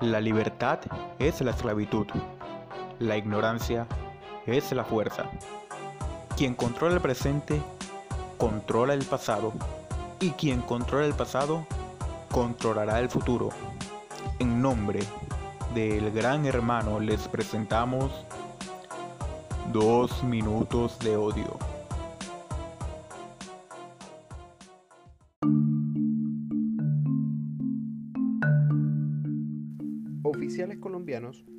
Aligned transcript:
La 0.00 0.20
libertad 0.20 0.78
es 1.18 1.40
la 1.40 1.52
esclavitud. 1.52 2.06
La 2.98 3.16
ignorancia 3.16 3.86
es 4.44 4.70
la 4.72 4.84
fuerza. 4.84 5.24
Quien 6.36 6.54
controla 6.54 6.96
el 6.96 7.00
presente, 7.00 7.62
controla 8.36 8.92
el 8.92 9.04
pasado. 9.06 9.54
Y 10.20 10.32
quien 10.32 10.60
controla 10.60 11.06
el 11.06 11.14
pasado, 11.14 11.66
controlará 12.30 13.00
el 13.00 13.08
futuro. 13.08 13.48
En 14.38 14.60
nombre 14.60 15.00
del 15.74 16.10
gran 16.10 16.44
hermano 16.44 17.00
les 17.00 17.26
presentamos 17.28 18.10
dos 19.72 20.22
minutos 20.24 20.98
de 20.98 21.16
odio. 21.16 21.56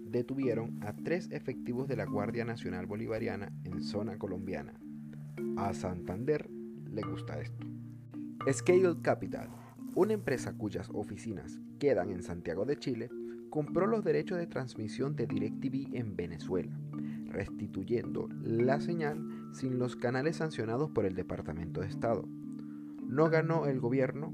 Detuvieron 0.06 0.80
a 0.84 0.94
tres 0.94 1.30
efectivos 1.32 1.88
de 1.88 1.96
la 1.96 2.06
Guardia 2.06 2.46
Nacional 2.46 2.86
Bolivariana 2.86 3.52
en 3.64 3.82
zona 3.84 4.18
colombiana. 4.18 4.80
A 5.58 5.74
Santander 5.74 6.50
le 6.92 7.02
gusta 7.02 7.40
esto. 7.40 7.68
Scale 8.52 9.02
Capital, 9.02 9.50
una 9.96 10.14
empresa 10.14 10.54
cuyas 10.54 10.90
oficinas 10.94 11.60
quedan 11.80 12.12
en 12.12 12.24
Santiago 12.24 12.66
de 12.66 12.78
Chile, 12.78 13.10
compró 13.50 13.88
los 13.88 14.04
derechos 14.04 14.38
de 14.38 14.48
transmisión 14.48 15.16
de 15.16 15.28
DirecTV 15.28 15.96
en 15.96 16.16
Venezuela, 16.16 16.78
restituyendo 17.26 18.30
la 18.42 18.80
señal 18.80 19.20
sin 19.54 19.80
los 19.80 19.96
canales 19.96 20.38
sancionados 20.38 20.92
por 20.92 21.06
el 21.06 21.16
Departamento 21.16 21.82
de 21.82 21.88
Estado. 21.88 22.28
No 23.08 23.30
ganó 23.30 23.66
el 23.66 23.80
gobierno, 23.80 24.34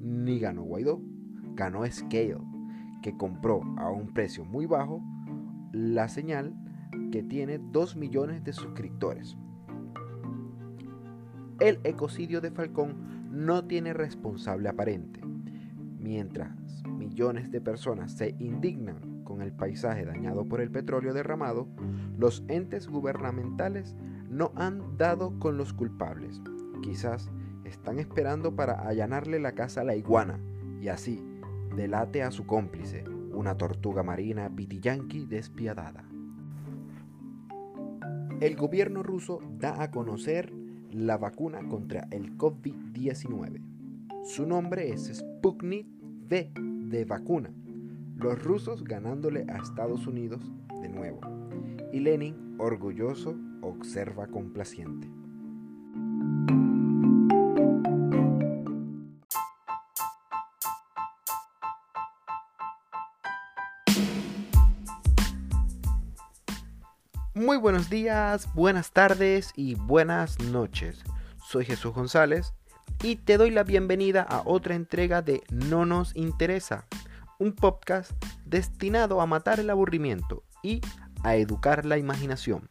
ni 0.00 0.38
ganó 0.38 0.62
Guaidó, 0.62 1.02
ganó 1.54 1.84
Scale, 1.90 2.38
que 3.02 3.16
compró 3.16 3.62
a 3.78 3.90
un 3.90 4.12
precio 4.12 4.44
muy 4.44 4.66
bajo 4.66 5.02
la 5.72 6.08
señal 6.08 6.54
que 7.10 7.22
tiene 7.22 7.58
2 7.58 7.96
millones 7.96 8.44
de 8.44 8.52
suscriptores. 8.52 9.36
El 11.58 11.78
ecocidio 11.84 12.40
de 12.40 12.50
Falcón 12.50 13.28
no 13.30 13.64
tiene 13.64 13.92
responsable 13.92 14.68
aparente. 14.68 15.20
Mientras 15.98 16.50
millones 16.88 17.50
de 17.50 17.60
personas 17.60 18.12
se 18.12 18.34
indignan 18.38 19.22
con 19.24 19.42
el 19.42 19.52
paisaje 19.52 20.04
dañado 20.04 20.46
por 20.46 20.60
el 20.60 20.70
petróleo 20.70 21.12
derramado, 21.12 21.68
los 22.18 22.44
entes 22.48 22.88
gubernamentales 22.88 23.94
no 24.28 24.52
han 24.56 24.96
dado 24.96 25.38
con 25.38 25.56
los 25.56 25.72
culpables. 25.72 26.40
Quizás 26.82 27.30
están 27.64 27.98
esperando 27.98 28.56
para 28.56 28.88
allanarle 28.88 29.38
la 29.38 29.52
casa 29.52 29.82
a 29.82 29.84
la 29.84 29.96
iguana 29.96 30.40
y 30.80 30.88
así 30.88 31.22
delate 31.74 32.22
a 32.22 32.30
su 32.30 32.46
cómplice, 32.46 33.04
una 33.32 33.56
tortuga 33.56 34.02
marina 34.02 34.48
pitiyanqui 34.54 35.26
despiadada. 35.26 36.04
El 38.40 38.56
gobierno 38.56 39.02
ruso 39.02 39.40
da 39.58 39.82
a 39.82 39.90
conocer 39.90 40.52
la 40.90 41.18
vacuna 41.18 41.66
contra 41.68 42.08
el 42.10 42.36
COVID-19. 42.36 43.60
Su 44.24 44.46
nombre 44.46 44.90
es 44.90 45.10
Sputnik 45.14 45.86
V 46.28 46.50
de 46.54 47.04
vacuna. 47.04 47.50
Los 48.16 48.42
rusos 48.42 48.84
ganándole 48.84 49.46
a 49.48 49.58
Estados 49.58 50.06
Unidos 50.06 50.50
de 50.80 50.88
nuevo. 50.88 51.20
Y 51.92 52.00
Lenin, 52.00 52.56
orgulloso, 52.58 53.36
observa 53.62 54.26
complaciente. 54.26 55.19
Buenos 67.60 67.90
días, 67.90 68.48
buenas 68.54 68.90
tardes 68.92 69.52
y 69.54 69.74
buenas 69.74 70.40
noches. 70.40 71.04
Soy 71.46 71.66
Jesús 71.66 71.92
González 71.92 72.54
y 73.02 73.16
te 73.16 73.36
doy 73.36 73.50
la 73.50 73.64
bienvenida 73.64 74.22
a 74.22 74.40
otra 74.46 74.74
entrega 74.74 75.20
de 75.20 75.42
No 75.50 75.84
nos 75.84 76.16
interesa, 76.16 76.86
un 77.38 77.52
podcast 77.52 78.12
destinado 78.46 79.20
a 79.20 79.26
matar 79.26 79.60
el 79.60 79.68
aburrimiento 79.68 80.42
y 80.62 80.80
a 81.22 81.36
educar 81.36 81.84
la 81.84 81.98
imaginación. 81.98 82.70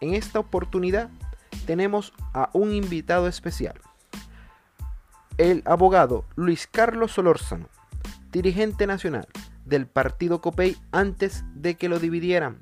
En 0.00 0.14
esta 0.14 0.38
oportunidad 0.38 1.10
tenemos 1.66 2.12
a 2.32 2.48
un 2.52 2.72
invitado 2.72 3.26
especial, 3.26 3.80
el 5.36 5.64
abogado 5.64 6.24
Luis 6.36 6.68
Carlos 6.68 7.10
Solórzano, 7.10 7.68
dirigente 8.30 8.86
nacional 8.86 9.26
del 9.64 9.88
partido 9.88 10.40
COPEI 10.40 10.76
antes 10.92 11.42
de 11.54 11.74
que 11.74 11.88
lo 11.88 11.98
dividieran 11.98 12.58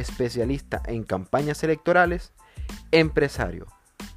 especialista 0.00 0.82
en 0.86 1.04
campañas 1.04 1.62
electorales, 1.62 2.32
empresario, 2.90 3.66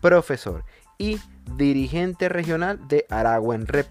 profesor 0.02 0.64
y 0.98 1.20
dirigente 1.58 2.30
regional 2.30 2.88
de 2.88 3.06
Aragua 3.10 3.56
en 3.56 3.68
Rep. 3.68 3.88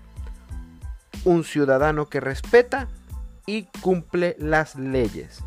Un 1.24 1.44
ciudadano 1.44 2.08
que 2.08 2.20
respeta 2.20 2.88
y 3.46 3.64
cumple 3.80 4.36
las 4.38 4.74
leyes. 4.76 5.42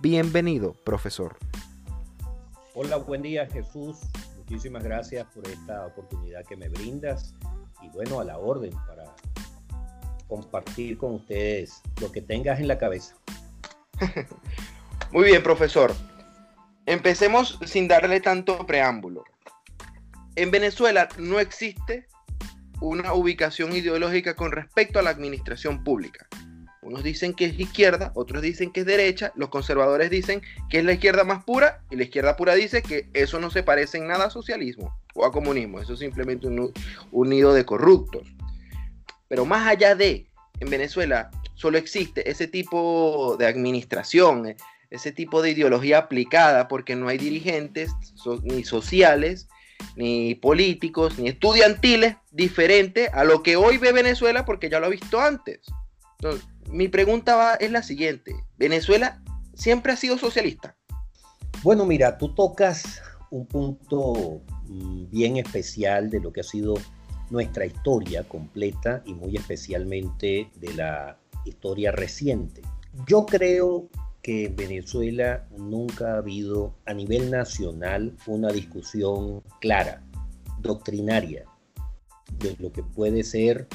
Bienvenido, 0.00 0.74
profesor. 0.84 1.36
Hola, 2.74 2.96
buen 2.96 3.22
día 3.22 3.46
Jesús. 3.46 3.98
Muchísimas 4.38 4.82
gracias 4.82 5.26
por 5.34 5.46
esta 5.48 5.86
oportunidad 5.86 6.44
que 6.44 6.56
me 6.56 6.68
brindas 6.68 7.34
y 7.82 7.88
bueno, 7.90 8.20
a 8.20 8.24
la 8.24 8.38
orden 8.38 8.72
para 8.86 9.04
compartir 10.28 10.96
con 10.96 11.14
ustedes 11.14 11.82
lo 12.00 12.10
que 12.10 12.22
tengas 12.22 12.60
en 12.60 12.68
la 12.68 12.78
cabeza. 12.78 13.16
Muy 15.12 15.24
bien, 15.24 15.42
profesor. 15.42 15.94
Empecemos 16.86 17.58
sin 17.66 17.88
darle 17.88 18.20
tanto 18.20 18.66
preámbulo. 18.66 19.24
En 20.36 20.50
Venezuela 20.50 21.08
no 21.18 21.40
existe 21.40 22.06
una 22.80 23.12
ubicación 23.12 23.74
ideológica 23.74 24.34
con 24.34 24.52
respecto 24.52 24.98
a 24.98 25.02
la 25.02 25.10
administración 25.10 25.84
pública. 25.84 26.26
Unos 26.82 27.04
dicen 27.04 27.34
que 27.34 27.44
es 27.44 27.60
izquierda, 27.60 28.10
otros 28.14 28.40
dicen 28.40 28.72
que 28.72 28.80
es 28.80 28.86
derecha, 28.86 29.32
los 29.36 29.50
conservadores 29.50 30.08
dicen 30.08 30.40
que 30.70 30.78
es 30.78 30.84
la 30.84 30.94
izquierda 30.94 31.24
más 31.24 31.44
pura 31.44 31.82
y 31.90 31.96
la 31.96 32.04
izquierda 32.04 32.36
pura 32.36 32.54
dice 32.54 32.82
que 32.82 33.10
eso 33.12 33.38
no 33.38 33.50
se 33.50 33.62
parece 33.62 33.98
en 33.98 34.06
nada 34.06 34.26
a 34.26 34.30
socialismo 34.30 34.98
o 35.14 35.26
a 35.26 35.32
comunismo, 35.32 35.80
eso 35.80 35.92
es 35.92 35.98
simplemente 35.98 36.46
un, 36.46 36.72
un 37.12 37.28
nido 37.28 37.52
de 37.52 37.66
corruptos. 37.66 38.34
Pero 39.28 39.44
más 39.44 39.68
allá 39.68 39.94
de, 39.94 40.26
en 40.58 40.70
Venezuela 40.70 41.30
solo 41.54 41.76
existe 41.76 42.28
ese 42.30 42.48
tipo 42.48 43.36
de 43.38 43.46
administración, 43.46 44.56
ese 44.90 45.12
tipo 45.12 45.40
de 45.40 45.50
ideología 45.50 45.98
aplicada 45.98 46.68
porque 46.68 46.96
no 46.96 47.08
hay 47.08 47.18
dirigentes 47.18 47.92
ni 48.42 48.64
sociales, 48.64 49.48
ni 49.96 50.34
políticos, 50.34 51.18
ni 51.18 51.28
estudiantiles 51.28 52.16
diferente 52.30 53.08
a 53.12 53.24
lo 53.24 53.42
que 53.42 53.56
hoy 53.56 53.78
ve 53.78 53.92
Venezuela 53.92 54.44
porque 54.44 54.68
ya 54.68 54.80
lo 54.80 54.86
ha 54.86 54.90
visto 54.90 55.20
antes. 55.20 55.60
mi 56.68 56.88
pregunta 56.88 57.54
es 57.54 57.70
la 57.70 57.82
siguiente. 57.82 58.34
¿Venezuela 58.58 59.22
siempre 59.54 59.92
ha 59.92 59.96
sido 59.96 60.18
socialista? 60.18 60.76
Bueno, 61.62 61.84
mira, 61.86 62.18
tú 62.18 62.34
tocas 62.34 63.02
un 63.30 63.46
punto 63.46 64.40
mm, 64.66 65.10
bien 65.10 65.36
especial 65.36 66.10
de 66.10 66.20
lo 66.20 66.32
que 66.32 66.40
ha 66.40 66.44
sido 66.44 66.74
nuestra 67.30 67.64
historia 67.64 68.24
completa 68.24 69.02
y 69.04 69.14
muy 69.14 69.36
especialmente 69.36 70.50
de 70.56 70.74
la 70.74 71.16
historia 71.44 71.92
reciente. 71.92 72.62
Yo 73.06 73.24
creo 73.24 73.88
que 74.22 74.46
en 74.46 74.56
Venezuela 74.56 75.46
nunca 75.56 76.14
ha 76.14 76.18
habido 76.18 76.74
a 76.86 76.94
nivel 76.94 77.30
nacional 77.30 78.14
una 78.26 78.50
discusión 78.52 79.42
clara, 79.60 80.02
doctrinaria, 80.60 81.44
de 82.38 82.56
lo 82.58 82.72
que 82.72 82.82
puede 82.82 83.22
ser 83.22 83.66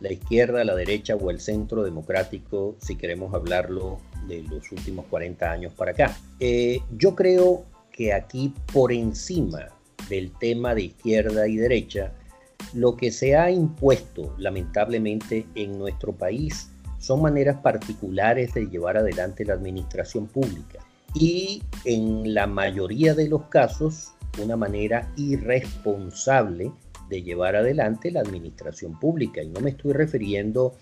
la 0.00 0.12
izquierda, 0.12 0.64
la 0.64 0.74
derecha 0.74 1.14
o 1.16 1.30
el 1.30 1.40
centro 1.40 1.82
democrático, 1.82 2.76
si 2.80 2.96
queremos 2.96 3.32
hablarlo 3.34 4.00
de 4.26 4.42
los 4.42 4.70
últimos 4.72 5.06
40 5.06 5.50
años 5.50 5.72
para 5.74 5.92
acá. 5.92 6.16
Eh, 6.40 6.80
yo 6.96 7.14
creo 7.14 7.64
que 7.92 8.12
aquí 8.12 8.52
por 8.72 8.92
encima 8.92 9.68
del 10.08 10.32
tema 10.32 10.74
de 10.74 10.82
izquierda 10.82 11.46
y 11.46 11.56
derecha, 11.56 12.12
lo 12.72 12.96
que 12.96 13.10
se 13.12 13.36
ha 13.36 13.50
impuesto 13.50 14.34
lamentablemente 14.38 15.46
en 15.54 15.78
nuestro 15.78 16.12
país 16.12 16.70
son 17.04 17.20
maneras 17.20 17.58
particulares 17.60 18.54
de 18.54 18.66
llevar 18.66 18.96
adelante 18.96 19.44
la 19.44 19.52
administración 19.52 20.26
pública 20.26 20.78
y 21.12 21.62
en 21.84 22.32
la 22.32 22.46
mayoría 22.46 23.14
de 23.14 23.28
los 23.28 23.42
casos 23.44 24.14
una 24.42 24.56
manera 24.56 25.12
irresponsable 25.16 26.72
de 27.10 27.22
llevar 27.22 27.56
adelante 27.56 28.10
la 28.10 28.20
administración 28.20 28.98
pública. 28.98 29.42
Y 29.42 29.48
no 29.48 29.60
me 29.60 29.70
estoy 29.70 29.92
refiriendo 29.92 30.74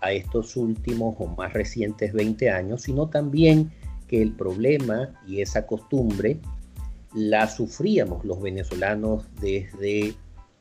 a 0.00 0.12
estos 0.12 0.56
últimos 0.56 1.14
o 1.18 1.26
más 1.26 1.52
recientes 1.52 2.12
20 2.14 2.50
años, 2.50 2.82
sino 2.82 3.08
también 3.08 3.70
que 4.08 4.22
el 4.22 4.32
problema 4.32 5.10
y 5.26 5.42
esa 5.42 5.66
costumbre 5.66 6.40
la 7.12 7.48
sufríamos 7.48 8.24
los 8.24 8.40
venezolanos 8.40 9.24
desde 9.40 10.14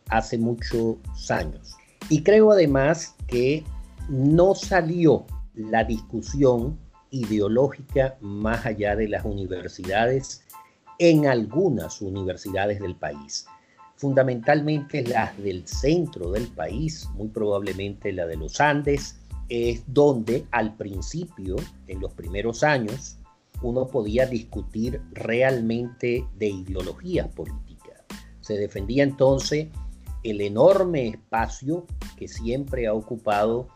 hace 0.09 0.37
muchos 0.37 0.97
años. 1.29 1.75
Y 2.09 2.21
creo 2.21 2.51
además 2.51 3.15
que 3.27 3.63
no 4.09 4.55
salió 4.55 5.25
la 5.53 5.83
discusión 5.83 6.77
ideológica 7.11 8.17
más 8.21 8.65
allá 8.65 8.95
de 8.95 9.07
las 9.07 9.25
universidades 9.25 10.43
en 10.99 11.27
algunas 11.27 12.01
universidades 12.01 12.79
del 12.79 12.95
país, 12.95 13.45
fundamentalmente 13.95 15.03
las 15.03 15.37
del 15.37 15.67
centro 15.67 16.31
del 16.31 16.47
país, 16.47 17.07
muy 17.15 17.27
probablemente 17.27 18.11
la 18.11 18.25
de 18.25 18.37
los 18.37 18.59
Andes, 18.61 19.17
es 19.49 19.83
donde 19.87 20.45
al 20.51 20.75
principio, 20.75 21.55
en 21.87 21.99
los 21.99 22.13
primeros 22.13 22.63
años, 22.63 23.17
uno 23.61 23.87
podía 23.87 24.25
discutir 24.25 25.01
realmente 25.11 26.25
de 26.37 26.47
ideología 26.47 27.29
política. 27.29 28.03
Se 28.41 28.57
defendía 28.57 29.03
entonces 29.03 29.67
el 30.23 30.41
enorme 30.41 31.07
espacio 31.07 31.85
que 32.17 32.27
siempre 32.27 32.87
ha 32.87 32.93
ocupado 32.93 33.67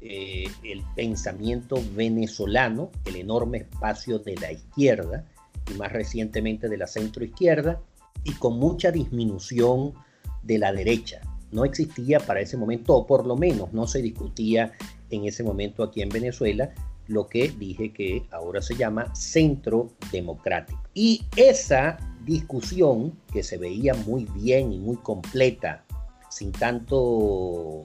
eh, 0.00 0.48
el 0.62 0.82
pensamiento 0.94 1.76
venezolano, 1.94 2.90
el 3.04 3.16
enorme 3.16 3.58
espacio 3.58 4.18
de 4.18 4.36
la 4.36 4.52
izquierda 4.52 5.24
y 5.68 5.74
más 5.74 5.92
recientemente 5.92 6.68
de 6.68 6.76
la 6.76 6.86
centroizquierda, 6.86 7.80
y 8.24 8.32
con 8.32 8.58
mucha 8.58 8.90
disminución 8.90 9.94
de 10.42 10.58
la 10.58 10.72
derecha. 10.72 11.20
No 11.50 11.64
existía 11.64 12.20
para 12.20 12.40
ese 12.40 12.56
momento, 12.56 12.94
o 12.94 13.06
por 13.06 13.26
lo 13.26 13.36
menos 13.36 13.72
no 13.72 13.86
se 13.86 14.02
discutía 14.02 14.72
en 15.10 15.24
ese 15.24 15.42
momento 15.42 15.82
aquí 15.82 16.02
en 16.02 16.10
Venezuela, 16.10 16.72
lo 17.06 17.26
que 17.26 17.48
dije 17.48 17.92
que 17.92 18.26
ahora 18.30 18.60
se 18.60 18.76
llama 18.76 19.14
centro 19.14 19.90
democrático. 20.12 20.80
Y 20.94 21.24
esa 21.36 21.96
discusión 22.24 23.18
que 23.32 23.42
se 23.42 23.56
veía 23.56 23.94
muy 23.94 24.26
bien 24.34 24.72
y 24.72 24.78
muy 24.78 24.96
completa, 24.98 25.84
sin 26.30 26.52
tanto 26.52 27.82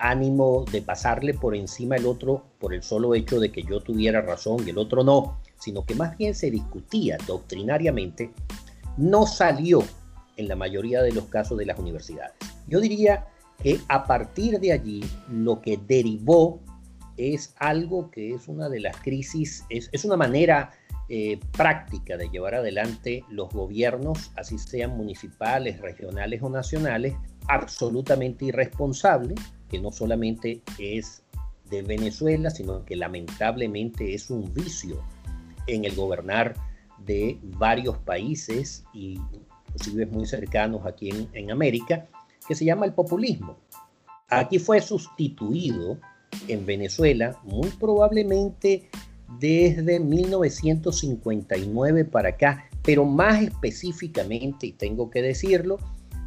ánimo 0.00 0.64
de 0.72 0.82
pasarle 0.82 1.34
por 1.34 1.54
encima 1.54 1.96
el 1.96 2.06
otro 2.06 2.44
por 2.58 2.74
el 2.74 2.82
solo 2.82 3.14
hecho 3.14 3.38
de 3.38 3.52
que 3.52 3.62
yo 3.62 3.80
tuviera 3.80 4.20
razón 4.20 4.66
y 4.66 4.70
el 4.70 4.78
otro 4.78 5.04
no, 5.04 5.38
sino 5.58 5.84
que 5.84 5.94
más 5.94 6.16
bien 6.16 6.34
se 6.34 6.50
discutía 6.50 7.18
doctrinariamente, 7.26 8.32
no 8.96 9.26
salió 9.26 9.82
en 10.36 10.48
la 10.48 10.56
mayoría 10.56 11.02
de 11.02 11.12
los 11.12 11.26
casos 11.26 11.58
de 11.58 11.66
las 11.66 11.78
universidades. 11.78 12.32
Yo 12.66 12.80
diría 12.80 13.26
que 13.62 13.78
a 13.88 14.04
partir 14.04 14.58
de 14.58 14.72
allí 14.72 15.04
lo 15.28 15.60
que 15.60 15.76
derivó 15.76 16.60
es 17.16 17.54
algo 17.58 18.10
que 18.10 18.34
es 18.34 18.48
una 18.48 18.68
de 18.68 18.80
las 18.80 18.96
crisis, 18.96 19.64
es, 19.68 19.90
es 19.92 20.04
una 20.04 20.16
manera 20.16 20.70
eh, 21.12 21.40
práctica 21.56 22.16
de 22.16 22.28
llevar 22.28 22.54
adelante 22.54 23.24
los 23.28 23.50
gobiernos, 23.50 24.30
así 24.36 24.58
sean 24.58 24.96
municipales, 24.96 25.80
regionales 25.80 26.40
o 26.40 26.48
nacionales, 26.48 27.14
absolutamente 27.48 28.44
irresponsable, 28.44 29.34
que 29.70 29.78
no 29.78 29.92
solamente 29.92 30.62
es 30.78 31.22
de 31.70 31.82
Venezuela, 31.82 32.50
sino 32.50 32.84
que 32.84 32.96
lamentablemente 32.96 34.12
es 34.12 34.28
un 34.30 34.52
vicio 34.52 35.02
en 35.66 35.84
el 35.84 35.94
gobernar 35.94 36.54
de 36.98 37.38
varios 37.42 37.96
países 37.98 38.84
y 38.92 39.20
inclusive 39.68 40.06
muy 40.06 40.26
cercanos 40.26 40.84
aquí 40.84 41.10
en, 41.10 41.28
en 41.32 41.50
América, 41.50 42.08
que 42.46 42.54
se 42.54 42.64
llama 42.64 42.86
el 42.86 42.92
populismo. 42.92 43.56
Aquí 44.28 44.58
fue 44.58 44.80
sustituido 44.80 45.98
en 46.48 46.66
Venezuela 46.66 47.38
muy 47.44 47.68
probablemente 47.70 48.90
desde 49.38 50.00
1959 50.00 52.04
para 52.04 52.30
acá, 52.30 52.68
pero 52.82 53.04
más 53.04 53.42
específicamente, 53.42 54.66
y 54.66 54.72
tengo 54.72 55.08
que 55.10 55.22
decirlo, 55.22 55.78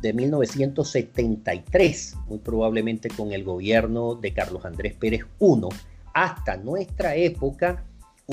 de 0.04 0.14
1973, 0.14 2.16
muy 2.28 2.38
probablemente 2.40 3.08
con 3.08 3.32
el 3.32 3.46
gobierno 3.46 4.16
de 4.16 4.34
Carlos 4.34 4.66
Andrés 4.66 4.96
Pérez 4.96 5.22
I, 5.40 5.62
hasta 6.14 6.58
nuestra 6.58 7.16
época, 7.16 7.86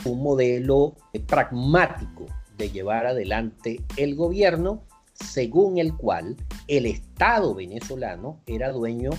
un 0.04 0.20
modelo 0.20 0.96
pragmático 1.28 2.26
de 2.58 2.70
llevar 2.70 3.06
adelante 3.06 3.80
el 3.96 4.16
gobierno, 4.16 4.82
según 5.14 5.78
el 5.78 5.96
cual 5.96 6.36
el 6.66 6.86
Estado 6.86 7.54
venezolano 7.54 8.40
era 8.46 8.72
dueño 8.72 9.10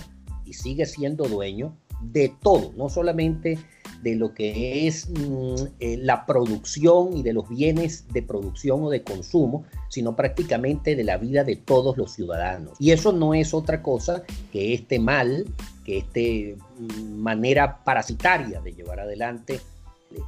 y 0.44 0.52
sigue 0.52 0.84
siendo 0.84 1.24
dueño 1.24 1.78
de 2.02 2.34
todo, 2.40 2.72
no 2.76 2.88
solamente 2.88 3.58
de 4.02 4.16
lo 4.16 4.34
que 4.34 4.86
es 4.86 5.08
mm, 5.08 5.54
eh, 5.80 5.96
la 5.98 6.26
producción 6.26 7.16
y 7.16 7.22
de 7.22 7.32
los 7.32 7.48
bienes 7.48 8.06
de 8.12 8.22
producción 8.22 8.82
o 8.82 8.90
de 8.90 9.02
consumo, 9.02 9.64
sino 9.88 10.16
prácticamente 10.16 10.96
de 10.96 11.04
la 11.04 11.16
vida 11.16 11.44
de 11.44 11.56
todos 11.56 11.96
los 11.96 12.12
ciudadanos. 12.12 12.74
Y 12.80 12.90
eso 12.90 13.12
no 13.12 13.32
es 13.34 13.54
otra 13.54 13.82
cosa 13.82 14.24
que 14.50 14.74
este 14.74 14.98
mal, 14.98 15.46
que 15.84 15.98
esta 15.98 16.62
mm, 16.78 17.20
manera 17.20 17.84
parasitaria 17.84 18.60
de 18.60 18.72
llevar 18.72 19.00
adelante 19.00 19.60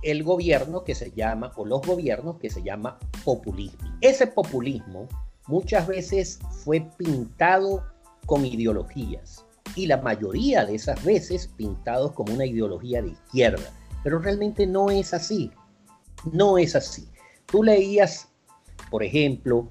el 0.03 0.23
gobierno 0.23 0.85
que 0.85 0.95
se 0.95 1.11
llama, 1.11 1.53
o 1.57 1.67
los 1.67 1.83
gobiernos 1.83 2.39
que 2.39 2.51
se 2.51 2.63
llama 2.63 2.99
populismo. 3.25 3.89
Ese 4.01 4.27
populismo 4.27 5.09
muchas 5.47 5.87
veces 5.87 6.39
fue 6.65 6.87
pintado 6.97 7.83
con 8.25 8.47
ideologías 8.47 9.44
y 9.77 9.87
la 9.87 9.99
mayoría 9.99 10.65
de 10.65 10.75
esas 10.75 11.03
veces 11.05 11.49
pintados 11.57 12.13
como 12.13 12.33
una 12.35 12.47
ideología 12.47 13.03
de 13.03 13.11
izquierda. 13.11 13.73
Pero 14.03 14.19
realmente 14.19 14.67
no 14.67 14.91
es 14.91 15.15
así. 15.15 15.51
No 16.33 16.59
es 16.59 16.77
así. 16.77 17.09
Tú 17.47 17.63
leías, 17.63 18.29
por 18.91 19.03
ejemplo, 19.03 19.71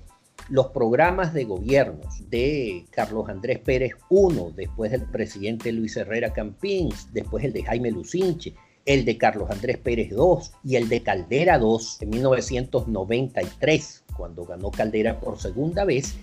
los 0.50 0.68
programas 0.68 1.34
de 1.34 1.46
gobiernos 1.46 2.30
de 2.30 2.86
Carlos 2.92 3.30
Andrés 3.30 3.60
Pérez 3.60 3.94
I, 4.10 4.54
después 4.56 4.92
del 4.92 5.06
presidente 5.06 5.72
Luis 5.72 5.96
Herrera 5.96 6.34
Campins, 6.34 7.08
después 7.14 7.46
el 7.46 7.54
de 7.54 7.64
Jaime 7.64 7.92
Lucinche, 7.92 8.54
el 8.86 9.06
de 9.06 9.18
Carlos 9.18 9.50
Andrés 9.50 9.78
Pérez 9.78 10.10
II 10.12 10.40
y 10.64 10.76
el 10.76 10.90
de 10.90 11.02
Caldera 11.02 11.58
II 11.58 11.78
en 12.02 12.10
1993, 12.10 14.04
cuando 14.18 14.46
ganó 14.46 14.72
Caldera 14.72 15.20
por 15.20 15.40
segunda 15.40 15.86
vez, 15.86 16.16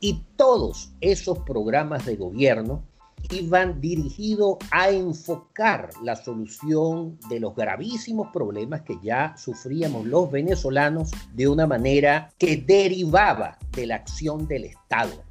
y 0.00 0.24
todos 0.36 0.92
esos 1.00 1.38
programas 1.40 2.06
de 2.06 2.16
gobierno 2.16 2.82
iban 3.30 3.80
dirigidos 3.80 4.58
a 4.70 4.90
enfocar 4.90 5.90
la 6.02 6.16
solución 6.16 7.18
de 7.28 7.40
los 7.40 7.54
gravísimos 7.54 8.28
problemas 8.32 8.82
que 8.82 8.98
ya 9.02 9.34
sufríamos 9.36 10.06
los 10.06 10.30
venezolanos 10.30 11.10
de 11.34 11.48
una 11.48 11.66
manera 11.66 12.30
que 12.38 12.56
derivaba 12.56 13.58
de 13.72 13.86
la 13.86 13.96
acción 13.96 14.46
del 14.46 14.64
Estado 14.64 15.22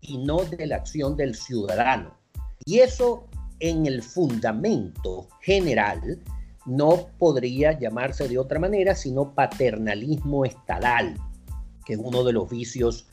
y 0.00 0.18
no 0.18 0.44
de 0.44 0.66
la 0.66 0.76
acción 0.76 1.16
del 1.16 1.34
ciudadano. 1.34 2.14
Y 2.64 2.80
eso 2.80 3.26
en 3.60 3.86
el 3.86 4.02
fundamento 4.02 5.28
general 5.40 6.20
no 6.66 7.08
podría 7.18 7.78
llamarse 7.78 8.28
de 8.28 8.38
otra 8.38 8.58
manera 8.58 8.94
sino 8.94 9.34
paternalismo 9.34 10.44
estatal, 10.44 11.16
que 11.84 11.94
es 11.94 11.98
uno 12.02 12.24
de 12.24 12.32
los 12.32 12.48
vicios 12.50 13.06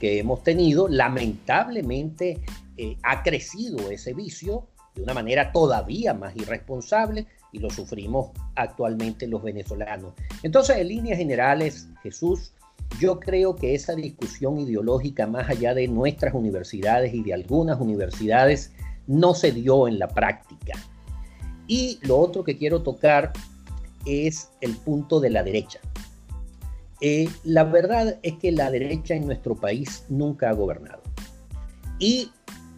que 0.00 0.18
hemos 0.18 0.42
tenido. 0.42 0.88
Lamentablemente 0.88 2.40
eh, 2.76 2.96
ha 3.02 3.22
crecido 3.22 3.90
ese 3.90 4.12
vicio 4.12 4.66
de 4.94 5.02
una 5.02 5.14
manera 5.14 5.52
todavía 5.52 6.14
más 6.14 6.34
irresponsable 6.36 7.26
y 7.52 7.58
lo 7.58 7.70
sufrimos 7.70 8.30
actualmente 8.54 9.26
los 9.26 9.42
venezolanos. 9.42 10.14
Entonces, 10.42 10.78
en 10.78 10.88
líneas 10.88 11.18
generales, 11.18 11.88
Jesús, 12.02 12.52
yo 12.98 13.20
creo 13.20 13.56
que 13.56 13.74
esa 13.74 13.94
discusión 13.94 14.58
ideológica 14.58 15.26
más 15.26 15.48
allá 15.50 15.74
de 15.74 15.88
nuestras 15.88 16.34
universidades 16.34 17.12
y 17.12 17.22
de 17.22 17.34
algunas 17.34 17.80
universidades 17.80 18.72
no 19.06 19.34
se 19.34 19.52
dio 19.52 19.86
en 19.86 19.98
la 19.98 20.08
práctica. 20.08 20.74
Y 21.66 21.98
lo 22.02 22.18
otro 22.18 22.44
que 22.44 22.56
quiero 22.56 22.82
tocar 22.82 23.32
es 24.04 24.50
el 24.60 24.76
punto 24.76 25.20
de 25.20 25.30
la 25.30 25.42
derecha. 25.42 25.80
Eh, 27.00 27.28
la 27.44 27.64
verdad 27.64 28.18
es 28.22 28.34
que 28.38 28.52
la 28.52 28.70
derecha 28.70 29.14
en 29.14 29.26
nuestro 29.26 29.54
país 29.54 30.04
nunca 30.08 30.48
ha 30.48 30.52
gobernado. 30.54 31.02
Y 31.98 32.30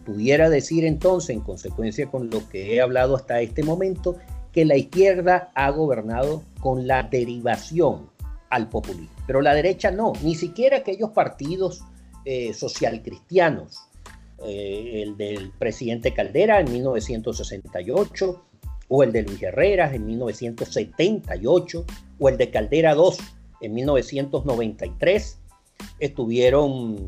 pudiera 0.09 0.49
decir 0.49 0.85
entonces, 0.85 1.29
en 1.29 1.41
consecuencia 1.41 2.07
con 2.07 2.31
lo 2.31 2.49
que 2.49 2.73
he 2.73 2.81
hablado 2.81 3.15
hasta 3.15 3.41
este 3.41 3.61
momento, 3.61 4.15
que 4.51 4.65
la 4.65 4.75
izquierda 4.75 5.51
ha 5.53 5.69
gobernado 5.69 6.41
con 6.61 6.87
la 6.87 7.03
derivación 7.03 8.09
al 8.49 8.69
populismo. 8.69 9.15
Pero 9.27 9.41
la 9.41 9.53
derecha 9.53 9.91
no, 9.91 10.13
ni 10.23 10.33
siquiera 10.33 10.77
aquellos 10.77 11.11
partidos 11.11 11.83
eh, 12.25 12.55
social 12.55 13.03
cristianos, 13.03 13.77
eh, 14.43 15.03
el 15.03 15.15
del 15.15 15.51
presidente 15.51 16.11
Caldera 16.11 16.59
en 16.59 16.71
1968, 16.71 18.43
o 18.87 19.03
el 19.03 19.11
de 19.11 19.21
Luis 19.21 19.43
Herrera 19.43 19.93
en 19.93 20.07
1978, 20.07 21.85
o 22.17 22.29
el 22.29 22.37
de 22.37 22.49
Caldera 22.49 22.93
II 22.93 23.23
en 23.61 23.73
1993, 23.75 25.37
estuvieron 25.99 27.07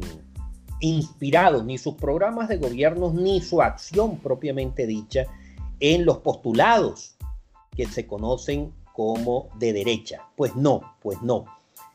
inspirados 0.82 1.64
ni 1.64 1.78
sus 1.78 1.96
programas 1.96 2.50
de 2.50 2.58
gobierno 2.58 3.14
ni 3.14 3.42
su 3.42 3.62
acción 3.62 4.18
propiamente 4.18 4.86
dicha 4.86 5.26
en 5.80 6.06
los 6.06 6.18
postulados 6.18 7.16
que 7.76 7.86
se 7.86 8.06
conocen 8.06 8.74
como 8.94 9.50
de 9.58 9.74
derecha. 9.74 10.28
Pues 10.36 10.56
no, 10.56 10.96
pues 11.02 11.22
no. 11.22 11.46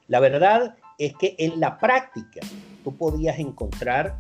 La 0.08 0.20
verdad 0.20 0.76
es 0.98 1.14
que 1.16 1.36
en 1.38 1.60
la 1.60 1.78
práctica 1.78 2.40
tú 2.82 2.96
podías 2.96 3.38
encontrar 3.38 4.18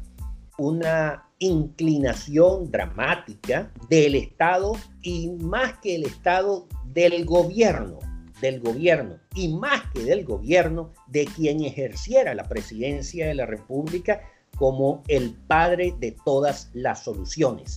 una 0.58 1.28
inclinación 1.38 2.70
dramática 2.70 3.70
del 3.88 4.14
Estado 4.14 4.72
y 5.02 5.30
más 5.30 5.78
que 5.78 5.96
el 5.96 6.04
Estado, 6.04 6.66
del 6.84 7.24
gobierno, 7.24 7.98
del 8.40 8.60
gobierno 8.60 9.18
y 9.34 9.48
más 9.48 9.82
que 9.92 10.02
del 10.04 10.24
gobierno, 10.24 10.92
de 11.06 11.26
quien 11.26 11.62
ejerciera 11.62 12.34
la 12.34 12.44
presidencia 12.44 13.26
de 13.26 13.34
la 13.34 13.46
República 13.46 14.22
como 14.56 15.02
el 15.08 15.34
padre 15.46 15.94
de 15.98 16.16
todas 16.24 16.70
las 16.74 17.04
soluciones. 17.04 17.76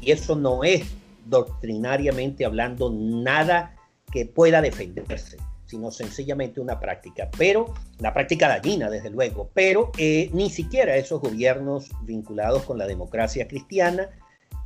Y 0.00 0.12
eso 0.12 0.36
no 0.36 0.62
es 0.64 0.84
doctrinariamente 1.26 2.44
hablando 2.44 2.90
nada 2.90 3.74
que 4.12 4.24
pueda 4.24 4.60
defenderse 4.60 5.38
sino 5.68 5.90
sencillamente 5.90 6.60
una 6.60 6.80
práctica, 6.80 7.30
pero 7.36 7.74
la 7.98 8.14
práctica 8.14 8.48
dañina, 8.48 8.88
desde 8.88 9.10
luego, 9.10 9.50
pero 9.52 9.92
eh, 9.98 10.30
ni 10.32 10.48
siquiera 10.48 10.96
esos 10.96 11.20
gobiernos 11.20 11.90
vinculados 12.04 12.62
con 12.62 12.78
la 12.78 12.86
democracia 12.86 13.46
cristiana 13.46 14.08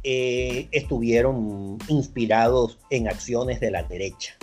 eh, 0.04 0.68
estuvieron 0.70 1.78
inspirados 1.88 2.78
en 2.90 3.08
acciones 3.08 3.58
de 3.58 3.72
la 3.72 3.82
derecha. 3.82 4.34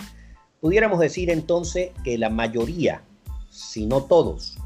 Pudiéramos 0.60 1.00
decir 1.00 1.30
entonces 1.30 1.92
que 2.04 2.18
la 2.18 2.28
mayoría, 2.28 3.02
si 3.48 3.86
no 3.86 4.02
todos, 4.02 4.58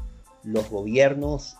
los 0.43 0.69
gobiernos 0.69 1.55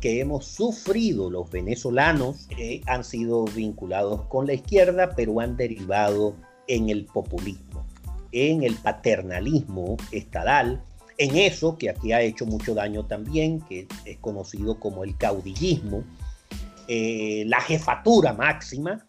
que 0.00 0.20
hemos 0.20 0.46
sufrido 0.46 1.30
los 1.30 1.50
venezolanos 1.50 2.48
eh, 2.58 2.80
han 2.86 3.04
sido 3.04 3.44
vinculados 3.44 4.22
con 4.22 4.46
la 4.46 4.54
izquierda, 4.54 5.10
pero 5.14 5.40
han 5.40 5.56
derivado 5.56 6.34
en 6.66 6.88
el 6.88 7.06
populismo 7.06 7.84
en 8.34 8.64
el 8.64 8.74
paternalismo 8.74 9.96
estadal, 10.10 10.82
en 11.18 11.36
eso 11.36 11.78
que 11.78 11.90
aquí 11.90 12.12
ha 12.12 12.20
hecho 12.20 12.44
mucho 12.44 12.74
daño 12.74 13.06
también, 13.06 13.60
que 13.60 13.86
es 14.04 14.18
conocido 14.18 14.80
como 14.80 15.04
el 15.04 15.16
caudillismo, 15.16 16.02
eh, 16.88 17.44
la 17.46 17.60
jefatura 17.60 18.32
máxima, 18.32 19.06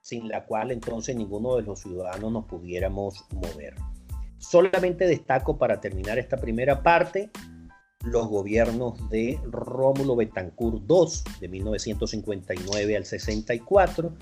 sin 0.00 0.28
la 0.28 0.44
cual 0.44 0.72
entonces 0.72 1.14
ninguno 1.14 1.56
de 1.56 1.62
los 1.62 1.80
ciudadanos 1.80 2.32
nos 2.32 2.44
pudiéramos 2.46 3.24
mover. 3.32 3.76
Solamente 4.38 5.06
destaco 5.06 5.56
para 5.56 5.80
terminar 5.80 6.18
esta 6.18 6.36
primera 6.36 6.82
parte 6.82 7.30
los 8.04 8.28
gobiernos 8.28 9.08
de 9.10 9.38
Rómulo 9.50 10.16
Betancourt 10.16 10.82
II 10.88 11.06
de 11.40 11.48
1959 11.48 12.96
al 12.96 13.04
64 13.04 14.12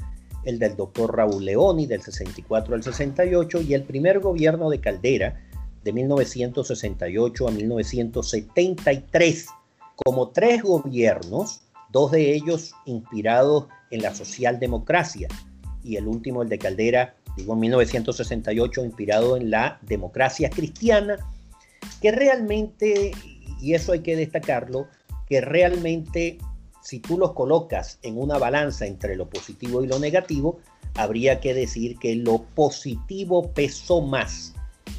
el 0.45 0.59
del 0.59 0.77
doctor 0.77 1.17
Raúl 1.17 1.45
Leoni 1.45 1.87
del 1.87 2.03
64 2.03 2.75
al 2.75 2.83
68 2.83 3.61
y 3.63 3.75
el 3.75 3.85
primer 3.85 4.19
gobierno 4.21 4.71
de 4.71 4.81
Caldera 4.81 5.41
de 5.85 5.93
1968 5.93 7.49
a 7.49 7.51
1973, 7.51 9.47
como 9.97 10.29
tres 10.29 10.63
gobiernos, 10.63 11.63
dos 11.91 12.13
de 12.13 12.35
ellos 12.35 12.75
inspirados 12.87 13.67
en 13.91 14.03
la 14.03 14.15
socialdemocracia 14.15 15.29
y 15.85 15.97
el 15.97 16.07
último, 16.07 16.43
el 16.43 16.49
de 16.49 16.59
Caldera, 16.59 17.17
digo 17.37 17.55
en 17.55 17.61
1968, 17.61 18.85
inspirado 18.85 19.37
en 19.37 19.51
la 19.51 19.81
democracia 19.83 20.49
cristiana, 20.51 21.19
que 22.01 22.13
realmente, 22.13 23.11
y 23.63 23.75
eso 23.75 23.93
hay 23.93 24.01
que 24.01 24.17
destacarlo, 24.17 24.89
que 25.29 25.41
realmente 25.41 26.39
si 26.83 26.99
tú 26.99 27.17
los 27.17 27.33
colocas 27.33 27.99
en 28.03 28.19
una 28.19 28.39
balanza 28.39 28.87
entre 28.87 29.17
lo 29.17 29.31
positivo 29.31 29.83
y 29.83 29.87
lo 29.87 29.99
negativo, 29.99 30.59
habría 30.95 31.41
que 31.41 31.55
decir 31.55 31.97
que 31.99 32.17
lo 32.17 32.43
positivo 32.43 33.53
pesó 33.53 34.03
más 34.03 34.53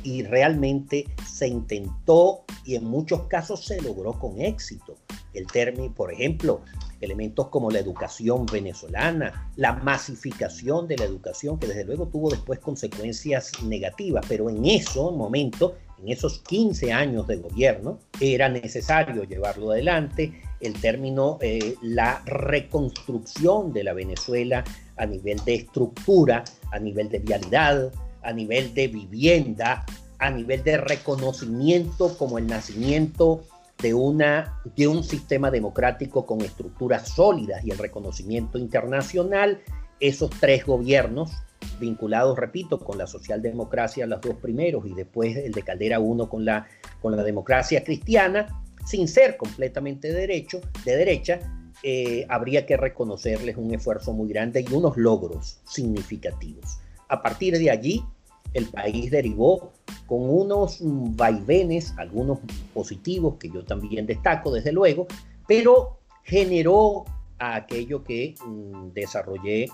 y 0.04 0.24
realmente 0.24 1.06
se 1.28 1.48
intentó 1.48 2.44
y 2.66 2.76
en 2.76 2.86
muchos 2.86 3.24
casos 3.24 3.66
se 3.66 3.82
logró 3.82 4.14
con 4.14 4.40
éxito. 4.40 4.96
El 5.34 5.48
término, 5.48 5.94
por 5.94 6.12
ejemplo, 6.12 6.62
elementos 7.02 7.50
como 7.50 7.70
la 7.70 7.80
educación 7.80 8.46
venezolana, 8.46 9.52
la 9.58 9.74
masificación 9.74 10.88
de 10.88 10.98
la 10.98 11.06
educación, 11.06 11.60
que 11.60 11.68
desde 11.68 11.86
luego 11.86 12.08
tuvo 12.08 12.30
después 12.30 12.60
consecuencias 12.60 13.52
negativas, 13.64 14.26
pero 14.28 14.50
en 14.50 14.66
ese 14.66 15.00
momento, 15.00 15.76
en 16.04 16.12
esos 16.12 16.40
15 16.40 16.92
años 16.92 17.28
de 17.28 17.38
gobierno, 17.38 18.00
era 18.20 18.50
necesario 18.50 19.24
llevarlo 19.24 19.72
adelante, 19.72 20.34
el 20.60 20.74
término 20.74 21.38
eh, 21.42 21.76
la 21.82 22.22
reconstrucción 22.26 23.72
de 23.72 23.86
la 23.86 23.94
Venezuela 23.94 24.66
a 24.98 25.06
nivel 25.06 25.40
de 25.46 25.56
estructura, 25.56 26.44
a 26.72 26.80
nivel 26.80 27.10
de 27.10 27.20
vialidad, 27.20 27.92
a 28.22 28.34
nivel 28.34 28.74
de 28.74 28.88
vivienda, 28.90 29.86
a 30.20 30.30
nivel 30.30 30.64
de 30.64 30.78
reconocimiento 30.78 32.18
como 32.18 32.38
el 32.38 32.48
nacimiento 32.48 33.44
de, 33.82 33.94
una, 33.94 34.62
de 34.76 34.88
un 34.88 35.04
sistema 35.04 35.52
democrático 35.52 36.26
con 36.26 36.42
estructuras 36.42 37.10
sólidas 37.10 37.64
y 37.64 37.72
el 37.72 37.78
reconocimiento 37.78 38.58
internacional, 38.58 39.62
esos 40.04 40.30
tres 40.32 40.66
gobiernos 40.66 41.32
vinculados, 41.80 42.38
repito, 42.38 42.78
con 42.78 42.98
la 42.98 43.08
socialdemocracia, 43.08 44.06
los 44.06 44.20
dos 44.20 44.36
primeros, 44.36 44.86
y 44.86 44.94
después 44.94 45.38
el 45.38 45.54
de 45.54 45.62
Caldera 45.62 46.00
uno 46.00 46.30
con 46.30 46.44
la, 46.44 46.68
con 47.02 47.16
la 47.16 47.24
democracia 47.24 47.86
cristiana, 47.86 48.62
sin 48.86 49.08
ser 49.08 49.38
completamente 49.38 50.12
derecho, 50.12 50.60
de 50.84 50.98
derecha, 50.98 51.40
eh, 51.84 52.26
habría 52.28 52.66
que 52.66 52.76
reconocerles 52.76 53.56
un 53.56 53.74
esfuerzo 53.74 54.12
muy 54.12 54.28
grande 54.28 54.66
y 54.70 54.74
unos 54.74 54.98
logros 54.98 55.62
significativos. 55.64 56.80
A 57.08 57.22
partir 57.22 57.58
de 57.58 57.72
allí, 57.72 58.04
el 58.54 58.66
país 58.66 59.10
derivó 59.10 59.72
con 60.06 60.30
unos 60.30 60.80
vaivenes, 60.82 61.94
algunos 61.98 62.40
positivos 62.74 63.36
que 63.40 63.50
yo 63.50 63.64
también 63.64 64.06
destaco, 64.06 64.52
desde 64.52 64.74
luego, 64.74 65.08
pero 65.48 66.00
generó 66.24 67.06
aquello 67.40 68.04
que 68.04 68.36
mm, 68.46 68.90
desarrollé 68.94 69.70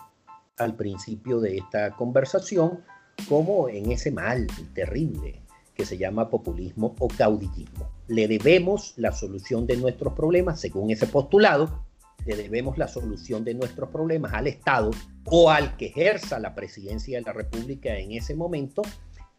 al 0.60 0.75
principio 0.75 1.39
de 1.39 1.58
esta 1.58 1.96
conversación 1.96 2.82
como 3.28 3.70
en 3.70 3.92
ese 3.92 4.12
mal 4.12 4.48
terrible 4.74 5.42
que 5.74 5.86
se 5.86 5.98
llama 5.98 6.30
populismo 6.30 6.96
o 7.00 7.08
caudillismo. 7.08 7.89
Le 8.08 8.28
debemos 8.28 8.94
la 8.98 9.12
solución 9.12 9.66
de 9.66 9.78
nuestros 9.78 10.13
problemas, 10.13 10.60
según 10.60 10.92
ese 10.92 11.08
postulado, 11.08 11.86
le 12.25 12.36
debemos 12.36 12.78
la 12.78 12.88
solución 12.88 13.46
de 13.46 13.54
nuestros 13.54 13.89
problemas 13.89 14.34
al 14.34 14.48
Estado 14.48 14.92
o 15.25 15.50
al 15.50 15.78
que 15.78 15.88
ejerza 15.88 16.38
la 16.39 16.54
presidencia 16.54 17.18
de 17.18 17.24
la 17.24 17.34
República 17.34 17.98
en 17.98 18.12
ese 18.12 18.36
momento 18.36 18.82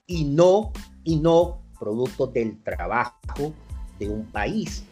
y 0.07 0.25
no, 0.25 0.73
y 1.05 1.17
no 1.17 1.62
producto 1.79 2.27
del 2.27 2.62
trabajo 2.62 3.53
de 3.99 4.09
un 4.09 4.27
país, 4.27 4.85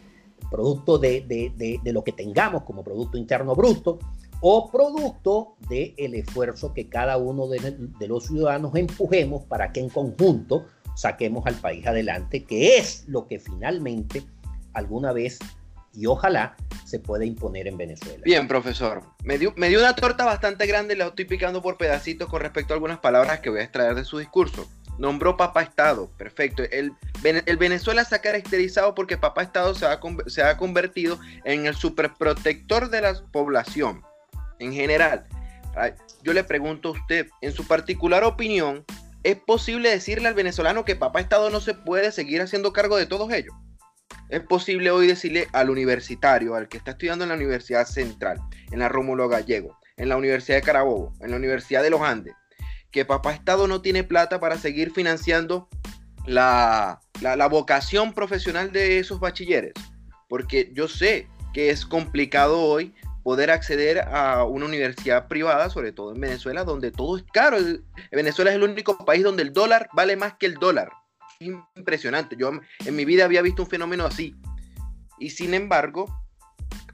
producto 0.51 0.97
de, 0.97 1.81
lo 1.83 2.03
que 2.03 2.11
tengamos 2.11 2.63
como 2.63 2.83
Producto 2.83 3.17
Interno 3.17 3.55
Bruto 3.55 3.99
o 4.41 4.71
producto 4.71 5.55
del 5.67 5.93
el 5.97 6.15
esfuerzo 6.15 6.73
que 6.73 6.87
cada 6.87 7.17
uno 7.17 7.47
de 7.47 8.07
los 8.07 8.27
ciudadanos 8.27 8.75
empujemos 8.75 9.43
para 9.43 9.71
que 9.71 9.81
en 9.81 9.89
conjunto 9.89 10.65
saquemos 10.95 11.45
al 11.45 11.55
país 11.55 11.85
adelante, 11.87 12.43
que 12.43 12.77
es 12.77 13.05
lo 13.07 13.27
que 13.27 13.39
finalmente 13.39 14.23
alguna 14.73 15.11
vez 15.13 15.39
y 15.93 16.05
ojalá 16.05 16.55
se 16.85 16.99
pueda 16.99 17.25
imponer 17.25 17.67
en 17.67 17.77
Venezuela. 17.77 18.21
Bien, 18.23 18.47
profesor. 18.47 19.01
Me 19.23 19.37
dio, 19.37 19.53
me 19.55 19.69
dio 19.69 19.79
una 19.79 19.95
torta 19.95 20.25
bastante 20.25 20.65
grande, 20.67 20.95
la 20.95 21.07
estoy 21.07 21.25
picando 21.25 21.61
por 21.61 21.77
pedacitos 21.77 22.29
con 22.29 22.41
respecto 22.41 22.73
a 22.73 22.75
algunas 22.75 22.99
palabras 22.99 23.39
que 23.39 23.49
voy 23.49 23.59
a 23.59 23.63
extraer 23.63 23.95
de 23.95 24.05
su 24.05 24.17
discurso. 24.19 24.69
Nombró 24.97 25.37
Papá 25.37 25.61
Estado, 25.61 26.09
perfecto. 26.17 26.63
El, 26.63 26.91
el 27.23 27.57
Venezuela 27.57 28.03
se 28.03 28.15
ha 28.15 28.21
caracterizado 28.21 28.95
porque 28.95 29.17
Papá 29.17 29.43
Estado 29.43 29.73
se 29.73 29.85
ha, 29.85 29.99
se 30.27 30.43
ha 30.43 30.57
convertido 30.57 31.17
en 31.45 31.65
el 31.65 31.75
superprotector 31.75 32.89
de 32.89 33.01
la 33.01 33.13
población 33.31 34.03
en 34.59 34.73
general. 34.73 35.25
Yo 36.23 36.33
le 36.33 36.43
pregunto 36.43 36.89
a 36.89 36.91
usted, 36.91 37.27
en 37.41 37.51
su 37.51 37.65
particular 37.65 38.23
opinión, 38.23 38.85
¿Es 39.23 39.35
posible 39.35 39.89
decirle 39.89 40.29
al 40.29 40.33
venezolano 40.33 40.85
que 40.85 40.95
papá 40.95 41.19
Estado 41.19 41.49
no 41.49 41.59
se 41.59 41.73
puede 41.73 42.11
seguir 42.13 42.41
haciendo 42.41 42.71
cargo 42.71 42.95
de 42.95 43.05
todos 43.05 43.31
ellos? 43.33 43.53
Es 44.29 44.39
posible 44.41 44.91
hoy 44.91 45.07
decirle 45.07 45.49
al 45.51 45.69
universitario, 45.69 46.55
al 46.55 46.69
que 46.69 46.77
está 46.77 46.91
estudiando 46.91 47.25
en 47.25 47.29
la 47.29 47.35
Universidad 47.35 47.85
Central, 47.85 48.39
en 48.71 48.79
la 48.79 48.87
Rómulo 48.87 49.27
Gallego, 49.27 49.77
en 49.97 50.07
la 50.07 50.15
Universidad 50.15 50.57
de 50.57 50.63
Carabobo, 50.63 51.13
en 51.19 51.31
la 51.31 51.37
Universidad 51.37 51.83
de 51.83 51.89
los 51.89 52.01
Andes, 52.01 52.33
que 52.91 53.03
papá 53.03 53.33
Estado 53.33 53.67
no 53.67 53.81
tiene 53.81 54.05
plata 54.05 54.39
para 54.39 54.57
seguir 54.57 54.91
financiando 54.91 55.67
la, 56.25 57.01
la 57.21 57.47
vocación 57.47 58.13
profesional 58.13 58.71
de 58.71 58.99
esos 58.99 59.19
bachilleres. 59.19 59.73
Porque 60.29 60.71
yo 60.73 60.87
sé 60.87 61.27
que 61.53 61.71
es 61.71 61.85
complicado 61.85 62.61
hoy 62.61 62.93
poder 63.29 63.51
acceder 63.51 63.99
a 63.99 64.43
una 64.43 64.65
universidad 64.65 65.27
privada, 65.27 65.69
sobre 65.69 65.91
todo 65.91 66.15
en 66.15 66.19
Venezuela, 66.19 66.63
donde 66.63 66.91
todo 66.91 67.15
es 67.15 67.23
caro. 67.31 67.57
Venezuela 68.11 68.49
es 68.49 68.55
el 68.55 68.63
único 68.63 68.97
país 69.05 69.23
donde 69.23 69.43
el 69.43 69.53
dólar 69.53 69.87
vale 69.93 70.15
más 70.15 70.33
que 70.39 70.47
el 70.47 70.55
dólar. 70.55 70.89
Impresionante. 71.39 72.35
Yo 72.39 72.49
en 72.83 72.95
mi 72.95 73.05
vida 73.05 73.25
había 73.25 73.43
visto 73.43 73.61
un 73.61 73.69
fenómeno 73.69 74.07
así. 74.07 74.33
Y 75.19 75.29
sin 75.29 75.53
embargo, 75.53 76.07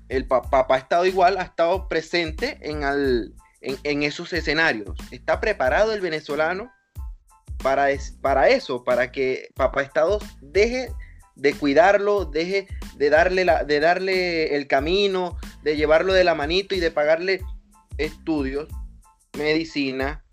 el 0.10 0.27
papá 0.27 0.77
estado 0.77 1.06
igual, 1.06 1.38
ha 1.38 1.44
estado 1.44 1.88
presente 1.88 2.60
en, 2.62 2.84
en, 3.62 4.04
esos 4.04 4.34
escenarios. 4.34 4.94
Está 5.12 5.39
preparado 5.39 5.94
el 5.94 6.01
venezolano 6.01 6.70
para, 7.63 7.88
para 8.20 8.50
eso, 8.50 8.84
para 8.84 9.10
que 9.10 9.48
papá 9.56 9.84
Estado 9.84 10.20
deje 10.42 10.89
de 11.36 11.54
cuidarlo, 11.54 12.25
deje 12.25 12.68
de 12.96 13.10
darle, 13.10 13.46
la, 13.46 13.63
de 13.63 13.80
darle 13.80 14.56
el 14.56 14.68
camino, 14.68 15.38
de 15.63 15.75
llevarlo 15.75 16.13
de 16.13 16.24
la 16.24 16.36
manito 16.36 16.75
y 16.75 16.80
de 16.80 16.92
pagarle 16.92 17.42
estudios, 17.98 18.68
medicina. 19.38 20.24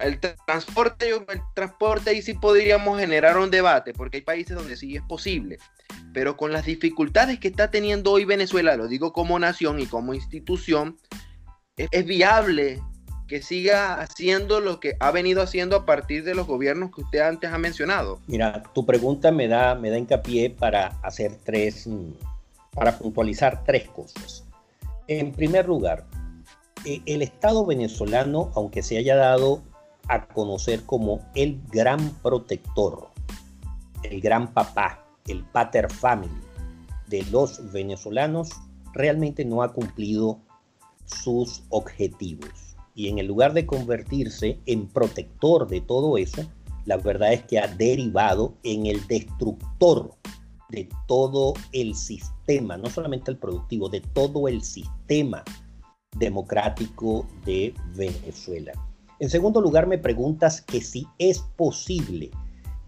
El 0.00 0.18
transporte, 0.44 1.10
el 1.10 1.40
transporte 1.54 2.10
ahí 2.10 2.22
sí 2.22 2.34
podríamos 2.34 2.98
generar 2.98 3.38
un 3.38 3.50
debate, 3.50 3.92
porque 3.92 4.18
hay 4.18 4.22
países 4.22 4.56
donde 4.56 4.76
sí 4.76 4.96
es 4.96 5.02
posible, 5.02 5.58
pero 6.12 6.36
con 6.36 6.52
las 6.52 6.64
dificultades 6.64 7.38
que 7.38 7.48
está 7.48 7.70
teniendo 7.70 8.10
hoy 8.10 8.24
Venezuela, 8.24 8.76
lo 8.76 8.88
digo 8.88 9.12
como 9.12 9.38
nación 9.38 9.78
y 9.78 9.86
como 9.86 10.14
institución, 10.14 10.98
es, 11.76 12.04
viable 12.04 12.82
que 13.28 13.42
siga 13.42 14.00
haciendo 14.00 14.60
lo 14.60 14.80
que 14.80 14.96
ha 14.98 15.10
venido 15.10 15.42
haciendo 15.42 15.76
a 15.76 15.84
partir 15.86 16.24
de 16.24 16.34
los 16.34 16.46
gobiernos 16.46 16.90
que 16.92 17.02
usted 17.02 17.20
antes 17.20 17.52
ha 17.52 17.58
mencionado? 17.58 18.20
Mira, 18.26 18.62
tu 18.74 18.86
pregunta 18.86 19.30
me 19.30 19.46
da, 19.46 19.74
me 19.74 19.90
da 19.90 19.98
hincapié 19.98 20.50
para 20.50 20.98
hacer 21.02 21.38
tres, 21.44 21.86
mm, 21.86 22.12
para 22.74 22.98
puntualizar 22.98 23.64
tres 23.64 23.88
cosas. 23.90 24.44
En 25.06 25.32
primer 25.32 25.68
lugar, 25.68 26.06
eh, 26.84 27.02
el 27.06 27.22
Estado 27.22 27.64
venezolano, 27.66 28.50
aunque 28.54 28.82
se 28.82 28.96
haya 28.96 29.14
dado 29.14 29.62
a 30.08 30.26
conocer 30.26 30.84
como 30.84 31.20
el 31.34 31.60
gran 31.70 32.10
protector, 32.22 33.08
el 34.02 34.20
gran 34.22 34.54
papá, 34.54 35.04
el 35.26 35.44
pater 35.44 35.92
family 35.92 36.32
de 37.08 37.24
los 37.30 37.72
venezolanos, 37.72 38.50
realmente 38.94 39.44
no 39.44 39.62
ha 39.62 39.72
cumplido 39.72 40.40
sus 41.04 41.62
objetivos. 41.68 42.67
Y 42.98 43.06
en 43.06 43.20
el 43.20 43.28
lugar 43.28 43.52
de 43.52 43.64
convertirse 43.64 44.58
en 44.66 44.88
protector 44.88 45.68
de 45.68 45.80
todo 45.80 46.18
eso, 46.18 46.42
la 46.84 46.96
verdad 46.96 47.32
es 47.32 47.44
que 47.44 47.60
ha 47.60 47.68
derivado 47.68 48.56
en 48.64 48.86
el 48.86 49.06
destructor 49.06 50.16
de 50.68 50.88
todo 51.06 51.54
el 51.70 51.94
sistema, 51.94 52.76
no 52.76 52.90
solamente 52.90 53.30
el 53.30 53.36
productivo, 53.36 53.88
de 53.88 54.00
todo 54.00 54.48
el 54.48 54.62
sistema 54.62 55.44
democrático 56.16 57.24
de 57.46 57.72
Venezuela. 57.94 58.72
En 59.20 59.30
segundo 59.30 59.60
lugar, 59.60 59.86
me 59.86 59.98
preguntas 59.98 60.60
que 60.60 60.80
si 60.80 61.06
es 61.18 61.38
posible 61.38 62.32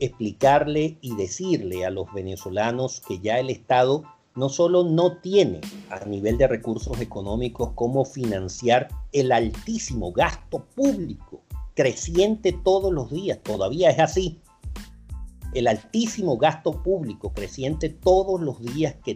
explicarle 0.01 0.99
y 1.03 1.15
decirle 1.15 1.85
a 1.85 1.91
los 1.91 2.13
venezolanos 2.13 3.01
que 3.01 3.21
ya 3.21 3.39
el 3.39 3.49
Estado 3.49 4.03
no 4.35 4.49
solo 4.49 4.85
no 4.85 5.19
tiene 5.19 5.61
a 5.91 6.05
nivel 6.05 6.39
de 6.39 6.47
recursos 6.47 7.01
económicos 7.01 7.73
cómo 7.75 8.05
financiar 8.05 8.89
el 9.13 9.33
altísimo 9.33 10.13
gasto 10.13 10.65
público 10.75 11.43
creciente 11.75 12.53
todos 12.53 12.93
los 12.93 13.11
días, 13.11 13.39
todavía 13.43 13.91
es 13.91 13.99
así. 13.99 14.41
El 15.55 15.67
altísimo 15.67 16.37
gasto 16.37 16.83
público 16.83 17.33
creciente 17.33 17.89
todos 17.89 18.41
los 18.41 18.61
días 18.61 18.95
que, 19.05 19.15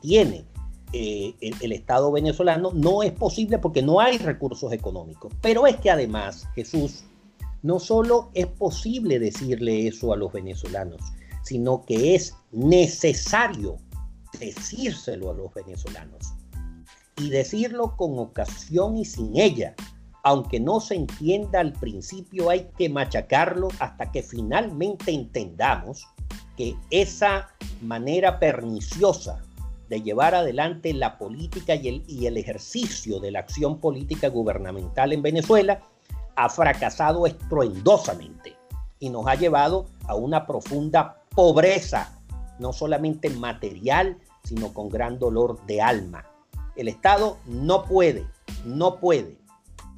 tiene 0.00 0.44
eh, 0.92 1.34
el 1.40 1.72
Estado 1.72 2.12
venezolano 2.12 2.70
no 2.72 3.02
es 3.02 3.10
posible 3.12 3.58
porque 3.58 3.82
no 3.82 4.00
hay 4.00 4.18
recursos 4.18 4.72
económicos. 4.72 5.32
Pero 5.40 5.66
es 5.66 5.76
que 5.76 5.90
además, 5.90 6.46
Jesús, 6.54 7.04
no 7.62 7.80
solo 7.80 8.30
es 8.34 8.46
posible 8.46 9.18
decirle 9.18 9.88
eso 9.88 10.12
a 10.12 10.16
los 10.16 10.32
venezolanos, 10.32 11.00
sino 11.42 11.84
que 11.84 12.14
es 12.14 12.36
necesario 12.52 13.78
decírselo 14.38 15.30
a 15.30 15.34
los 15.34 15.52
venezolanos. 15.54 16.34
Y 17.16 17.30
decirlo 17.30 17.96
con 17.96 18.18
ocasión 18.18 18.96
y 18.96 19.04
sin 19.04 19.36
ella. 19.36 19.74
Aunque 20.22 20.58
no 20.58 20.80
se 20.80 20.94
entienda 20.94 21.60
al 21.60 21.72
principio, 21.72 22.50
hay 22.50 22.68
que 22.78 22.88
machacarlo 22.88 23.68
hasta 23.78 24.10
que 24.10 24.22
finalmente 24.22 25.12
entendamos 25.12 26.06
que 26.56 26.74
esa 26.90 27.48
manera 27.82 28.38
perniciosa 28.38 29.42
de 29.88 30.02
llevar 30.02 30.34
adelante 30.34 30.92
la 30.94 31.18
política 31.18 31.74
y 31.74 31.88
el, 31.88 32.04
y 32.08 32.26
el 32.26 32.36
ejercicio 32.36 33.20
de 33.20 33.30
la 33.30 33.40
acción 33.40 33.78
política 33.78 34.28
gubernamental 34.28 35.12
en 35.12 35.22
Venezuela 35.22 35.82
ha 36.36 36.48
fracasado 36.48 37.26
estruendosamente 37.26 38.56
y 38.98 39.10
nos 39.10 39.26
ha 39.26 39.34
llevado 39.34 39.86
a 40.06 40.14
una 40.14 40.46
profunda 40.46 41.22
pobreza, 41.34 42.18
no 42.58 42.72
solamente 42.72 43.30
material, 43.30 44.18
sino 44.44 44.72
con 44.72 44.88
gran 44.88 45.18
dolor 45.18 45.64
de 45.66 45.80
alma. 45.80 46.24
El 46.76 46.88
Estado 46.88 47.38
no 47.46 47.84
puede, 47.84 48.26
no 48.64 49.00
puede, 49.00 49.38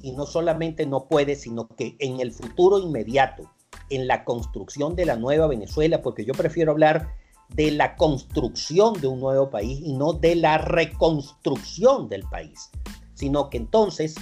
y 0.01 0.11
no 0.11 0.25
solamente 0.25 0.85
no 0.85 1.07
puede, 1.07 1.35
sino 1.35 1.67
que 1.67 1.95
en 1.99 2.19
el 2.19 2.31
futuro 2.31 2.79
inmediato, 2.79 3.51
en 3.89 4.07
la 4.07 4.23
construcción 4.23 4.95
de 4.95 5.05
la 5.05 5.15
nueva 5.15 5.47
Venezuela, 5.47 6.01
porque 6.01 6.25
yo 6.25 6.33
prefiero 6.33 6.71
hablar 6.71 7.15
de 7.49 7.71
la 7.71 7.95
construcción 7.95 8.99
de 8.99 9.07
un 9.07 9.19
nuevo 9.19 9.49
país 9.49 9.79
y 9.81 9.93
no 9.93 10.13
de 10.13 10.35
la 10.35 10.57
reconstrucción 10.57 12.09
del 12.09 12.23
país, 12.23 12.69
sino 13.13 13.49
que 13.49 13.57
entonces 13.57 14.15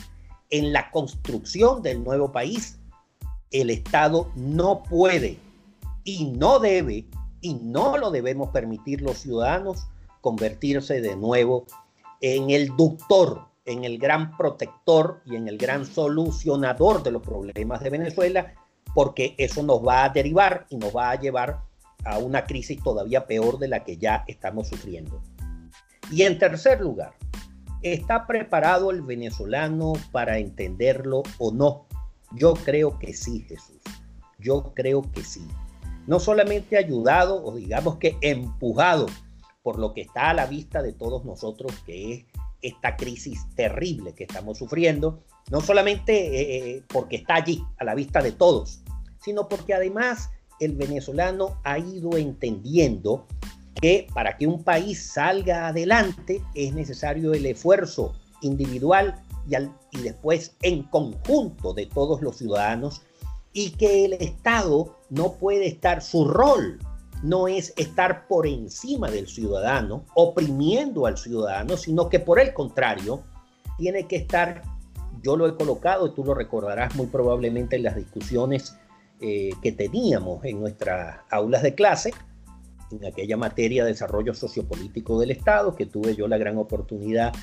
en 0.50 0.72
la 0.72 0.92
construcción 0.92 1.82
del 1.82 2.04
nuevo 2.04 2.32
país, 2.32 2.80
el 3.52 3.70
Estado 3.70 4.32
no 4.36 4.84
puede 4.84 5.40
y 6.04 6.26
no 6.26 6.60
debe 6.60 7.08
y 7.42 7.56
no 7.56 7.98
lo 7.98 8.12
debemos 8.12 8.50
permitir 8.50 9.02
los 9.02 9.18
ciudadanos 9.18 9.88
convertirse 10.26 11.02
de 11.02 11.16
nuevo 11.16 11.68
en 12.20 12.50
el 12.50 12.76
doctor, 12.76 13.46
en 13.64 13.84
el 13.84 14.00
gran 14.00 14.36
protector 14.36 15.22
y 15.24 15.36
en 15.36 15.48
el 15.48 15.60
gran 15.60 15.86
solucionador 15.86 17.04
de 17.04 17.12
los 17.12 17.22
problemas 17.22 17.84
de 17.84 17.92
Venezuela, 17.92 18.56
porque 18.96 19.36
eso 19.38 19.62
nos 19.62 19.86
va 19.86 20.04
a 20.04 20.10
derivar 20.10 20.66
y 20.72 20.78
nos 20.78 20.96
va 20.96 21.12
a 21.12 21.20
llevar 21.20 21.62
a 22.06 22.18
una 22.18 22.44
crisis 22.44 22.82
todavía 22.82 23.28
peor 23.28 23.60
de 23.60 23.68
la 23.68 23.84
que 23.84 23.98
ya 23.98 24.24
estamos 24.28 24.68
sufriendo. 24.68 25.22
Y 26.12 26.24
en 26.24 26.40
tercer 26.40 26.82
lugar, 26.82 27.14
¿está 27.84 28.26
preparado 28.26 28.90
el 28.90 29.04
venezolano 29.04 29.94
para 30.12 30.40
entenderlo 30.40 31.22
o 31.38 31.52
no? 31.52 31.86
Yo 32.32 32.56
creo 32.56 32.98
que 32.98 33.14
sí, 33.14 33.46
Jesús. 33.48 33.80
Yo 34.40 34.74
creo 34.74 35.04
que 35.12 35.24
sí. 35.24 35.48
No 36.08 36.20
solamente 36.20 36.78
ayudado 36.78 37.46
o 37.46 37.56
digamos 37.56 37.98
que 37.98 38.18
empujado 38.22 39.06
por 39.66 39.80
lo 39.80 39.96
que 39.96 40.02
está 40.02 40.30
a 40.30 40.36
la 40.36 40.46
vista 40.46 40.84
de 40.84 40.94
todos 40.94 41.26
nosotros, 41.26 41.74
que 41.88 42.14
es 42.14 42.26
esta 42.62 42.96
crisis 42.96 43.48
terrible 43.56 44.14
que 44.14 44.26
estamos 44.26 44.60
sufriendo, 44.60 45.24
no 45.50 45.60
solamente 45.60 46.14
eh, 46.14 46.76
eh, 46.76 46.84
porque 46.88 47.16
está 47.16 47.34
allí, 47.34 47.66
a 47.80 47.84
la 47.84 47.96
vista 47.96 48.22
de 48.22 48.32
todos, 48.32 48.82
sino 49.24 49.50
porque 49.50 49.74
además 49.74 50.30
el 50.60 50.74
venezolano 50.76 51.60
ha 51.64 51.80
ido 51.80 52.16
entendiendo 52.16 53.26
que 53.82 54.06
para 54.14 54.38
que 54.38 54.46
un 54.46 54.64
país 54.64 55.04
salga 55.04 55.68
adelante 55.70 56.44
es 56.54 56.76
necesario 56.76 57.34
el 57.34 57.48
esfuerzo 57.48 58.14
individual 58.42 59.20
y, 59.50 59.56
y 59.98 60.02
después 60.04 60.56
en 60.62 60.84
conjunto 60.84 61.74
de 61.74 61.88
todos 61.88 62.22
los 62.22 62.38
ciudadanos 62.38 63.02
y 63.52 63.72
que 63.72 64.06
el 64.06 64.14
Estado 64.14 64.96
no 65.10 65.34
puede 65.34 65.66
estar 65.66 66.04
su 66.04 66.28
rol 66.28 66.78
no 67.26 67.48
es 67.48 67.74
estar 67.76 68.28
por 68.28 68.46
encima 68.46 69.10
del 69.10 69.28
ciudadano, 69.28 70.06
oprimiendo 70.14 71.08
al 71.08 71.18
ciudadano, 71.18 71.76
sino 71.76 72.08
que 72.08 72.20
por 72.20 72.40
el 72.40 72.54
contrario, 72.54 73.24
tiene 73.80 74.08
que 74.08 74.16
estar, 74.16 74.62
yo 75.24 75.36
lo 75.36 75.48
he 75.48 75.56
colocado, 75.56 76.14
tú 76.14 76.24
lo 76.24 76.36
recordarás 76.36 76.96
muy 76.96 77.08
probablemente 77.08 77.78
en 77.78 77.84
las 77.84 77.96
discusiones 77.96 78.78
eh, 79.22 79.50
que 79.64 79.72
teníamos 79.72 80.46
en 80.46 80.60
nuestras 80.60 81.18
aulas 81.32 81.64
de 81.64 81.74
clase, 81.74 82.14
en 82.92 83.04
aquella 83.06 83.38
materia 83.38 83.84
de 83.84 83.92
desarrollo 83.92 84.36
sociopolítico 84.36 85.20
del 85.20 85.32
Estado, 85.32 85.76
que 85.76 85.88
tuve 85.88 86.16
yo 86.16 86.28
la 86.28 86.38
gran 86.38 86.60
oportunidad 86.60 87.34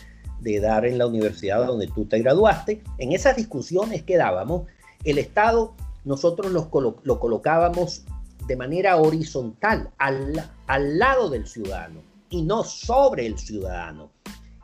de 0.40 0.60
dar 0.60 0.86
en 0.86 0.96
la 0.96 1.08
universidad 1.08 1.66
donde 1.66 1.88
tú 1.88 2.04
te 2.04 2.20
graduaste, 2.20 2.84
en 2.98 3.10
esas 3.10 3.34
discusiones 3.34 4.04
que 4.04 4.16
dábamos, 4.16 4.62
el 5.02 5.18
Estado 5.18 5.74
nosotros 6.04 6.52
lo 6.52 7.18
colocábamos 7.20 8.04
de 8.46 8.56
manera 8.56 8.96
horizontal 8.96 9.90
al, 9.98 10.50
al 10.66 10.98
lado 10.98 11.30
del 11.30 11.46
ciudadano 11.46 12.02
y 12.30 12.42
no 12.42 12.64
sobre 12.64 13.26
el 13.26 13.38
ciudadano. 13.38 14.10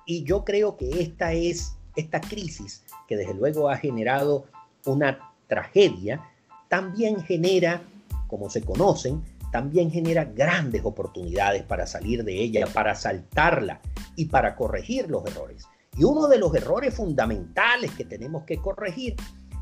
Y 0.06 0.24
yo 0.24 0.44
creo 0.44 0.76
que 0.76 1.02
esta 1.02 1.32
es 1.32 1.74
esta 1.96 2.20
crisis 2.20 2.84
que 3.06 3.16
desde 3.16 3.34
luego 3.34 3.68
ha 3.68 3.76
generado 3.76 4.46
una 4.86 5.32
tragedia, 5.48 6.22
también 6.68 7.22
genera, 7.22 7.82
como 8.28 8.48
se 8.50 8.62
conocen, 8.62 9.22
también 9.50 9.90
genera 9.90 10.24
grandes 10.24 10.84
oportunidades 10.84 11.62
para 11.62 11.86
salir 11.86 12.22
de 12.24 12.34
ella, 12.40 12.66
para 12.66 12.94
saltarla 12.94 13.80
y 14.14 14.26
para 14.26 14.54
corregir 14.54 15.10
los 15.10 15.24
errores. 15.26 15.64
Y 15.96 16.04
uno 16.04 16.28
de 16.28 16.38
los 16.38 16.54
errores 16.54 16.94
fundamentales 16.94 17.90
que 17.92 18.04
tenemos 18.04 18.44
que 18.44 18.58
corregir 18.58 19.16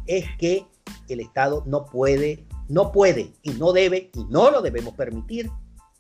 es 0.06 0.26
que 0.38 0.66
el 1.08 1.20
Estado 1.20 1.62
no 1.66 1.86
puede, 1.86 2.44
no 2.68 2.92
puede 2.92 3.32
y 3.42 3.50
no 3.50 3.72
debe 3.72 4.10
y 4.14 4.24
no 4.24 4.50
lo 4.50 4.62
debemos 4.62 4.94
permitir 4.94 5.50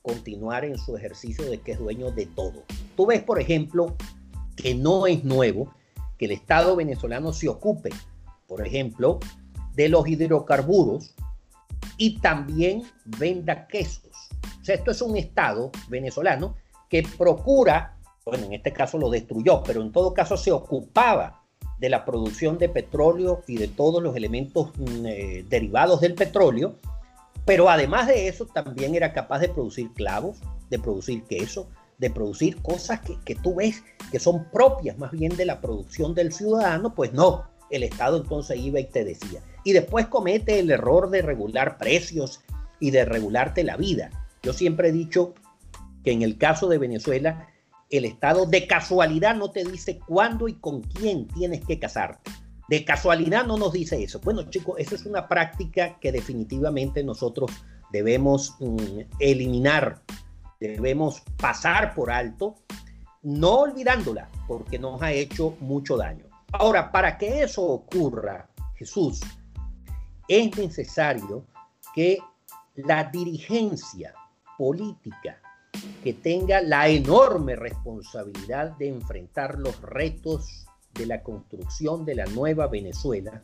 continuar 0.02 0.64
en 0.64 0.78
su 0.78 0.96
ejercicio 0.96 1.44
de 1.50 1.60
que 1.60 1.72
es 1.72 1.78
dueño 1.78 2.10
de 2.12 2.26
todo. 2.26 2.62
Tú 2.96 3.06
ves, 3.06 3.22
por 3.22 3.40
ejemplo, 3.40 3.96
que 4.54 4.74
no 4.74 5.06
es 5.06 5.24
nuevo 5.24 5.74
que 6.18 6.26
el 6.26 6.32
Estado 6.32 6.76
venezolano 6.76 7.32
se 7.32 7.48
ocupe, 7.48 7.90
por 8.46 8.66
ejemplo, 8.66 9.18
de 9.74 9.88
los 9.88 10.06
hidrocarburos 10.08 11.14
y 11.98 12.18
también 12.20 12.84
venda 13.04 13.66
quesos. 13.66 14.30
O 14.60 14.64
sea, 14.64 14.76
esto 14.76 14.90
es 14.90 15.02
un 15.02 15.16
Estado 15.16 15.70
venezolano 15.88 16.56
que 16.88 17.02
procura, 17.16 17.98
bueno, 18.24 18.46
en 18.46 18.54
este 18.54 18.72
caso 18.72 18.98
lo 18.98 19.10
destruyó, 19.10 19.62
pero 19.62 19.82
en 19.82 19.92
todo 19.92 20.14
caso 20.14 20.36
se 20.36 20.52
ocupaba 20.52 21.45
de 21.78 21.88
la 21.88 22.04
producción 22.04 22.58
de 22.58 22.68
petróleo 22.68 23.42
y 23.46 23.56
de 23.56 23.68
todos 23.68 24.02
los 24.02 24.16
elementos 24.16 24.70
mm, 24.76 25.06
eh, 25.06 25.44
derivados 25.48 26.00
del 26.00 26.14
petróleo, 26.14 26.76
pero 27.44 27.68
además 27.68 28.08
de 28.08 28.28
eso 28.28 28.46
también 28.46 28.94
era 28.94 29.12
capaz 29.12 29.40
de 29.40 29.48
producir 29.48 29.92
clavos, 29.92 30.38
de 30.70 30.78
producir 30.78 31.22
queso, 31.24 31.68
de 31.98 32.10
producir 32.10 32.60
cosas 32.62 33.00
que, 33.00 33.16
que 33.24 33.34
tú 33.34 33.56
ves 33.56 33.82
que 34.10 34.18
son 34.18 34.44
propias 34.50 34.98
más 34.98 35.12
bien 35.12 35.36
de 35.36 35.46
la 35.46 35.60
producción 35.60 36.14
del 36.14 36.32
ciudadano, 36.32 36.94
pues 36.94 37.12
no, 37.12 37.44
el 37.70 37.82
Estado 37.82 38.18
entonces 38.18 38.58
iba 38.58 38.80
y 38.80 38.84
te 38.84 39.04
decía. 39.04 39.40
Y 39.64 39.72
después 39.72 40.06
comete 40.06 40.58
el 40.58 40.70
error 40.70 41.10
de 41.10 41.22
regular 41.22 41.78
precios 41.78 42.40
y 42.80 42.90
de 42.90 43.04
regularte 43.04 43.64
la 43.64 43.76
vida. 43.76 44.10
Yo 44.42 44.52
siempre 44.52 44.88
he 44.88 44.92
dicho 44.92 45.34
que 46.04 46.12
en 46.12 46.22
el 46.22 46.38
caso 46.38 46.68
de 46.68 46.78
Venezuela, 46.78 47.48
el 47.90 48.04
Estado 48.04 48.46
de 48.46 48.66
casualidad 48.66 49.36
no 49.36 49.50
te 49.50 49.64
dice 49.64 49.98
cuándo 49.98 50.48
y 50.48 50.54
con 50.54 50.82
quién 50.82 51.28
tienes 51.28 51.64
que 51.64 51.78
casarte. 51.78 52.30
De 52.68 52.84
casualidad 52.84 53.46
no 53.46 53.56
nos 53.56 53.72
dice 53.72 54.02
eso. 54.02 54.20
Bueno, 54.20 54.42
chicos, 54.50 54.76
eso 54.78 54.96
es 54.96 55.06
una 55.06 55.28
práctica 55.28 55.98
que 56.00 56.10
definitivamente 56.10 57.04
nosotros 57.04 57.50
debemos 57.92 58.56
mm, 58.58 59.00
eliminar, 59.20 60.02
debemos 60.58 61.22
pasar 61.36 61.94
por 61.94 62.10
alto, 62.10 62.56
no 63.22 63.60
olvidándola, 63.60 64.28
porque 64.48 64.78
nos 64.78 65.00
ha 65.00 65.12
hecho 65.12 65.56
mucho 65.60 65.96
daño. 65.96 66.26
Ahora, 66.52 66.90
para 66.90 67.16
que 67.16 67.42
eso 67.42 67.62
ocurra, 67.62 68.48
Jesús, 68.74 69.20
es 70.28 70.56
necesario 70.56 71.46
que 71.94 72.18
la 72.74 73.04
dirigencia 73.04 74.12
política 74.58 75.40
que 76.02 76.12
tenga 76.12 76.60
la 76.60 76.88
enorme 76.88 77.56
responsabilidad 77.56 78.76
de 78.78 78.88
enfrentar 78.88 79.58
los 79.58 79.80
retos 79.82 80.66
de 80.94 81.06
la 81.06 81.22
construcción 81.22 82.04
de 82.04 82.14
la 82.14 82.26
nueva 82.26 82.68
Venezuela 82.68 83.42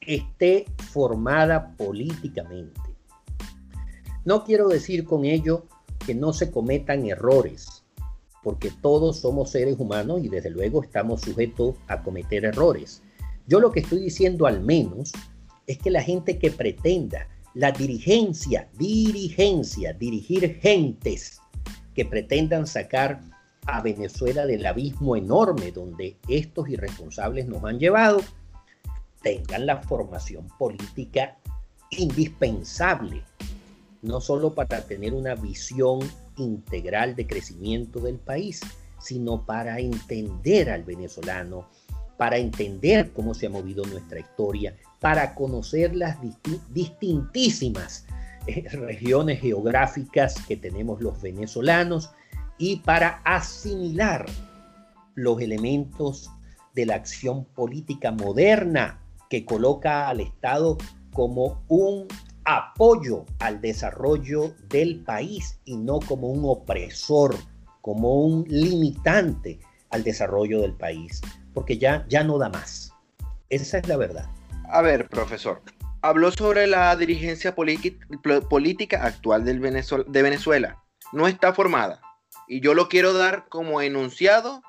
esté 0.00 0.66
formada 0.90 1.76
políticamente. 1.76 2.80
No 4.24 4.44
quiero 4.44 4.68
decir 4.68 5.04
con 5.04 5.24
ello 5.24 5.66
que 6.06 6.14
no 6.14 6.32
se 6.32 6.50
cometan 6.50 7.06
errores, 7.06 7.84
porque 8.42 8.70
todos 8.70 9.18
somos 9.18 9.50
seres 9.50 9.78
humanos 9.78 10.20
y 10.22 10.28
desde 10.28 10.50
luego 10.50 10.82
estamos 10.82 11.22
sujetos 11.22 11.76
a 11.88 12.02
cometer 12.02 12.44
errores. 12.44 13.02
Yo 13.46 13.60
lo 13.60 13.72
que 13.72 13.80
estoy 13.80 14.00
diciendo 14.00 14.46
al 14.46 14.60
menos 14.60 15.12
es 15.66 15.78
que 15.78 15.90
la 15.90 16.02
gente 16.02 16.38
que 16.38 16.50
pretenda, 16.50 17.28
la 17.54 17.72
dirigencia, 17.72 18.68
dirigencia, 18.78 19.92
dirigir 19.92 20.58
gentes 20.60 21.40
que 21.98 22.04
pretendan 22.04 22.68
sacar 22.68 23.20
a 23.66 23.82
Venezuela 23.82 24.46
del 24.46 24.64
abismo 24.66 25.16
enorme 25.16 25.72
donde 25.72 26.16
estos 26.28 26.68
irresponsables 26.68 27.48
nos 27.48 27.64
han 27.64 27.80
llevado, 27.80 28.20
tengan 29.20 29.66
la 29.66 29.78
formación 29.78 30.46
política 30.60 31.38
indispensable, 31.90 33.24
no 34.00 34.20
solo 34.20 34.54
para 34.54 34.80
tener 34.82 35.12
una 35.12 35.34
visión 35.34 35.98
integral 36.36 37.16
de 37.16 37.26
crecimiento 37.26 37.98
del 37.98 38.20
país, 38.20 38.60
sino 39.00 39.44
para 39.44 39.80
entender 39.80 40.70
al 40.70 40.84
venezolano, 40.84 41.68
para 42.16 42.38
entender 42.38 43.10
cómo 43.12 43.34
se 43.34 43.46
ha 43.46 43.50
movido 43.50 43.84
nuestra 43.86 44.20
historia, 44.20 44.76
para 45.00 45.34
conocer 45.34 45.96
las 45.96 46.16
distintísimas 46.70 48.06
eh, 48.06 48.07
regiones 48.72 49.40
geográficas 49.40 50.34
que 50.46 50.56
tenemos 50.56 51.00
los 51.00 51.20
venezolanos 51.20 52.10
y 52.58 52.76
para 52.76 53.20
asimilar 53.24 54.26
los 55.14 55.40
elementos 55.40 56.30
de 56.74 56.86
la 56.86 56.94
acción 56.96 57.44
política 57.44 58.10
moderna 58.12 59.00
que 59.28 59.44
coloca 59.44 60.08
al 60.08 60.20
Estado 60.20 60.78
como 61.12 61.62
un 61.68 62.06
apoyo 62.44 63.26
al 63.40 63.60
desarrollo 63.60 64.54
del 64.68 65.00
país 65.04 65.60
y 65.64 65.76
no 65.76 66.00
como 66.00 66.28
un 66.28 66.44
opresor, 66.44 67.34
como 67.82 68.24
un 68.24 68.44
limitante 68.48 69.60
al 69.90 70.02
desarrollo 70.02 70.60
del 70.60 70.74
país, 70.74 71.20
porque 71.52 71.78
ya, 71.78 72.06
ya 72.08 72.24
no 72.24 72.38
da 72.38 72.48
más. 72.48 72.92
Esa 73.50 73.78
es 73.78 73.88
la 73.88 73.96
verdad. 73.96 74.30
A 74.70 74.82
ver, 74.82 75.08
profesor, 75.08 75.62
habló 76.02 76.30
sobre 76.30 76.66
la 76.66 76.94
dirigencia 76.96 77.54
política 77.54 79.04
actual 79.04 79.44
del 79.44 79.60
de 79.60 80.22
Venezuela. 80.22 80.82
No 81.12 81.26
está 81.26 81.52
formada. 81.52 82.00
Y 82.46 82.60
yo 82.60 82.74
lo 82.74 82.88
quiero 82.88 83.12
dar 83.12 83.46
como 83.48 83.80
enunciado 83.80 84.62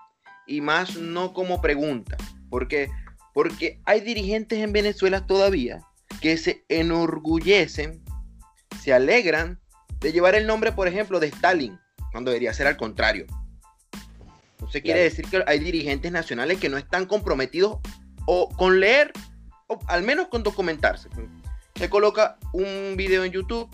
y 0.48 0.62
más 0.62 0.98
no 0.98 1.34
como 1.34 1.62
pregunta. 1.62 2.18
Porque, 2.50 2.90
porque 3.34 3.80
hay 3.86 4.02
dirigentes 4.02 4.60
en 4.60 4.74
Venezuela 4.74 5.26
todavía 5.26 5.82
que 6.22 6.38
se 6.38 6.66
enorgullecen, 6.68 8.04
se 8.82 8.94
alegran 8.94 9.60
de 10.00 10.12
llevar 10.12 10.36
el 10.36 10.48
nombre, 10.48 10.72
por 10.72 10.88
ejemplo, 10.88 11.20
de 11.20 11.28
Stalin, 11.28 11.80
cuando 12.12 12.32
debería 12.32 12.54
ser 12.54 12.68
al 12.68 12.78
contrario. 12.78 13.26
Entonces 14.54 14.82
quiere 14.82 15.02
decir 15.02 15.26
que 15.30 15.44
hay 15.48 15.60
dirigentes 15.60 16.12
nacionales 16.12 16.60
que 16.60 16.70
no 16.70 16.78
están 16.78 17.06
comprometidos 17.06 17.80
o 18.26 18.50
con 18.50 18.80
leer 18.80 19.14
al 19.88 20.04
menos 20.04 20.28
con 20.28 20.44
documentarse. 20.44 21.10
Se 21.76 21.90
coloca 21.90 22.38
un 22.54 22.96
video 22.98 23.24
en 23.24 23.32
YouTube, 23.32 23.70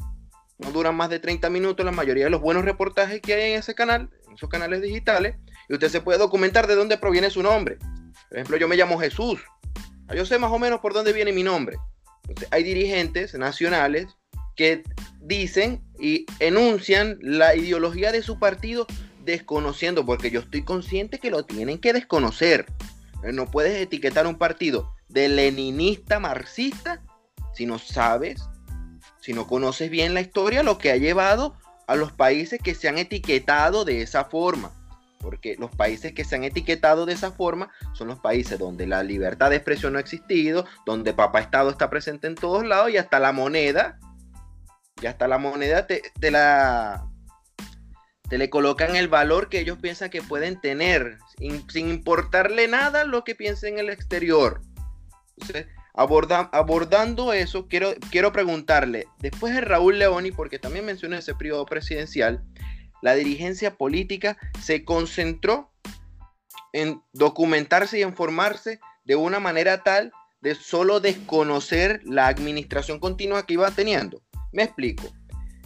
no 0.58 0.71
duran 0.71 0.95
más 0.95 1.10
de 1.10 1.19
30 1.19 1.49
minutos 1.49 1.86
la 1.86 1.91
mayoría 1.91 2.25
de 2.25 2.29
los 2.29 2.41
buenos 2.41 2.65
reportajes 2.65 3.21
que 3.21 3.34
hay 3.34 3.51
en 3.53 3.60
ese 3.60 3.75
canal, 3.75 4.10
en 4.27 4.34
esos 4.36 4.49
canales 4.49 4.81
digitales, 4.81 5.36
y 5.69 5.73
usted 5.73 5.89
se 5.89 6.01
puede 6.01 6.19
documentar 6.19 6.67
de 6.67 6.75
dónde 6.75 6.97
proviene 6.97 7.29
su 7.29 7.41
nombre. 7.41 7.77
Por 8.29 8.38
ejemplo, 8.38 8.58
yo 8.58 8.67
me 8.67 8.75
llamo 8.75 8.99
Jesús. 8.99 9.41
Yo 10.13 10.25
sé 10.25 10.38
más 10.38 10.51
o 10.51 10.60
menos 10.60 10.81
por 10.81 10.93
dónde 10.93 11.13
viene 11.13 11.31
mi 11.31 11.43
nombre. 11.43 11.77
hay 12.51 12.63
dirigentes 12.63 13.34
nacionales 13.36 14.08
que 14.55 14.84
dicen 15.21 15.84
y 15.99 16.25
enuncian 16.39 17.17
la 17.21 17.55
ideología 17.55 18.12
de 18.12 18.21
su 18.21 18.39
partido 18.39 18.88
desconociendo, 19.23 20.05
porque 20.05 20.29
yo 20.29 20.41
estoy 20.41 20.63
consciente 20.63 21.19
que 21.19 21.31
lo 21.31 21.45
tienen 21.45 21.79
que 21.79 21.93
desconocer. 21.93 22.65
No 23.23 23.49
puedes 23.49 23.75
etiquetar 23.81 24.27
un 24.27 24.38
partido 24.38 24.94
de 25.08 25.30
leninista 25.30 26.20
marxista 26.20 27.02
si 27.56 27.65
no 27.65 27.80
sabes, 27.80 28.48
si 29.22 29.34
no 29.34 29.48
conoces 29.48 29.89
bien 29.89 30.13
la 30.13 30.22
historia, 30.22 30.62
lo 30.62 30.78
que 30.78 30.91
ha 30.91 30.98
llevado 30.98 31.56
a 31.88 31.96
los 31.96 32.12
países 32.12 32.60
que 32.62 32.76
se 32.76 32.89
han 32.89 32.98
etiquetado 32.98 33.86
de 33.86 34.02
esa 34.02 34.26
forma. 34.26 34.72
Porque 35.20 35.56
los 35.58 35.72
países 35.72 36.13
que 36.13 36.26
se 36.26 36.36
han 36.36 36.44
etiquetado 36.44 37.06
de 37.06 37.13
esa 37.13 37.32
forma 37.32 37.72
son 37.94 38.10
los 38.10 38.20
países 38.20 38.60
donde 38.60 38.86
la 38.86 39.02
libertad 39.02 39.50
de 39.50 39.56
expresión 39.56 39.94
no 39.94 39.98
ha 39.98 40.02
existido, 40.02 40.65
donde 40.86 41.13
Papa 41.13 41.39
Estado 41.39 41.70
está 41.70 41.89
presente 41.89 42.28
en 42.28 42.36
todos 42.36 42.65
lados 42.65 42.91
y 42.91 42.98
hasta 42.98 43.20
la 43.20 43.32
moneda, 43.32 43.98
y 45.02 45.08
hasta 45.08 45.28
la 45.28 45.38
moneda 45.38 45.88
te, 45.88 46.02
la, 46.30 47.08
le 48.30 48.50
colocan 48.50 48.96
el 48.96 49.08
valor 49.08 49.50
que 49.50 49.62
ellos 49.62 49.80
piensan 49.82 50.10
que 50.10 50.22
pueden 50.22 50.60
tener, 50.60 51.18
sin, 51.38 51.68
sin 51.70 51.89
importarle 51.89 52.68
nada 52.68 53.06
lo 53.06 53.24
que 53.24 53.34
piensen 53.34 53.76
en 53.76 53.86
el 53.86 53.89
exterior 53.89 54.62
abordando 55.93 57.34
eso, 57.34 57.67
quiero, 57.67 57.93
quiero 58.12 58.32
preguntarle, 58.32 59.08
después 59.19 59.54
de 59.54 59.62
Raúl 59.62 60.00
Leoni, 60.00 60.32
porque 60.32 60.60
también 60.60 60.86
mencioné 60.86 61.17
ese 61.17 61.36
periodo 61.36 61.65
presidencial, 61.65 62.43
la 63.02 63.15
dirigencia 63.15 63.76
política 63.76 64.38
se 64.62 64.84
concentró 64.84 65.71
en 66.74 67.02
documentarse 67.13 68.00
y 68.00 68.04
informarse 68.04 68.80
de 69.06 69.15
una 69.15 69.39
manera 69.39 69.84
tal 69.84 70.12
de 70.41 70.56
solo 70.56 71.00
desconocer 71.00 72.02
la 72.04 72.28
administración 72.28 73.00
continua 73.00 73.45
que 73.45 73.54
iba 73.54 73.71
teniendo. 73.71 74.21
Me 74.52 74.63
explico. 74.63 75.04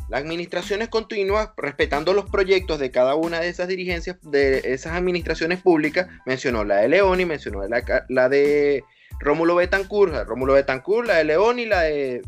Las 0.09 0.21
administraciones 0.21 0.89
continuas, 0.89 1.49
respetando 1.55 2.13
los 2.13 2.29
proyectos 2.29 2.79
de 2.79 2.89
cada 2.89 3.15
una 3.15 3.39
de 3.39 3.49
esas 3.49 3.67
dirigencias, 3.67 4.17
de 4.21 4.61
esas 4.65 4.93
administraciones 4.93 5.61
públicas, 5.61 6.07
mencionó 6.25 6.63
la 6.63 6.77
de 6.77 6.89
Leoni, 6.89 7.25
mencionó 7.25 7.61
la 8.07 8.29
de 8.29 8.83
Rómulo 9.19 9.55
Betancourt, 9.55 10.13
Rómulo 10.25 10.53
Betancourt, 10.53 11.07
la 11.07 11.15
de 11.15 11.23
León 11.25 11.59
y 11.59 11.65
la 11.65 11.81
de, 11.81 12.21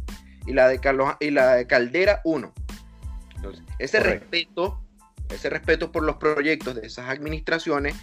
y 0.45 0.54
la 0.54 0.67
de, 0.67 0.80
Carlos, 0.80 1.15
y 1.19 1.32
la 1.32 1.56
de 1.56 1.67
Caldera 1.67 2.21
1. 2.23 2.54
Entonces, 3.36 3.63
ese 3.80 3.99
respeto, 3.99 4.82
ese 5.30 5.49
respeto 5.49 5.91
por 5.91 6.04
los 6.04 6.17
proyectos 6.17 6.75
de 6.75 6.88
esas 6.88 7.10
administraciones 7.10 7.95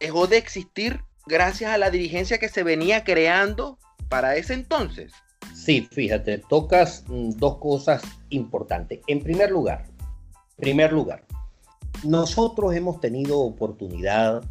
dejó 0.00 0.26
de 0.26 0.38
existir 0.38 1.02
gracias 1.26 1.72
a 1.72 1.78
la 1.78 1.90
dirigencia 1.90 2.38
que 2.38 2.48
se 2.48 2.62
venía 2.62 3.04
creando 3.04 3.78
para 4.08 4.36
ese 4.36 4.54
entonces. 4.54 5.12
Sí, 5.54 5.88
fíjate, 5.90 6.38
tocas 6.38 7.04
mm, 7.08 7.30
dos 7.32 7.58
cosas 7.58 8.02
importantes. 8.30 9.00
En 9.06 9.22
primer 9.22 9.50
lugar, 9.50 9.84
primer 10.56 10.92
lugar, 10.92 11.24
nosotros 12.04 12.74
hemos 12.74 13.00
tenido 13.00 13.40
oportunidad, 13.40 14.42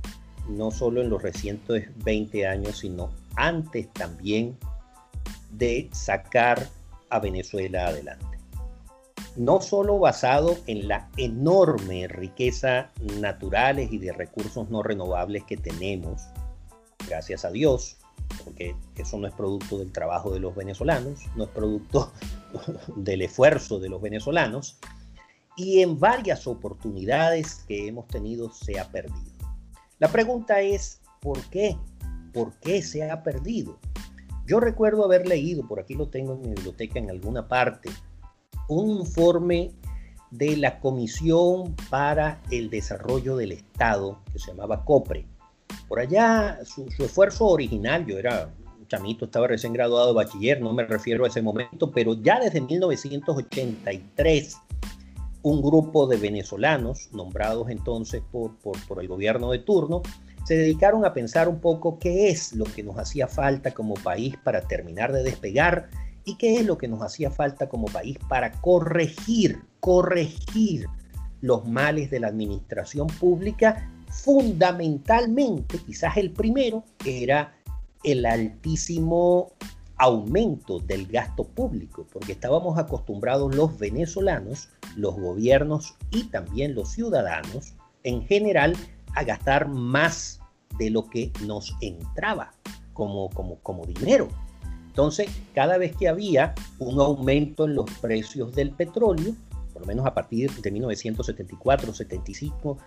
no 0.47 0.71
solo 0.71 1.01
en 1.01 1.09
los 1.09 1.21
recientes 1.21 1.89
20 2.03 2.47
años, 2.47 2.79
sino 2.79 3.11
antes 3.39 3.91
también, 3.93 4.57
de 5.51 5.89
sacar 5.93 6.67
a 7.09 7.19
Venezuela 7.19 7.87
adelante. 7.87 8.25
No 9.35 9.61
solo 9.61 9.99
basado 9.99 10.57
en 10.67 10.87
la 10.87 11.09
enorme 11.17 12.07
riqueza 12.07 12.91
naturales 13.19 13.91
y 13.91 13.97
de 13.97 14.11
recursos 14.11 14.69
no 14.69 14.83
renovables 14.83 15.43
que 15.45 15.57
tenemos, 15.57 16.21
gracias 17.07 17.45
a 17.45 17.51
Dios, 17.51 17.97
porque 18.43 18.75
eso 18.95 19.17
no 19.17 19.27
es 19.27 19.33
producto 19.33 19.77
del 19.77 19.91
trabajo 19.91 20.31
de 20.31 20.39
los 20.39 20.55
venezolanos, 20.55 21.21
no 21.35 21.45
es 21.45 21.49
producto 21.49 22.11
del 22.95 23.21
esfuerzo 23.21 23.79
de 23.79 23.89
los 23.89 24.01
venezolanos, 24.01 24.79
y 25.55 25.81
en 25.81 25.99
varias 25.99 26.47
oportunidades 26.47 27.63
que 27.67 27.87
hemos 27.87 28.07
tenido 28.07 28.51
se 28.51 28.79
ha 28.79 28.89
perdido. 28.89 29.33
La 29.99 30.09
pregunta 30.09 30.61
es, 30.61 31.01
¿por 31.21 31.41
qué? 31.49 31.77
¿Por 32.33 32.53
qué 32.59 32.81
se 32.81 33.09
ha 33.09 33.23
perdido? 33.23 33.77
Yo 34.45 34.59
recuerdo 34.59 35.05
haber 35.05 35.27
leído, 35.27 35.67
por 35.67 35.79
aquí 35.79 35.93
lo 35.93 36.09
tengo 36.09 36.33
en 36.33 36.41
mi 36.41 36.47
biblioteca 36.49 36.99
en 36.99 37.09
alguna 37.09 37.47
parte, 37.47 37.89
un 38.67 38.89
informe 38.89 39.71
de 40.31 40.57
la 40.57 40.79
Comisión 40.79 41.75
para 41.89 42.41
el 42.51 42.69
Desarrollo 42.69 43.35
del 43.35 43.51
Estado, 43.51 44.19
que 44.31 44.39
se 44.39 44.51
llamaba 44.51 44.85
COPRE, 44.85 45.25
por 45.87 45.99
allá, 45.99 46.59
su, 46.65 46.85
esfuerzo 47.03 47.47
original, 47.47 48.05
yo 48.05 48.17
era 48.17 48.53
un 48.79 48.87
chamito, 48.87 49.25
estaba 49.25 49.47
recién 49.47 49.73
graduado 49.73 50.07
de 50.07 50.13
bachiller, 50.13 50.61
no 50.61 50.71
me 50.73 50.85
refiero 50.85 51.25
a 51.25 51.27
ese 51.27 51.41
momento, 51.41 51.91
pero 51.91 52.13
ya 52.13 52.39
desde 52.39 52.61
1983, 52.61 54.57
un 55.41 55.61
grupo 55.61 56.05
de 56.05 56.17
venezolanos, 56.17 57.09
nombrados 57.11 57.69
entonces 57.69 58.21
por, 58.31 58.55
por, 58.57 59.01
el 59.01 59.07
gobierno 59.07 59.51
de 59.51 59.59
turno, 59.59 60.01
se 60.49 60.57
dedicaron 60.57 61.05
a 61.05 61.13
pensar 61.13 61.47
un 61.47 61.59
poco 61.59 61.99
qué 61.99 62.31
es 62.31 62.53
lo 62.53 62.65
que 62.65 62.81
nos 62.81 62.97
hacía 62.97 63.27
falta 63.27 63.69
como 63.69 63.93
país 63.93 64.35
para 64.43 64.61
terminar 64.61 65.13
de 65.13 65.21
despegar 65.21 65.91
y 66.25 66.37
qué 66.37 66.55
es 66.55 66.65
lo 66.65 66.75
que 66.75 66.87
nos 66.87 67.03
hacía 67.03 67.29
falta 67.29 67.69
como 67.69 67.85
país 67.85 68.17
para 68.27 68.53
corregir, 68.53 69.61
corregir 69.79 70.87
los 71.41 71.67
males 71.67 72.09
de 72.09 72.21
la 72.21 72.29
administración 72.29 73.05
pública 73.05 73.91
fundamentalmente, 74.09 75.77
quizás 75.85 76.17
el 76.17 76.31
primero, 76.31 76.83
era 77.05 77.55
el 78.03 78.25
altísimo 78.25 79.51
aumento 79.97 80.79
del 80.79 81.05
gasto 81.05 81.43
público, 81.43 82.07
porque 82.11 82.31
estábamos 82.31 82.79
acostumbrados 82.79 83.53
los 83.53 83.77
venezolanos, 83.77 84.69
los 84.95 85.15
gobiernos 85.15 85.93
y 86.09 86.23
también 86.23 86.73
los 86.73 86.89
ciudadanos 86.89 87.75
en 88.01 88.25
general 88.25 88.75
a 89.13 89.23
gastar 89.23 89.67
más 89.67 90.38
de 90.77 90.89
lo 90.89 91.09
que 91.09 91.31
nos 91.45 91.75
entraba 91.81 92.53
como, 92.93 93.29
como, 93.29 93.59
como 93.59 93.85
dinero. 93.85 94.27
Entonces, 94.87 95.29
cada 95.53 95.77
vez 95.77 95.95
que 95.95 96.09
había 96.09 96.53
un 96.79 96.99
aumento 96.99 97.65
en 97.65 97.75
los 97.75 97.89
precios 98.01 98.53
del 98.53 98.71
petróleo, 98.71 99.33
por 99.71 99.83
lo 99.83 99.87
menos 99.87 100.05
a 100.05 100.13
partir 100.13 100.51
de 100.51 100.71
1974, 100.71 101.93
75, 101.93 102.77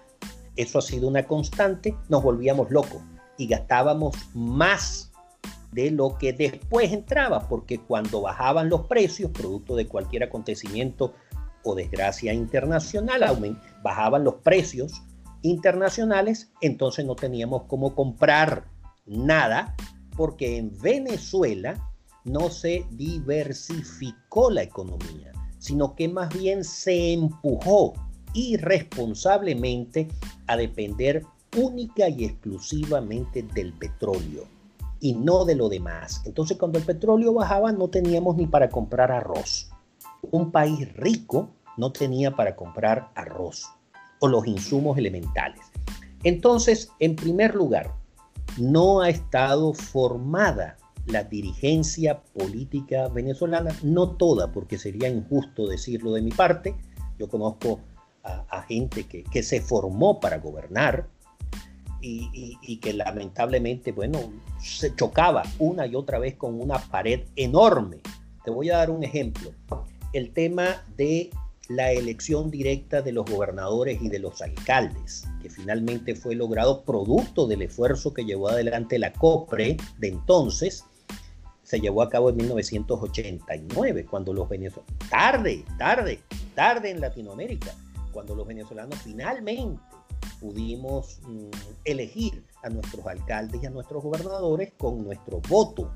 eso 0.56 0.78
ha 0.78 0.82
sido 0.82 1.08
una 1.08 1.22
constante, 1.22 1.96
nos 2.08 2.22
volvíamos 2.22 2.70
locos 2.70 3.00
y 3.38 3.46
gastábamos 3.46 4.14
más 4.34 5.10
de 5.72 5.90
lo 5.90 6.18
que 6.18 6.34
después 6.34 6.92
entraba, 6.92 7.48
porque 7.48 7.78
cuando 7.78 8.20
bajaban 8.20 8.68
los 8.68 8.82
precios, 8.82 9.30
producto 9.30 9.74
de 9.74 9.86
cualquier 9.86 10.24
acontecimiento 10.24 11.14
o 11.64 11.74
desgracia 11.74 12.34
internacional, 12.34 13.58
bajaban 13.82 14.24
los 14.24 14.34
precios 14.36 15.02
internacionales, 15.42 16.50
entonces 16.60 17.04
no 17.04 17.14
teníamos 17.14 17.64
cómo 17.64 17.94
comprar 17.94 18.68
nada, 19.06 19.74
porque 20.16 20.58
en 20.58 20.78
Venezuela 20.80 21.90
no 22.24 22.50
se 22.50 22.86
diversificó 22.92 24.50
la 24.50 24.62
economía, 24.62 25.32
sino 25.58 25.94
que 25.94 26.08
más 26.08 26.32
bien 26.36 26.64
se 26.64 27.12
empujó 27.12 27.94
irresponsablemente 28.34 30.08
a 30.46 30.56
depender 30.56 31.24
única 31.56 32.08
y 32.08 32.24
exclusivamente 32.24 33.42
del 33.42 33.72
petróleo 33.74 34.44
y 35.00 35.14
no 35.14 35.44
de 35.44 35.56
lo 35.56 35.68
demás. 35.68 36.22
Entonces 36.24 36.56
cuando 36.56 36.78
el 36.78 36.84
petróleo 36.84 37.34
bajaba 37.34 37.72
no 37.72 37.88
teníamos 37.88 38.36
ni 38.36 38.46
para 38.46 38.70
comprar 38.70 39.10
arroz. 39.10 39.70
Un 40.30 40.52
país 40.52 40.90
rico 40.94 41.50
no 41.76 41.92
tenía 41.92 42.36
para 42.36 42.54
comprar 42.54 43.10
arroz 43.14 43.68
o 44.22 44.28
los 44.28 44.46
insumos 44.46 44.96
elementales. 44.96 45.60
Entonces, 46.22 46.90
en 47.00 47.16
primer 47.16 47.56
lugar, 47.56 47.92
no 48.56 49.00
ha 49.00 49.10
estado 49.10 49.74
formada 49.74 50.76
la 51.06 51.24
dirigencia 51.24 52.22
política 52.22 53.08
venezolana, 53.08 53.74
no 53.82 54.10
toda, 54.10 54.52
porque 54.52 54.78
sería 54.78 55.08
injusto 55.08 55.66
decirlo 55.66 56.12
de 56.12 56.22
mi 56.22 56.30
parte. 56.30 56.76
Yo 57.18 57.28
conozco 57.28 57.80
a, 58.22 58.62
gente 58.62 59.04
que, 59.04 59.42
se 59.42 59.60
formó 59.60 60.20
para 60.20 60.38
gobernar 60.38 61.08
y, 62.00 62.76
que 62.76 62.92
lamentablemente, 62.92 63.90
bueno, 63.90 64.20
se 64.60 64.94
chocaba 64.94 65.42
una 65.58 65.84
y 65.86 65.96
otra 65.96 66.20
vez 66.20 66.36
con 66.36 66.60
una 66.60 66.78
pared 66.78 67.22
enorme. 67.34 67.98
Te 68.44 68.52
voy 68.52 68.70
a 68.70 68.76
dar 68.76 68.90
un 68.90 69.02
ejemplo. 69.02 69.50
El 70.12 70.32
tema 70.32 70.84
de 70.96 71.30
la 71.76 71.92
elección 71.92 72.50
directa 72.50 73.02
de 73.02 73.12
los 73.12 73.24
gobernadores 73.24 74.00
y 74.02 74.08
de 74.08 74.18
los 74.18 74.42
alcaldes, 74.42 75.26
que 75.40 75.48
finalmente 75.48 76.14
fue 76.14 76.34
logrado 76.34 76.82
producto 76.82 77.46
del 77.46 77.62
esfuerzo 77.62 78.12
que 78.12 78.24
llevó 78.24 78.48
adelante 78.48 78.98
la 78.98 79.12
COPRE 79.12 79.76
de 79.98 80.08
entonces, 80.08 80.84
se 81.62 81.80
llevó 81.80 82.02
a 82.02 82.10
cabo 82.10 82.30
en 82.30 82.36
1989, 82.36 84.04
cuando 84.04 84.34
los 84.34 84.48
venezolanos, 84.48 84.94
tarde, 85.08 85.64
tarde, 85.78 86.20
tarde 86.54 86.90
en 86.90 87.00
Latinoamérica, 87.00 87.74
cuando 88.12 88.34
los 88.34 88.46
venezolanos 88.46 88.98
finalmente 89.02 89.80
pudimos 90.40 91.20
mm, 91.22 91.50
elegir 91.84 92.44
a 92.62 92.68
nuestros 92.68 93.06
alcaldes 93.06 93.62
y 93.62 93.66
a 93.66 93.70
nuestros 93.70 94.02
gobernadores 94.02 94.72
con 94.76 95.02
nuestro 95.04 95.40
voto. 95.48 95.90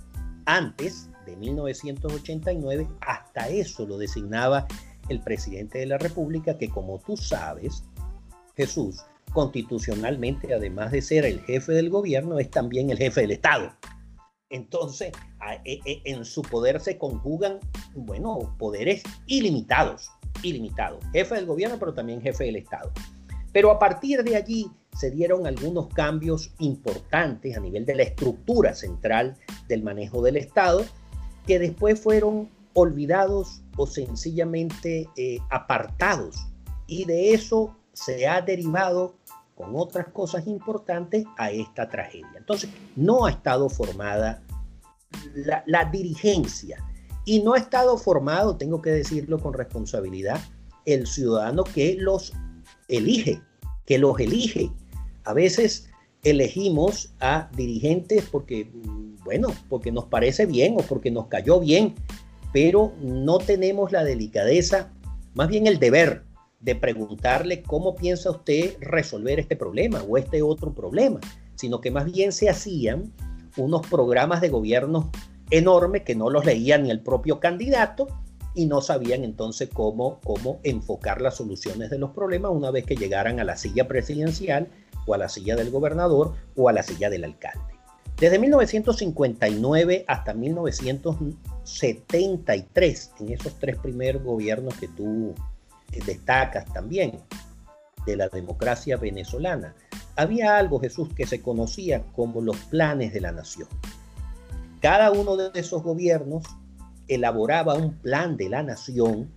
Antes 0.46 1.10
de 1.26 1.36
1989, 1.36 2.88
hasta 3.00 3.48
eso 3.48 3.84
lo 3.84 3.98
designaba 3.98 4.66
el 5.08 5.20
presidente 5.20 5.78
de 5.78 5.86
la 5.86 5.98
República, 5.98 6.56
que 6.58 6.68
como 6.68 6.98
tú 6.98 7.16
sabes, 7.16 7.84
Jesús, 8.56 9.02
constitucionalmente, 9.32 10.54
además 10.54 10.92
de 10.92 11.02
ser 11.02 11.24
el 11.24 11.40
jefe 11.40 11.72
del 11.72 11.90
gobierno, 11.90 12.38
es 12.38 12.50
también 12.50 12.90
el 12.90 12.98
jefe 12.98 13.22
del 13.22 13.32
Estado. 13.32 13.72
Entonces, 14.48 15.12
e, 15.64 15.80
e, 15.84 16.02
en 16.04 16.24
su 16.24 16.42
poder 16.42 16.80
se 16.80 16.96
conjugan, 16.96 17.58
bueno, 17.94 18.54
poderes 18.58 19.02
ilimitados 19.26 20.10
ilimitado, 20.42 20.98
jefe 21.12 21.34
del 21.34 21.46
gobierno, 21.46 21.78
pero 21.78 21.94
también 21.94 22.20
jefe 22.20 22.44
del 22.44 22.56
Estado. 22.56 22.92
Pero 23.52 23.70
a 23.70 23.78
partir 23.78 24.22
de 24.22 24.36
allí 24.36 24.70
se 24.94 25.10
dieron 25.10 25.46
algunos 25.46 25.88
cambios 25.88 26.52
importantes 26.58 27.56
a 27.56 27.60
nivel 27.60 27.84
de 27.84 27.94
la 27.94 28.02
estructura 28.02 28.74
central 28.74 29.36
del 29.68 29.82
manejo 29.82 30.22
del 30.22 30.36
Estado, 30.36 30.84
que 31.46 31.58
después 31.58 32.00
fueron 32.00 32.48
olvidados 32.76 33.62
o 33.76 33.86
sencillamente 33.86 35.08
eh, 35.16 35.38
apartados. 35.50 36.36
Y 36.86 37.06
de 37.06 37.32
eso 37.32 37.74
se 37.94 38.28
ha 38.28 38.42
derivado 38.42 39.16
con 39.54 39.70
otras 39.74 40.08
cosas 40.08 40.46
importantes 40.46 41.24
a 41.38 41.50
esta 41.50 41.88
tragedia. 41.88 42.34
Entonces, 42.36 42.68
no 42.94 43.24
ha 43.24 43.30
estado 43.30 43.70
formada 43.70 44.42
la, 45.34 45.64
la 45.66 45.86
dirigencia 45.86 46.84
y 47.24 47.42
no 47.42 47.54
ha 47.54 47.58
estado 47.58 47.96
formado, 47.96 48.56
tengo 48.56 48.82
que 48.82 48.90
decirlo 48.90 49.38
con 49.40 49.54
responsabilidad, 49.54 50.38
el 50.84 51.06
ciudadano 51.06 51.64
que 51.64 51.96
los 51.98 52.34
elige, 52.88 53.40
que 53.86 53.98
los 53.98 54.20
elige. 54.20 54.70
A 55.24 55.32
veces 55.32 55.88
elegimos 56.22 57.14
a 57.20 57.48
dirigentes 57.56 58.24
porque, 58.30 58.70
bueno, 59.24 59.48
porque 59.70 59.90
nos 59.90 60.04
parece 60.04 60.44
bien 60.44 60.74
o 60.76 60.82
porque 60.82 61.10
nos 61.10 61.28
cayó 61.28 61.58
bien, 61.58 61.94
pero 62.56 62.94
no 63.02 63.36
tenemos 63.36 63.92
la 63.92 64.02
delicadeza, 64.02 64.90
más 65.34 65.48
bien 65.48 65.66
el 65.66 65.78
deber 65.78 66.22
de 66.58 66.74
preguntarle 66.74 67.62
cómo 67.62 67.94
piensa 67.94 68.30
usted 68.30 68.78
resolver 68.80 69.38
este 69.38 69.56
problema 69.56 70.02
o 70.02 70.16
este 70.16 70.40
otro 70.40 70.72
problema, 70.72 71.20
sino 71.54 71.82
que 71.82 71.90
más 71.90 72.10
bien 72.10 72.32
se 72.32 72.48
hacían 72.48 73.12
unos 73.58 73.86
programas 73.86 74.40
de 74.40 74.48
gobierno 74.48 75.10
enorme 75.50 76.02
que 76.02 76.14
no 76.14 76.30
los 76.30 76.46
leía 76.46 76.78
ni 76.78 76.90
el 76.90 77.02
propio 77.02 77.40
candidato 77.40 78.06
y 78.54 78.64
no 78.64 78.80
sabían 78.80 79.22
entonces 79.22 79.68
cómo, 79.70 80.18
cómo 80.24 80.58
enfocar 80.62 81.20
las 81.20 81.36
soluciones 81.36 81.90
de 81.90 81.98
los 81.98 82.12
problemas 82.12 82.52
una 82.52 82.70
vez 82.70 82.86
que 82.86 82.96
llegaran 82.96 83.38
a 83.38 83.44
la 83.44 83.58
silla 83.58 83.86
presidencial 83.86 84.68
o 85.04 85.12
a 85.12 85.18
la 85.18 85.28
silla 85.28 85.56
del 85.56 85.70
gobernador 85.70 86.32
o 86.56 86.70
a 86.70 86.72
la 86.72 86.82
silla 86.82 87.10
del 87.10 87.24
alcalde. 87.24 87.76
Desde 88.18 88.38
1959 88.38 90.06
hasta 90.08 90.32
1973, 91.66 93.10
en 93.20 93.32
esos 93.32 93.58
tres 93.58 93.76
primeros 93.78 94.22
gobiernos 94.22 94.74
que 94.74 94.88
tú 94.88 95.34
destacas 96.06 96.64
también 96.72 97.20
de 98.06 98.16
la 98.16 98.28
democracia 98.28 98.96
venezolana, 98.96 99.74
había 100.14 100.56
algo, 100.56 100.78
Jesús, 100.78 101.12
que 101.14 101.26
se 101.26 101.42
conocía 101.42 102.04
como 102.14 102.40
los 102.40 102.56
planes 102.56 103.12
de 103.12 103.20
la 103.20 103.32
nación. 103.32 103.68
Cada 104.80 105.10
uno 105.10 105.36
de 105.36 105.50
esos 105.58 105.82
gobiernos 105.82 106.44
elaboraba 107.08 107.74
un 107.74 107.94
plan 107.94 108.36
de 108.36 108.48
la 108.48 108.62
nación 108.62 109.30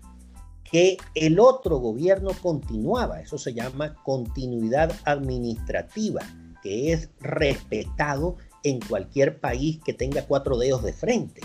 que 0.63 0.97
el 1.15 1.39
otro 1.39 1.77
gobierno 1.77 2.31
continuaba. 2.41 3.21
Eso 3.21 3.37
se 3.39 3.53
llama 3.53 3.95
continuidad 4.03 4.91
administrativa, 5.05 6.21
que 6.61 6.93
es 6.93 7.09
respetado 7.19 8.37
en 8.63 8.79
cualquier 8.79 9.39
país 9.39 9.79
que 9.83 9.93
tenga 9.93 10.25
cuatro 10.25 10.57
dedos 10.57 10.83
de 10.83 10.93
frente. 10.93 11.41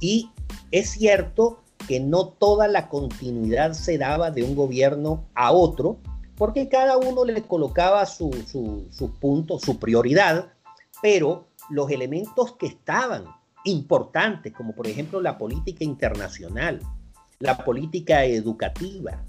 Y 0.00 0.30
es 0.70 0.90
cierto 0.90 1.62
que 1.88 2.00
no 2.00 2.28
toda 2.28 2.68
la 2.68 2.88
continuidad 2.88 3.72
se 3.72 3.98
daba 3.98 4.30
de 4.30 4.42
un 4.42 4.54
gobierno 4.54 5.24
a 5.34 5.52
otro, 5.52 5.98
porque 6.36 6.68
cada 6.68 6.98
uno 6.98 7.24
le 7.24 7.42
colocaba 7.42 8.04
su, 8.06 8.30
su 8.90 9.10
punto, 9.20 9.58
su 9.58 9.78
prioridad, 9.78 10.52
pero 11.00 11.46
los 11.70 11.90
elementos 11.90 12.52
que 12.56 12.66
estaban 12.66 13.24
importantes, 13.64 14.52
como 14.52 14.74
por 14.74 14.86
ejemplo 14.86 15.20
la 15.20 15.38
política 15.38 15.84
internacional, 15.84 16.80
la 17.38 17.58
política 17.64 18.24
educativa 18.24 19.22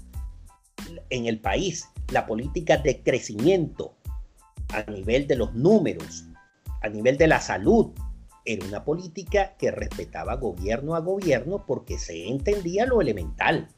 en 1.10 1.26
el 1.26 1.40
país, 1.40 1.88
la 2.12 2.26
política 2.26 2.78
de 2.78 3.02
crecimiento 3.02 3.94
a 4.72 4.88
nivel 4.90 5.26
de 5.26 5.36
los 5.36 5.54
números, 5.54 6.24
a 6.82 6.88
nivel 6.88 7.18
de 7.18 7.26
la 7.26 7.40
salud, 7.40 7.90
era 8.48 8.66
una 8.66 8.82
política 8.82 9.54
que 9.58 9.70
respetaba 9.70 10.36
gobierno 10.36 10.94
a 10.94 11.00
gobierno 11.00 11.66
porque 11.66 11.98
se 11.98 12.28
entendía 12.28 12.86
lo 12.86 13.02
elemental. 13.02 13.68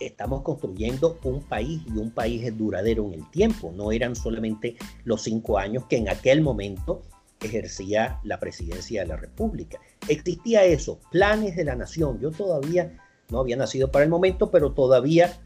Estamos 0.00 0.40
construyendo 0.40 1.18
un 1.24 1.42
país 1.42 1.82
y 1.86 1.98
un 1.98 2.10
país 2.10 2.42
es 2.42 2.56
duradero 2.56 3.04
en 3.04 3.20
el 3.20 3.30
tiempo. 3.30 3.70
No 3.76 3.92
eran 3.92 4.16
solamente 4.16 4.76
los 5.04 5.22
cinco 5.22 5.58
años 5.58 5.84
que 5.90 5.98
en 5.98 6.08
aquel 6.08 6.40
momento 6.40 7.02
ejercía 7.42 8.18
la 8.24 8.40
presidencia 8.40 9.02
de 9.02 9.08
la 9.08 9.16
República. 9.18 9.78
Existía 10.08 10.64
eso, 10.64 11.00
planes 11.10 11.54
de 11.54 11.64
la 11.64 11.76
nación. 11.76 12.18
Yo 12.18 12.30
todavía 12.30 12.96
no 13.28 13.40
había 13.40 13.56
nacido 13.56 13.92
para 13.92 14.04
el 14.06 14.10
momento, 14.10 14.50
pero 14.50 14.72
todavía 14.72 15.38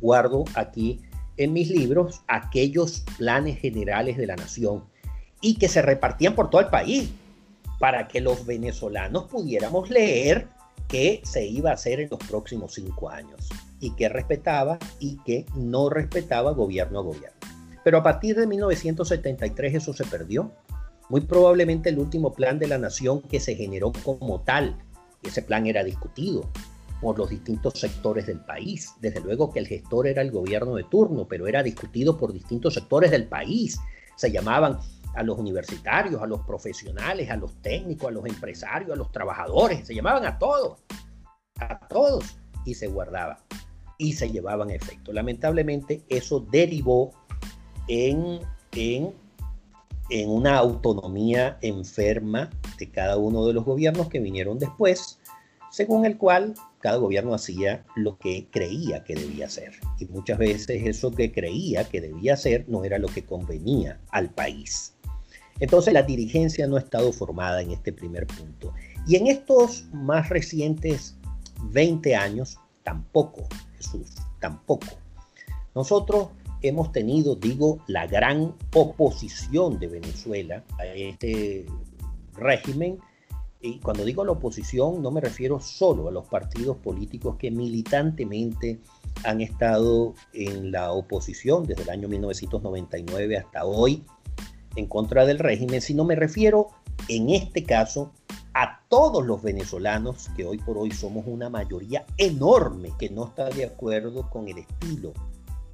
guardo 0.00 0.46
aquí 0.54 1.02
en 1.36 1.52
mis 1.52 1.68
libros 1.68 2.22
aquellos 2.28 3.04
planes 3.18 3.60
generales 3.60 4.16
de 4.16 4.26
la 4.26 4.36
nación 4.36 4.84
y 5.42 5.58
que 5.58 5.68
se 5.68 5.82
repartían 5.82 6.34
por 6.34 6.48
todo 6.48 6.62
el 6.62 6.68
país 6.68 7.12
para 7.78 8.08
que 8.08 8.20
los 8.20 8.46
venezolanos 8.46 9.24
pudiéramos 9.24 9.90
leer 9.90 10.48
qué 10.88 11.20
se 11.24 11.46
iba 11.46 11.70
a 11.70 11.74
hacer 11.74 12.00
en 12.00 12.10
los 12.10 12.20
próximos 12.20 12.74
cinco 12.74 13.08
años 13.08 13.48
y 13.80 13.94
qué 13.96 14.08
respetaba 14.08 14.78
y 15.00 15.18
qué 15.24 15.46
no 15.54 15.90
respetaba 15.90 16.52
gobierno 16.52 17.00
a 17.00 17.02
gobierno. 17.02 17.36
Pero 17.84 17.98
a 17.98 18.02
partir 18.02 18.36
de 18.36 18.46
1973 18.46 19.74
eso 19.74 19.92
se 19.92 20.04
perdió 20.04 20.52
muy 21.08 21.20
probablemente 21.20 21.88
el 21.90 21.98
último 21.98 22.32
plan 22.32 22.58
de 22.58 22.66
la 22.66 22.78
nación 22.78 23.22
que 23.22 23.40
se 23.40 23.54
generó 23.54 23.92
como 23.92 24.40
tal. 24.40 24.76
Ese 25.22 25.42
plan 25.42 25.66
era 25.66 25.84
discutido 25.84 26.48
por 27.00 27.18
los 27.18 27.30
distintos 27.30 27.74
sectores 27.78 28.26
del 28.26 28.40
país. 28.40 28.94
Desde 29.00 29.20
luego 29.20 29.52
que 29.52 29.60
el 29.60 29.68
gestor 29.68 30.06
era 30.06 30.22
el 30.22 30.30
gobierno 30.30 30.74
de 30.74 30.84
turno, 30.84 31.26
pero 31.28 31.46
era 31.46 31.62
discutido 31.62 32.16
por 32.16 32.32
distintos 32.32 32.74
sectores 32.74 33.10
del 33.10 33.28
país. 33.28 33.78
Se 34.16 34.32
llamaban 34.32 34.78
a 35.16 35.22
los 35.22 35.38
universitarios, 35.38 36.22
a 36.22 36.26
los 36.26 36.40
profesionales, 36.40 37.30
a 37.30 37.36
los 37.36 37.54
técnicos, 37.62 38.08
a 38.08 38.12
los 38.12 38.26
empresarios, 38.26 38.92
a 38.92 38.96
los 38.96 39.10
trabajadores, 39.10 39.86
se 39.86 39.94
llamaban 39.94 40.24
a 40.24 40.38
todos, 40.38 40.82
a 41.58 41.78
todos, 41.88 42.38
y 42.64 42.74
se 42.74 42.86
guardaba 42.88 43.38
y 43.98 44.12
se 44.12 44.30
llevaban 44.30 44.70
efecto. 44.70 45.12
Lamentablemente 45.12 46.04
eso 46.08 46.40
derivó 46.40 47.12
en, 47.88 48.40
en 48.72 49.14
en 50.10 50.30
una 50.30 50.56
autonomía 50.56 51.58
enferma 51.62 52.50
de 52.78 52.90
cada 52.90 53.16
uno 53.16 53.46
de 53.46 53.52
los 53.52 53.64
gobiernos 53.64 54.08
que 54.08 54.20
vinieron 54.20 54.58
después, 54.58 55.18
según 55.70 56.06
el 56.06 56.16
cual 56.16 56.54
cada 56.78 56.98
gobierno 56.98 57.34
hacía 57.34 57.84
lo 57.96 58.16
que 58.18 58.46
creía 58.50 59.02
que 59.02 59.16
debía 59.16 59.46
hacer. 59.46 59.72
Y 59.98 60.06
muchas 60.06 60.38
veces 60.38 60.82
eso 60.84 61.10
que 61.10 61.32
creía 61.32 61.84
que 61.88 62.00
debía 62.00 62.34
hacer 62.34 62.66
no 62.68 62.84
era 62.84 62.98
lo 62.98 63.08
que 63.08 63.24
convenía 63.24 64.00
al 64.10 64.30
país. 64.30 64.95
Entonces 65.60 65.94
la 65.94 66.02
dirigencia 66.02 66.66
no 66.66 66.76
ha 66.76 66.80
estado 66.80 67.12
formada 67.12 67.62
en 67.62 67.70
este 67.70 67.92
primer 67.92 68.26
punto. 68.26 68.72
Y 69.06 69.16
en 69.16 69.26
estos 69.26 69.86
más 69.92 70.28
recientes 70.28 71.16
20 71.70 72.14
años, 72.14 72.58
tampoco, 72.82 73.46
Jesús, 73.76 74.14
tampoco. 74.40 74.86
Nosotros 75.74 76.28
hemos 76.62 76.92
tenido, 76.92 77.36
digo, 77.36 77.78
la 77.86 78.06
gran 78.06 78.54
oposición 78.74 79.78
de 79.78 79.86
Venezuela 79.88 80.64
a 80.78 80.86
este 80.86 81.66
régimen. 82.34 82.98
Y 83.60 83.78
cuando 83.78 84.04
digo 84.04 84.24
la 84.24 84.32
oposición 84.32 85.02
no 85.02 85.10
me 85.10 85.20
refiero 85.20 85.58
solo 85.60 86.08
a 86.08 86.12
los 86.12 86.26
partidos 86.26 86.76
políticos 86.76 87.36
que 87.36 87.50
militantemente 87.50 88.78
han 89.24 89.40
estado 89.40 90.14
en 90.34 90.70
la 90.70 90.92
oposición 90.92 91.66
desde 91.66 91.82
el 91.82 91.90
año 91.90 92.06
1999 92.06 93.38
hasta 93.38 93.64
hoy 93.64 94.04
en 94.76 94.86
contra 94.86 95.26
del 95.26 95.38
régimen, 95.38 95.80
sino 95.80 96.04
me 96.04 96.14
refiero 96.14 96.68
en 97.08 97.30
este 97.30 97.64
caso 97.64 98.12
a 98.54 98.80
todos 98.88 99.24
los 99.26 99.42
venezolanos 99.42 100.28
que 100.36 100.46
hoy 100.46 100.58
por 100.58 100.78
hoy 100.78 100.90
somos 100.90 101.24
una 101.26 101.50
mayoría 101.50 102.06
enorme 102.16 102.92
que 102.98 103.10
no 103.10 103.26
está 103.26 103.50
de 103.50 103.66
acuerdo 103.66 104.30
con 104.30 104.48
el 104.48 104.58
estilo 104.58 105.12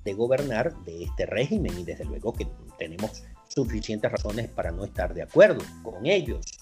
de 0.05 0.15
gobernar 0.15 0.75
de 0.85 1.05
este 1.05 1.27
régimen 1.27 1.79
y 1.79 1.85
desde 1.85 2.05
luego 2.05 2.33
que 2.33 2.49
tenemos 2.79 3.23
suficientes 3.49 4.11
razones 4.11 4.49
para 4.49 4.73
no 4.73 4.85
estar 4.85 5.15
de 5.15 5.23
acuerdo 5.23 5.63
con 5.83 6.07
ellos. 6.07 6.59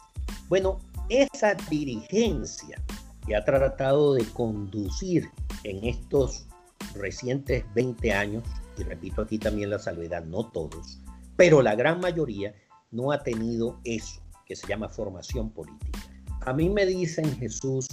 Bueno, 0.48 0.78
esa 1.08 1.54
dirigencia 1.70 2.82
que 3.26 3.36
ha 3.36 3.44
tratado 3.44 4.14
de 4.14 4.24
conducir 4.26 5.30
en 5.64 5.84
estos 5.84 6.46
recientes 6.94 7.64
20 7.74 8.12
años, 8.12 8.44
y 8.76 8.82
repito 8.82 9.22
aquí 9.22 9.38
también 9.38 9.70
la 9.70 9.78
salvedad, 9.78 10.24
no 10.24 10.46
todos, 10.46 10.99
pero 11.40 11.62
la 11.62 11.74
gran 11.74 12.00
mayoría 12.00 12.52
no 12.90 13.12
ha 13.12 13.22
tenido 13.22 13.80
eso 13.84 14.20
que 14.44 14.54
se 14.54 14.66
llama 14.66 14.90
formación 14.90 15.48
política. 15.48 15.98
A 16.42 16.52
mí 16.52 16.68
me 16.68 16.84
dicen, 16.84 17.34
Jesús, 17.38 17.86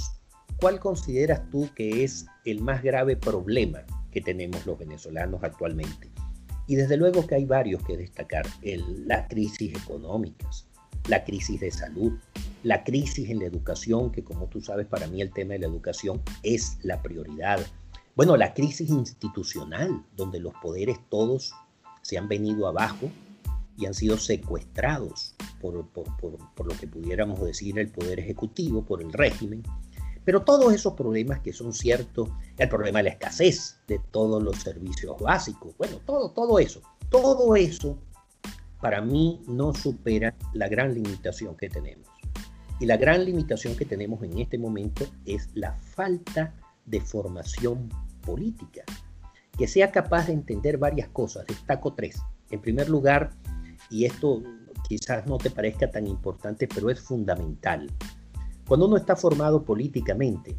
¿cuál 0.60 0.82
consideras 0.82 1.50
tú 1.50 1.70
que 1.74 2.04
es 2.04 2.26
el 2.44 2.60
más 2.60 2.84
grave 2.84 3.16
problema 3.16 3.86
que 4.12 4.20
tenemos 4.20 4.66
los 4.66 4.78
venezolanos 4.78 5.42
actualmente. 5.46 6.12
Y 6.68 6.76
desde 6.76 6.98
luego 6.98 7.26
que 7.26 7.36
hay 7.36 7.46
varios 7.46 7.82
que 7.84 7.96
destacar. 7.96 8.46
El, 8.64 9.08
la 9.08 9.30
crisis 9.30 9.74
económicas, 9.82 10.68
la 11.08 11.24
crisis 11.24 11.62
de 11.62 11.72
salud, 11.72 12.20
la 12.64 12.84
crisis 12.84 13.30
en 13.30 13.40
la 13.40 13.46
educación, 13.46 14.12
que 14.12 14.26
como 14.26 14.48
tú 14.48 14.60
sabes, 14.60 14.88
para 14.88 15.08
mí 15.08 15.22
el 15.22 15.32
tema 15.32 15.54
de 15.54 15.60
la 15.60 15.68
educación 15.68 16.22
es 16.44 16.80
la 16.84 17.02
prioridad. 17.02 17.66
Bueno, 18.14 18.36
la 18.36 18.54
crisis 18.54 18.90
institucional, 18.90 20.04
donde 20.18 20.42
los 20.42 20.54
poderes 20.62 20.98
todos 21.08 21.54
se 22.02 22.18
han 22.18 22.28
venido 22.28 22.68
abajo 22.68 23.10
y 23.78 23.86
han 23.86 23.94
sido 23.94 24.18
secuestrados 24.18 25.36
por, 25.62 25.88
por, 25.90 26.06
por, 26.18 26.38
por 26.56 26.68
lo 26.68 26.78
que 26.78 26.88
pudiéramos 26.88 27.42
decir 27.42 27.78
el 27.80 27.90
poder 27.90 28.20
ejecutivo, 28.20 28.84
por 28.84 29.02
el 29.02 29.14
régimen. 29.14 29.64
Pero 30.26 30.44
todos 30.44 30.74
esos 30.74 30.94
problemas 30.94 31.40
que 31.40 31.54
son 31.54 31.72
ciertos, 31.72 32.30
el 32.58 32.68
problema 32.68 33.00
de 33.00 33.04
la 33.04 33.10
escasez 33.12 33.80
de 33.88 34.02
todos 34.12 34.44
los 34.44 34.58
servicios 34.58 35.18
básicos, 35.20 35.78
bueno, 35.78 36.00
todo, 36.06 36.32
todo 36.32 36.60
eso, 36.60 36.82
todo 37.10 37.56
eso 37.56 37.98
para 38.82 39.02
mí 39.02 39.42
no 39.48 39.74
supera 39.74 40.36
la 40.54 40.68
gran 40.68 40.94
limitación 40.94 41.56
que 41.56 41.70
tenemos. 41.70 42.08
Y 42.80 42.86
la 42.86 42.98
gran 42.98 43.26
limitación 43.26 43.76
que 43.76 43.86
tenemos 43.86 44.22
en 44.24 44.38
este 44.38 44.58
momento 44.58 45.06
es 45.26 45.50
la 45.54 45.74
falta 45.74 46.54
de 46.86 47.02
formación 47.02 47.90
política, 48.26 48.84
que 49.58 49.68
sea 49.68 49.92
capaz 49.92 50.28
de 50.28 50.34
entender 50.34 50.78
varias 50.78 51.10
cosas. 51.10 51.46
Destaco 51.48 51.94
tres. 51.94 52.22
En 52.52 52.62
primer 52.62 52.88
lugar, 52.88 53.32
y 53.90 54.06
esto 54.06 54.44
quizás 54.88 55.26
no 55.28 55.38
te 55.38 55.50
parezca 55.50 55.90
tan 55.90 56.08
importante, 56.08 56.68
pero 56.68 56.90
es 56.90 57.00
fundamental, 57.00 57.90
cuando 58.68 58.86
uno 58.86 58.98
está 58.98 59.16
formado 59.16 59.64
políticamente, 59.64 60.58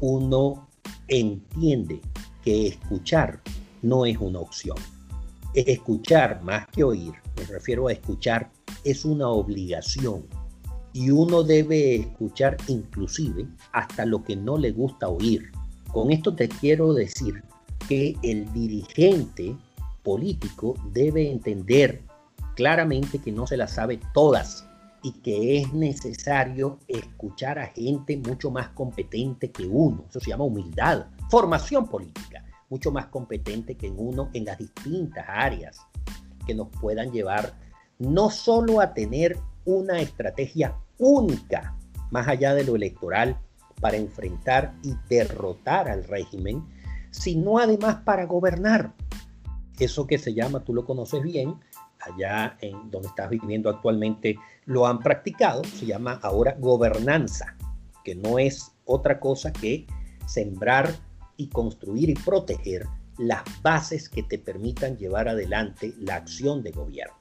uno 0.00 0.68
entiende 1.08 2.00
que 2.42 2.68
escuchar 2.68 3.42
no 3.82 4.06
es 4.06 4.16
una 4.16 4.40
opción. 4.40 4.78
Escuchar 5.52 6.42
más 6.42 6.66
que 6.68 6.84
oír, 6.84 7.12
me 7.36 7.44
refiero 7.44 7.88
a 7.88 7.92
escuchar, 7.92 8.50
es 8.82 9.04
una 9.04 9.28
obligación. 9.28 10.24
Y 10.94 11.10
uno 11.10 11.42
debe 11.42 11.96
escuchar 11.96 12.56
inclusive 12.66 13.46
hasta 13.72 14.06
lo 14.06 14.24
que 14.24 14.36
no 14.36 14.56
le 14.56 14.72
gusta 14.72 15.08
oír. 15.08 15.52
Con 15.92 16.10
esto 16.10 16.34
te 16.34 16.48
quiero 16.48 16.94
decir 16.94 17.42
que 17.88 18.16
el 18.22 18.50
dirigente 18.54 19.54
político 20.02 20.74
debe 20.92 21.30
entender 21.30 22.02
claramente 22.54 23.18
que 23.18 23.32
no 23.32 23.46
se 23.46 23.56
las 23.56 23.72
sabe 23.72 24.00
todas 24.12 24.66
y 25.02 25.12
que 25.12 25.58
es 25.58 25.72
necesario 25.72 26.78
escuchar 26.88 27.58
a 27.58 27.66
gente 27.68 28.16
mucho 28.16 28.50
más 28.50 28.68
competente 28.70 29.50
que 29.50 29.66
uno. 29.66 30.04
Eso 30.08 30.20
se 30.20 30.30
llama 30.30 30.44
humildad, 30.44 31.06
formación 31.30 31.88
política, 31.88 32.44
mucho 32.68 32.92
más 32.92 33.06
competente 33.06 33.76
que 33.76 33.90
uno 33.90 34.30
en 34.34 34.44
las 34.44 34.58
distintas 34.58 35.24
áreas 35.28 35.80
que 36.46 36.54
nos 36.54 36.68
puedan 36.68 37.10
llevar 37.12 37.54
no 37.98 38.30
solo 38.30 38.80
a 38.80 38.94
tener 38.94 39.38
una 39.64 40.00
estrategia 40.00 40.76
única, 40.98 41.76
más 42.10 42.28
allá 42.28 42.54
de 42.54 42.64
lo 42.64 42.76
electoral, 42.76 43.38
para 43.80 43.96
enfrentar 43.96 44.74
y 44.82 44.94
derrotar 45.08 45.88
al 45.88 46.04
régimen, 46.04 46.64
sino 47.10 47.58
además 47.58 47.96
para 48.04 48.26
gobernar. 48.26 48.94
Eso 49.78 50.06
que 50.06 50.18
se 50.18 50.34
llama, 50.34 50.64
tú 50.64 50.74
lo 50.74 50.84
conoces 50.84 51.22
bien, 51.22 51.54
allá 52.00 52.56
en 52.60 52.90
donde 52.90 53.08
estás 53.08 53.30
viviendo 53.30 53.70
actualmente 53.70 54.36
lo 54.64 54.86
han 54.86 54.98
practicado, 55.00 55.64
se 55.64 55.86
llama 55.86 56.18
ahora 56.22 56.56
gobernanza, 56.58 57.56
que 58.04 58.14
no 58.14 58.38
es 58.38 58.72
otra 58.84 59.20
cosa 59.20 59.52
que 59.52 59.86
sembrar 60.26 60.90
y 61.36 61.48
construir 61.48 62.10
y 62.10 62.14
proteger 62.14 62.86
las 63.18 63.42
bases 63.62 64.08
que 64.08 64.22
te 64.22 64.38
permitan 64.38 64.96
llevar 64.96 65.28
adelante 65.28 65.92
la 65.98 66.16
acción 66.16 66.62
de 66.62 66.70
gobierno. 66.70 67.14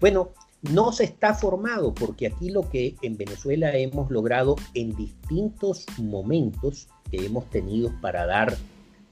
Bueno, 0.00 0.30
no 0.62 0.92
se 0.92 1.04
está 1.04 1.34
formado 1.34 1.94
porque 1.94 2.26
aquí 2.26 2.50
lo 2.50 2.68
que 2.68 2.96
en 3.02 3.16
Venezuela 3.16 3.76
hemos 3.76 4.10
logrado 4.10 4.56
en 4.74 4.94
distintos 4.96 5.86
momentos 5.98 6.88
que 7.10 7.26
hemos 7.26 7.48
tenido 7.50 7.92
para 8.00 8.26
dar, 8.26 8.56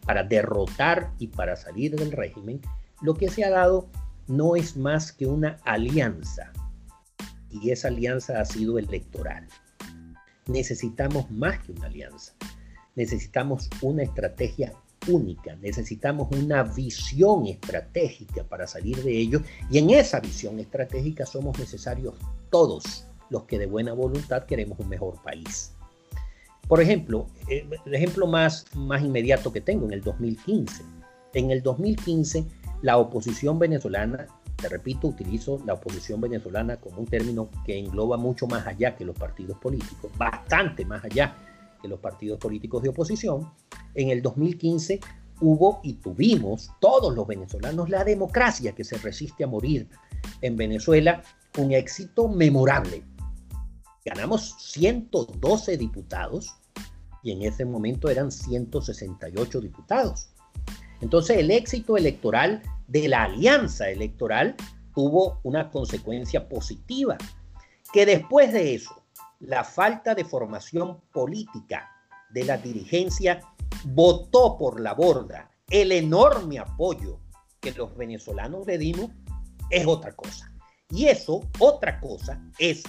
para 0.05 0.25
derrotar 0.25 1.13
y 1.19 1.29
para 1.29 1.57
salir 1.57 1.97
del 1.97 2.13
régimen, 2.13 2.61
lo 3.01 3.15
que 3.15 3.29
se 3.29 3.45
ha 3.45 3.51
dado 3.51 3.89
no 4.29 4.57
es 4.57 4.77
más 4.77 5.13
que 5.13 5.27
una 5.27 5.59
alianza. 5.65 6.53
Y 7.51 7.71
esa 7.71 7.89
alianza 7.89 8.41
ha 8.41 8.45
sido 8.45 8.79
electoral. 8.79 9.47
Necesitamos 10.47 11.31
más 11.31 11.59
que 11.61 11.73
una 11.73 11.87
alianza. 11.87 12.35
Necesitamos 12.95 13.69
una 13.83 14.03
estrategia 14.03 14.73
única, 15.09 15.55
necesitamos 15.57 16.29
una 16.33 16.63
visión 16.63 17.47
estratégica 17.47 18.43
para 18.45 18.67
salir 18.67 19.03
de 19.03 19.17
ello 19.17 19.41
y 19.71 19.79
en 19.79 19.91
esa 19.91 20.21
visión 20.21 20.59
estratégica 20.59 21.27
somos 21.27 21.59
necesarios 21.59 22.15
todos 22.51 23.07
los 23.31 23.45
que 23.45 23.59
de 23.59 23.67
buena 23.67 23.93
voluntad 23.93 24.47
queremos 24.47 24.79
un 24.79 24.89
mejor 24.89 25.23
país. 25.23 25.73
Por 26.69 26.81
ejemplo, 26.81 27.29
eh, 27.49 27.69
el 27.85 27.95
ejemplo 27.95 28.27
más, 28.27 28.67
más 28.75 29.03
inmediato 29.03 29.53
que 29.53 29.61
tengo 29.61 29.87
en 29.87 29.93
el 29.93 30.01
2015. 30.03 30.83
En 31.35 31.51
el 31.51 31.63
2015 31.63 32.45
la 32.83 32.99
oposición 32.99 33.59
venezolana, 33.59 34.27
te 34.57 34.69
repito, 34.69 35.09
utilizo 35.09 35.61
la 35.67 35.75
oposición 35.75 36.21
venezolana 36.21 36.77
como 36.77 36.99
un 36.99 37.07
término 37.07 37.49
que 37.65 37.79
engloba 37.79 38.17
mucho 38.17 38.47
más 38.47 38.67
allá 38.67 38.97
que 38.97 39.05
los 39.05 39.17
partidos 39.17 39.59
políticos, 39.59 40.11
bastante 40.17 40.85
más 40.85 41.05
allá 41.05 41.37
que 41.81 41.89
los 41.89 42.01
partidos 42.01 42.39
políticos 42.39 42.83
de 42.83 42.89
oposición. 42.89 43.51
En 43.95 44.11
el 44.11 44.23
2015 44.23 45.01
hubo 45.41 45.81
y 45.83 45.95
tuvimos 45.95 46.71
todos 46.81 47.15
los 47.15 47.27
venezolanos 47.27 47.91
la 47.91 48.05
democracia 48.05 48.75
que 48.75 48.85
se 48.85 48.97
resiste 48.99 49.45
a 49.45 49.47
morir 49.47 49.89
en 50.41 50.57
Venezuela, 50.57 51.23
un 51.59 51.73
éxito 51.73 52.29
memorable. 52.29 53.03
Ganamos 54.05 54.55
112 54.59 55.77
diputados 55.77 56.55
y 57.23 57.33
en 57.33 57.43
ese 57.43 57.65
momento 57.65 58.09
eran 58.09 58.31
168 58.31 59.61
diputados. 59.61 60.29
Entonces 61.01 61.39
el 61.39 61.51
éxito 61.51 61.97
electoral 61.97 62.63
de 62.87 63.09
la 63.09 63.25
alianza 63.25 63.91
electoral 63.91 64.55
tuvo 64.95 65.41
una 65.43 65.71
consecuencia 65.71 66.49
positiva, 66.49 67.19
que 67.93 68.07
después 68.07 68.53
de 68.53 68.75
eso, 68.75 69.03
la 69.41 69.65
falta 69.65 70.15
de 70.15 70.25
formación 70.25 71.01
política 71.13 71.91
de 72.31 72.45
la 72.45 72.57
dirigencia 72.57 73.41
votó 73.85 74.57
por 74.57 74.81
la 74.81 74.95
borda 74.95 75.51
el 75.69 75.93
enorme 75.93 76.59
apoyo 76.59 77.21
que 77.61 77.73
los 77.73 77.97
venezolanos 77.97 78.67
le 78.67 78.79
dimos, 78.79 79.11
es 79.71 79.87
otra 79.87 80.13
cosa. 80.13 80.53
Y 80.91 81.07
eso, 81.07 81.41
otra 81.59 82.01
cosa, 82.01 82.41
es 82.59 82.85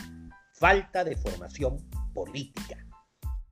falta 0.54 1.04
de 1.04 1.16
formación 1.16 1.78
política. 2.14 2.86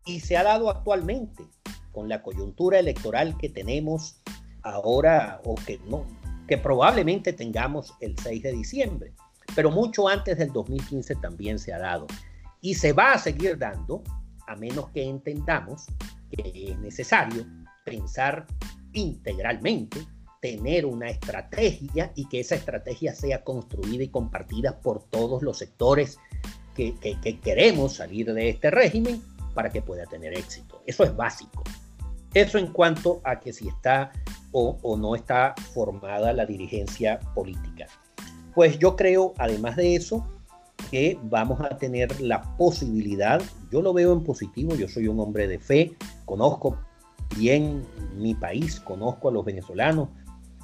Y 0.05 0.19
se 0.19 0.37
ha 0.37 0.43
dado 0.43 0.69
actualmente 0.69 1.43
con 1.91 2.07
la 2.07 2.21
coyuntura 2.21 2.77
electoral 2.77 3.35
que 3.37 3.49
tenemos 3.49 4.21
ahora 4.65 5.39
o 5.45 5.55
que 5.55 5.79
no, 5.87 6.05
que 6.47 6.57
probablemente 6.57 7.31
tengamos 7.33 7.93
el 8.01 8.17
6 8.17 8.43
de 8.43 8.51
diciembre, 8.51 9.13
pero 9.55 9.71
mucho 9.71 10.07
antes 10.07 10.37
del 10.37 10.51
2015 10.51 11.15
también 11.15 11.59
se 11.59 11.73
ha 11.73 11.79
dado 11.79 12.07
y 12.61 12.73
se 12.73 12.91
va 12.91 13.13
a 13.13 13.19
seguir 13.19 13.57
dando 13.57 14.03
a 14.47 14.55
menos 14.55 14.89
que 14.89 15.03
entendamos 15.03 15.85
que 16.31 16.71
es 16.71 16.79
necesario 16.79 17.45
pensar 17.83 18.45
integralmente, 18.93 19.99
tener 20.41 20.85
una 20.85 21.09
estrategia 21.09 22.11
y 22.15 22.27
que 22.27 22.39
esa 22.39 22.55
estrategia 22.55 23.13
sea 23.13 23.43
construida 23.43 24.03
y 24.03 24.09
compartida 24.09 24.79
por 24.79 25.03
todos 25.03 25.43
los 25.43 25.57
sectores 25.57 26.17
que, 26.75 26.95
que 26.95 27.39
queremos 27.39 27.95
salir 27.95 28.33
de 28.33 28.49
este 28.49 28.69
régimen 28.71 29.21
para 29.53 29.69
que 29.69 29.81
pueda 29.81 30.05
tener 30.05 30.37
éxito. 30.37 30.81
Eso 30.85 31.03
es 31.03 31.15
básico. 31.15 31.63
Eso 32.33 32.57
en 32.57 32.67
cuanto 32.67 33.21
a 33.23 33.39
que 33.39 33.53
si 33.53 33.69
está 33.69 34.11
o, 34.57 34.95
no 34.95 35.15
está 35.15 35.53
formada 35.73 36.31
la 36.31 36.45
dirigencia 36.45 37.19
política. 37.33 37.87
Pues 38.53 38.79
yo 38.79 38.95
creo, 38.95 39.33
además 39.37 39.75
de 39.75 39.95
eso, 39.95 40.25
que 40.89 41.19
vamos 41.23 41.59
a 41.59 41.77
tener 41.77 42.21
la 42.21 42.41
posibilidad, 42.55 43.41
yo 43.69 43.81
lo 43.81 43.91
veo 43.91 44.13
en 44.13 44.23
positivo, 44.23 44.73
yo 44.75 44.87
soy 44.87 45.09
un 45.09 45.19
hombre 45.19 45.49
de 45.49 45.59
fe, 45.59 45.97
conozco 46.23 46.77
bien 47.37 47.85
mi 48.15 48.33
país, 48.33 48.79
conozco 48.79 49.27
a 49.27 49.33
los 49.33 49.43
venezolanos, 49.43 50.07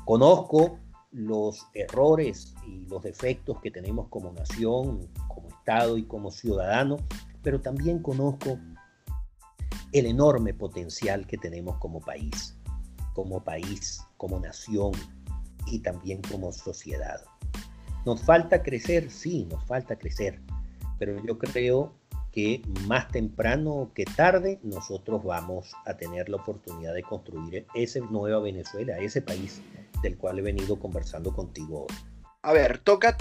conozco 0.06 0.80
los 1.12 1.68
errores 1.74 2.56
y 2.66 2.86
los 2.88 3.04
defectos 3.04 3.60
que 3.60 3.72
tenemos 3.72 4.08
como 4.08 4.32
nación, 4.32 5.10
como 5.28 5.50
Estado 5.50 5.98
y 5.98 6.04
como 6.04 6.32
ciudadano, 6.32 6.96
pero 7.42 7.60
también 7.60 8.02
conozco 8.02 8.58
el 9.92 10.06
enorme 10.06 10.54
potencial 10.54 11.28
que 11.28 11.38
tenemos 11.38 11.76
como 11.78 12.00
país 12.00 12.56
como 13.14 13.44
país, 13.44 14.02
como 14.18 14.40
nación 14.40 14.92
y 15.68 15.80
también 15.80 16.22
como 16.22 16.52
sociedad. 16.52 17.22
Nos 18.06 18.22
falta 18.22 18.64
crecer, 18.64 19.12
sí, 19.12 19.46
nos 19.46 19.64
falta 19.66 19.96
crecer, 19.96 20.40
pero 20.98 21.24
yo 21.26 21.38
creo 21.38 21.94
que 22.32 22.62
más 22.88 23.10
temprano 23.10 23.92
que 23.94 24.06
tarde 24.06 24.60
nosotros 24.64 25.24
vamos 25.24 25.74
a 25.86 25.96
tener 25.96 26.30
la 26.30 26.38
oportunidad 26.38 26.94
de 26.94 27.04
construir 27.04 27.66
esa 27.76 28.00
nueva 28.00 28.40
Venezuela, 28.40 28.98
ese 28.98 29.22
país 29.22 29.62
del 30.02 30.18
cual 30.18 30.40
he 30.40 30.42
venido 30.42 30.80
conversando 30.80 31.34
contigo 31.34 31.88
hoy. 31.88 31.96
A 32.42 32.54
ver, 32.54 32.80
toca 32.80 33.18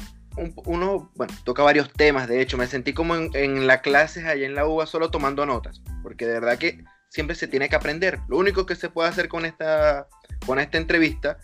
uno, 0.64 1.10
bueno, 1.16 1.34
toca 1.44 1.62
varios 1.62 1.92
temas, 1.92 2.28
de 2.28 2.40
hecho, 2.40 2.56
me 2.56 2.66
sentí 2.66 2.94
como 2.94 3.16
en, 3.16 3.30
en 3.34 3.66
la 3.66 3.82
clase 3.82 4.26
allá 4.26 4.46
en 4.46 4.54
la 4.54 4.66
UBA 4.66 4.86
solo 4.86 5.10
tomando 5.10 5.44
notas, 5.44 5.82
porque 6.02 6.26
de 6.26 6.34
verdad 6.34 6.56
que 6.56 6.84
siempre 7.10 7.36
se 7.36 7.48
tiene 7.48 7.68
que 7.68 7.76
aprender. 7.76 8.20
Lo 8.28 8.38
único 8.38 8.64
que 8.64 8.76
se 8.76 8.88
puede 8.88 9.10
hacer 9.10 9.28
con 9.28 9.44
esta, 9.44 10.06
con 10.46 10.58
esta 10.58 10.78
entrevista 10.78 11.38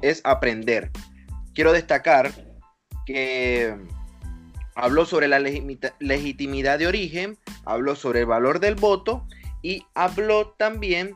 es 0.00 0.22
aprender. 0.24 0.90
Quiero 1.54 1.72
destacar 1.72 2.32
que 3.04 3.76
habló 4.74 5.04
sobre 5.04 5.28
la 5.28 5.38
legitimidad 5.38 6.78
de 6.78 6.86
origen, 6.86 7.36
habló 7.66 7.94
sobre 7.94 8.20
el 8.20 8.26
valor 8.26 8.60
del 8.60 8.76
voto 8.76 9.26
y 9.60 9.84
habló 9.94 10.54
también 10.56 11.14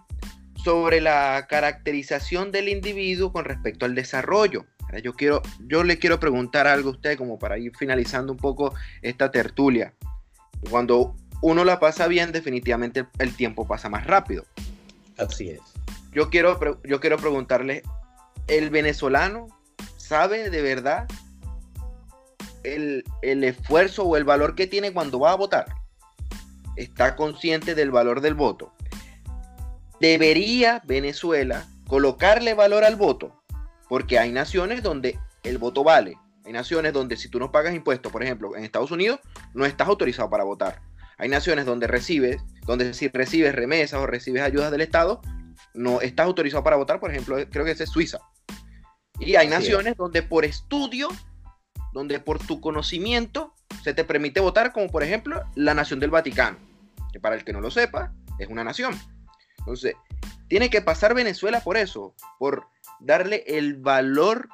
sobre 0.62 1.00
la 1.00 1.46
caracterización 1.48 2.50
del 2.50 2.68
individuo 2.68 3.32
con 3.32 3.44
respecto 3.44 3.86
al 3.86 3.94
desarrollo. 3.94 4.66
yo, 5.02 5.14
quiero, 5.14 5.42
yo 5.60 5.84
le 5.84 5.98
quiero 5.98 6.18
preguntar 6.18 6.66
algo 6.66 6.90
a 6.90 6.92
usted 6.92 7.16
como 7.16 7.38
para 7.38 7.56
ir 7.56 7.72
finalizando 7.76 8.32
un 8.32 8.38
poco 8.38 8.74
esta 9.00 9.30
tertulia. 9.30 9.94
Cuando 10.68 11.14
uno 11.42 11.64
la 11.64 11.78
pasa 11.78 12.06
bien, 12.06 12.32
definitivamente 12.32 13.06
el 13.18 13.34
tiempo 13.34 13.66
pasa 13.66 13.88
más 13.88 14.06
rápido. 14.06 14.44
Así 15.18 15.50
es. 15.50 15.60
Yo 16.12 16.30
quiero, 16.30 16.58
yo 16.84 17.00
quiero 17.00 17.18
preguntarle, 17.18 17.82
¿el 18.46 18.70
venezolano 18.70 19.48
sabe 19.96 20.50
de 20.50 20.62
verdad 20.62 21.06
el, 22.64 23.04
el 23.22 23.44
esfuerzo 23.44 24.04
o 24.04 24.16
el 24.16 24.24
valor 24.24 24.54
que 24.54 24.66
tiene 24.66 24.92
cuando 24.92 25.18
va 25.20 25.32
a 25.32 25.36
votar? 25.36 25.66
¿Está 26.76 27.16
consciente 27.16 27.74
del 27.74 27.90
valor 27.90 28.20
del 28.20 28.34
voto? 28.34 28.72
¿Debería 30.00 30.82
Venezuela 30.84 31.66
colocarle 31.86 32.54
valor 32.54 32.84
al 32.84 32.96
voto? 32.96 33.42
Porque 33.88 34.18
hay 34.18 34.32
naciones 34.32 34.82
donde 34.82 35.18
el 35.42 35.58
voto 35.58 35.84
vale. 35.84 36.18
Hay 36.44 36.52
naciones 36.52 36.92
donde 36.92 37.16
si 37.16 37.28
tú 37.28 37.38
no 37.38 37.50
pagas 37.50 37.74
impuestos, 37.74 38.12
por 38.12 38.22
ejemplo, 38.22 38.56
en 38.56 38.64
Estados 38.64 38.90
Unidos, 38.90 39.20
no 39.54 39.64
estás 39.64 39.88
autorizado 39.88 40.28
para 40.28 40.44
votar. 40.44 40.80
Hay 41.18 41.28
naciones 41.28 41.66
donde 41.66 41.86
recibes, 41.86 42.42
donde 42.66 42.94
si 42.94 43.08
recibes 43.08 43.54
remesas 43.54 44.00
o 44.00 44.06
recibes 44.06 44.42
ayudas 44.42 44.70
del 44.70 44.82
Estado, 44.82 45.20
no 45.74 46.00
estás 46.00 46.26
autorizado 46.26 46.62
para 46.62 46.76
votar, 46.76 47.00
por 47.00 47.10
ejemplo, 47.10 47.36
creo 47.50 47.64
que 47.64 47.70
ese 47.70 47.84
es 47.84 47.90
Suiza. 47.90 48.18
Y 49.18 49.36
hay 49.36 49.48
naciones 49.48 49.96
donde 49.96 50.22
por 50.22 50.44
estudio 50.44 51.08
donde 51.96 52.20
por 52.20 52.38
tu 52.38 52.60
conocimiento 52.60 53.54
se 53.82 53.94
te 53.94 54.04
permite 54.04 54.38
votar, 54.38 54.74
como 54.74 54.88
por 54.88 55.02
ejemplo 55.02 55.42
la 55.54 55.72
Nación 55.72 55.98
del 55.98 56.10
Vaticano, 56.10 56.58
que 57.10 57.18
para 57.18 57.36
el 57.36 57.42
que 57.42 57.54
no 57.54 57.62
lo 57.62 57.70
sepa, 57.70 58.12
es 58.38 58.48
una 58.48 58.62
nación. 58.62 58.94
Entonces, 59.60 59.94
tiene 60.46 60.68
que 60.68 60.82
pasar 60.82 61.14
Venezuela 61.14 61.60
por 61.60 61.78
eso, 61.78 62.14
por 62.38 62.66
darle 63.00 63.44
el 63.46 63.76
valor, 63.76 64.50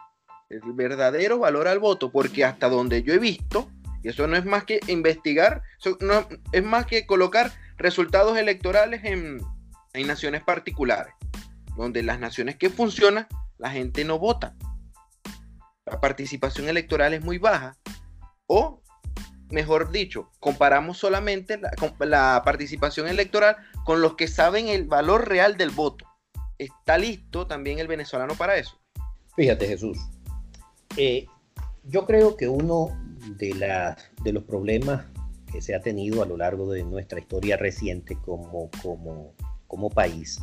el 0.51 0.61
verdadero 0.73 1.41
valor 1.41 1.67
al 1.67 1.81
voto, 1.81 2.13
porque 2.13 2.45
hasta 2.45 2.69
donde 2.69 3.03
yo 3.03 3.13
he 3.13 3.19
visto, 3.19 3.69
y 4.03 4.09
eso 4.09 4.27
no 4.27 4.37
es 4.37 4.45
más 4.45 4.65
que 4.65 4.81
investigar, 4.89 5.63
no, 6.01 6.27
es 6.53 6.63
más 6.65 6.87
que 6.87 7.07
colocar 7.07 7.53
resultados 7.77 8.37
electorales 8.37 9.05
en, 9.05 9.41
en 9.93 10.07
naciones 10.07 10.43
particulares, 10.43 11.15
donde 11.77 12.03
las 12.03 12.19
naciones 12.19 12.57
que 12.57 12.71
funcionan, 12.71 13.27
la 13.59 13.71
gente 13.71 14.05
no 14.05 14.19
vota. 14.19 14.55
La 15.87 16.01
participación 16.01 16.69
electoral 16.69 17.15
es 17.15 17.23
muy 17.23 17.39
baja. 17.39 17.77
O, 18.47 18.83
mejor 19.51 19.91
dicho, 19.91 20.31
comparamos 20.41 20.99
solamente 20.99 21.59
la, 21.59 21.71
la 22.01 22.43
participación 22.45 23.09
electoral 23.09 23.57
con 23.85 24.01
los 24.01 24.15
que 24.17 24.29
saben 24.29 24.69
el 24.69 24.85
valor 24.85 25.29
real 25.29 25.57
del 25.57 25.71
voto. 25.71 26.07
¿Está 26.59 26.99
listo 26.99 27.47
también 27.47 27.79
el 27.79 27.89
venezolano 27.89 28.35
para 28.35 28.57
eso? 28.57 28.81
Fíjate, 29.35 29.67
Jesús. 29.67 29.99
Eh, 30.97 31.27
yo 31.85 32.07
creo 32.07 32.37
que 32.37 32.49
uno 32.49 32.91
de, 33.37 34.33
los 34.33 34.45
problemas 34.45 35.07
que 35.51 35.61
se 35.61 35.75
ha 35.75 35.81
tenido 35.81 36.23
a 36.23 36.27
lo 36.27 36.37
largo 36.37 36.71
de 36.73 36.83
nuestra 36.85 37.21
historia 37.21 37.57
reciente 37.57 38.17
como, 38.25 38.71
como, 38.83 39.35
como 39.67 39.91
país 39.91 40.41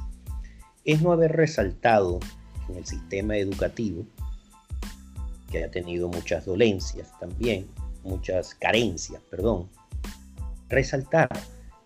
es 0.85 1.01
no 1.01 1.11
haber 1.11 1.33
resaltado 1.33 2.19
en 2.67 2.77
el 2.77 2.85
sistema 2.85 3.37
educativo, 3.37 4.05
que 5.51 5.63
ha 5.63 5.71
tenido 5.71 6.07
muchas 6.07 6.45
dolencias 6.45 7.11
también, 7.19 7.67
muchas 8.03 8.55
carencias, 8.55 9.21
perdón, 9.29 9.67
resaltar 10.69 11.29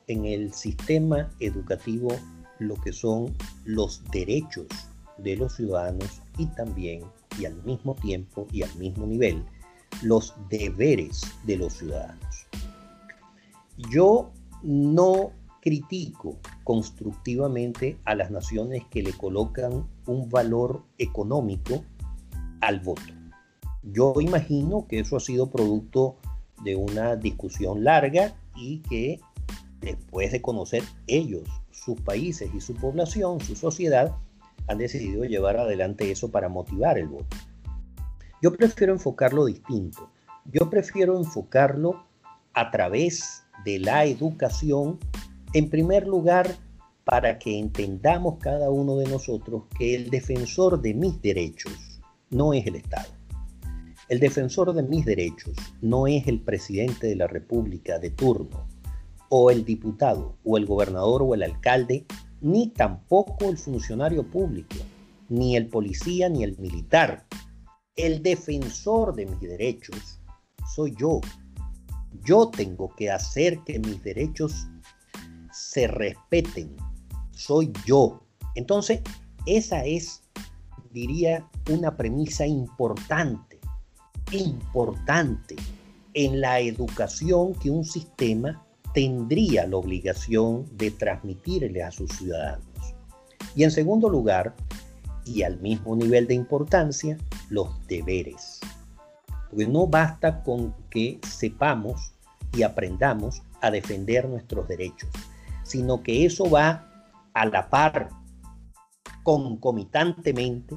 en 0.08 0.26
el 0.26 0.54
sistema 0.54 1.30
educativo 1.39 2.10
lo 2.60 2.76
que 2.76 2.91
son 2.91 3.34
los 3.66 4.04
derechos 4.12 4.68
de 5.18 5.38
los 5.38 5.56
ciudadanos 5.56 6.22
y 6.38 6.46
también 6.48 7.04
y 7.39 7.46
al 7.46 7.56
mismo 7.64 7.96
tiempo 7.96 8.48
y 8.52 8.64
al 8.64 8.76
mismo 8.76 9.06
nivel 9.06 9.44
los 10.02 10.34
deberes 10.50 11.22
de 11.46 11.58
los 11.58 11.74
ciudadanos. 11.74 12.48
Yo 13.89 14.32
no 14.62 15.32
critico 15.62 16.38
constructivamente 16.64 17.98
a 18.06 18.16
las 18.16 18.32
naciones 18.32 18.84
que 18.89 19.02
le 19.02 19.14
colocan 19.14 19.88
un 20.06 20.30
valor 20.30 20.84
económico 20.98 21.84
al 22.62 22.80
voto. 22.82 23.14
Yo 23.84 24.14
imagino 24.20 24.88
que 24.88 25.00
eso 25.00 25.18
ha 25.18 25.20
sido 25.20 25.50
producto 25.50 26.18
de 26.64 26.76
una 26.76 27.16
discusión 27.16 27.84
larga 27.84 28.36
y 28.56 28.80
que 28.80 29.20
después 29.82 30.32
de 30.32 30.41
conocer 30.41 30.84
ellos, 31.08 31.44
sus 31.72 32.00
países 32.02 32.50
y 32.54 32.62
su 32.62 32.74
población, 32.74 33.41
su 33.41 33.56
sociedad, 33.56 34.16
han 34.68 34.78
decidido 34.78 35.26
llevar 35.26 35.58
adelante 35.58 36.10
eso 36.12 36.32
para 36.32 36.48
motivar 36.50 36.98
el 36.98 37.08
voto. 37.08 37.36
Yo 38.44 38.52
prefiero 38.52 38.91
enfocarlo 38.91 39.46
distinto. 39.46 40.10
Yo 40.52 40.70
prefiero 40.70 41.18
enfocarlo 41.18 42.04
a 42.54 42.72
través 42.72 43.46
de 43.64 43.80
la 43.80 44.04
educación, 44.04 45.00
en 45.54 45.70
primer 45.70 46.06
lugar, 46.06 46.54
para 47.06 47.39
que 47.39 47.58
entendamos 47.58 48.39
cada 48.39 48.70
uno 48.70 48.98
de 48.98 49.08
nosotros 49.08 49.64
que 49.80 49.96
el 49.96 50.10
defensor 50.10 50.82
de 50.82 50.94
mis 50.94 51.22
derechos 51.22 52.02
no 52.32 52.54
es 52.54 52.68
el 52.68 52.76
Estado. 52.76 53.08
El 54.10 54.20
defensor 54.20 54.74
de 54.74 54.84
mis 54.84 55.06
derechos 55.06 55.56
no 55.80 56.06
es 56.06 56.28
el 56.28 56.41
presidente 56.41 57.08
de 57.08 57.16
la 57.16 57.28
República 57.28 57.98
de 57.98 58.10
turno, 58.10 58.68
o 59.30 59.52
el 59.52 59.64
diputado, 59.64 60.36
o 60.44 60.58
el 60.58 60.66
gobernador, 60.66 61.22
o 61.24 61.34
el 61.34 61.44
alcalde, 61.44 62.06
ni 62.41 62.68
tampoco 62.68 63.48
el 63.48 63.58
funcionario 63.58 64.30
público, 64.30 64.76
ni 65.30 65.56
el 65.56 65.68
policía, 65.68 66.28
ni 66.28 66.44
el 66.44 66.58
militar, 66.58 67.26
el 67.96 68.24
defensor 68.24 69.16
de 69.16 69.26
mis 69.26 69.41
derechos 69.41 70.20
soy 70.74 70.96
yo. 70.98 71.22
Yo 72.26 72.50
tengo 72.50 72.94
que 72.96 73.12
hacer 73.12 73.60
que 73.66 73.80
mis 73.80 74.02
derechos 74.04 74.68
se 75.52 75.88
respeten. 75.88 76.76
Soy 77.32 77.72
yo. 77.86 78.24
Entonces, 78.56 79.02
esa 79.46 79.84
es, 79.86 80.24
diría, 80.91 81.48
una 81.70 81.96
premisa 81.96 82.46
importante, 82.48 83.60
importante 84.32 85.56
en 86.14 86.41
la 86.41 86.60
educación 86.60 87.54
que 87.56 87.70
un 87.70 87.84
sistema 87.84 88.66
tendría 88.94 89.68
la 89.68 89.78
obligación 89.78 90.66
de 90.78 90.91
transmitirle 90.91 91.84
a 91.84 91.91
sus 91.91 92.12
ciudadanos. 92.12 92.68
Y 93.56 93.64
en 93.64 93.72
segundo 93.72 94.08
lugar, 94.10 94.56
y 95.26 95.43
al 95.43 95.59
mismo 95.59 95.95
nivel 95.95 96.28
de 96.28 96.34
importancia, 96.34 97.17
los 97.49 97.69
deberes. 97.88 98.59
Porque 99.49 99.67
no 99.67 99.88
basta 99.88 100.43
con 100.43 100.76
que 100.89 101.19
sepamos 101.28 102.13
y 102.55 102.63
aprendamos 102.63 103.41
a 103.61 103.71
defender 103.71 104.28
nuestros 104.28 104.67
derechos, 104.67 105.09
sino 105.63 106.03
que 106.03 106.26
eso 106.26 106.49
va 106.49 106.89
a 107.34 107.45
la 107.45 107.69
par, 107.69 108.09
concomitantemente, 109.24 110.76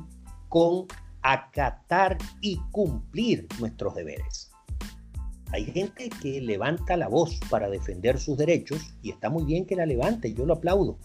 con 0.49 0.87
acatar 1.23 2.17
y 2.41 2.57
cumplir 2.71 3.49
nuestros 3.59 3.95
deberes. 3.95 4.51
Hay 5.53 5.65
gente 5.65 6.09
que 6.23 6.41
levanta 6.41 6.97
la 6.97 7.09
voz 7.09 7.39
para 7.51 7.69
defender 7.69 8.19
sus 8.19 8.37
derechos 8.37 8.95
y 9.03 9.11
está 9.11 9.31
muy 9.31 9.45
bien 9.45 9.65
que 9.67 9.77
la 9.77 9.87
levante, 9.87 10.35
yo 10.35 10.45
lo 10.45 10.55
aplaudo, 10.55 10.99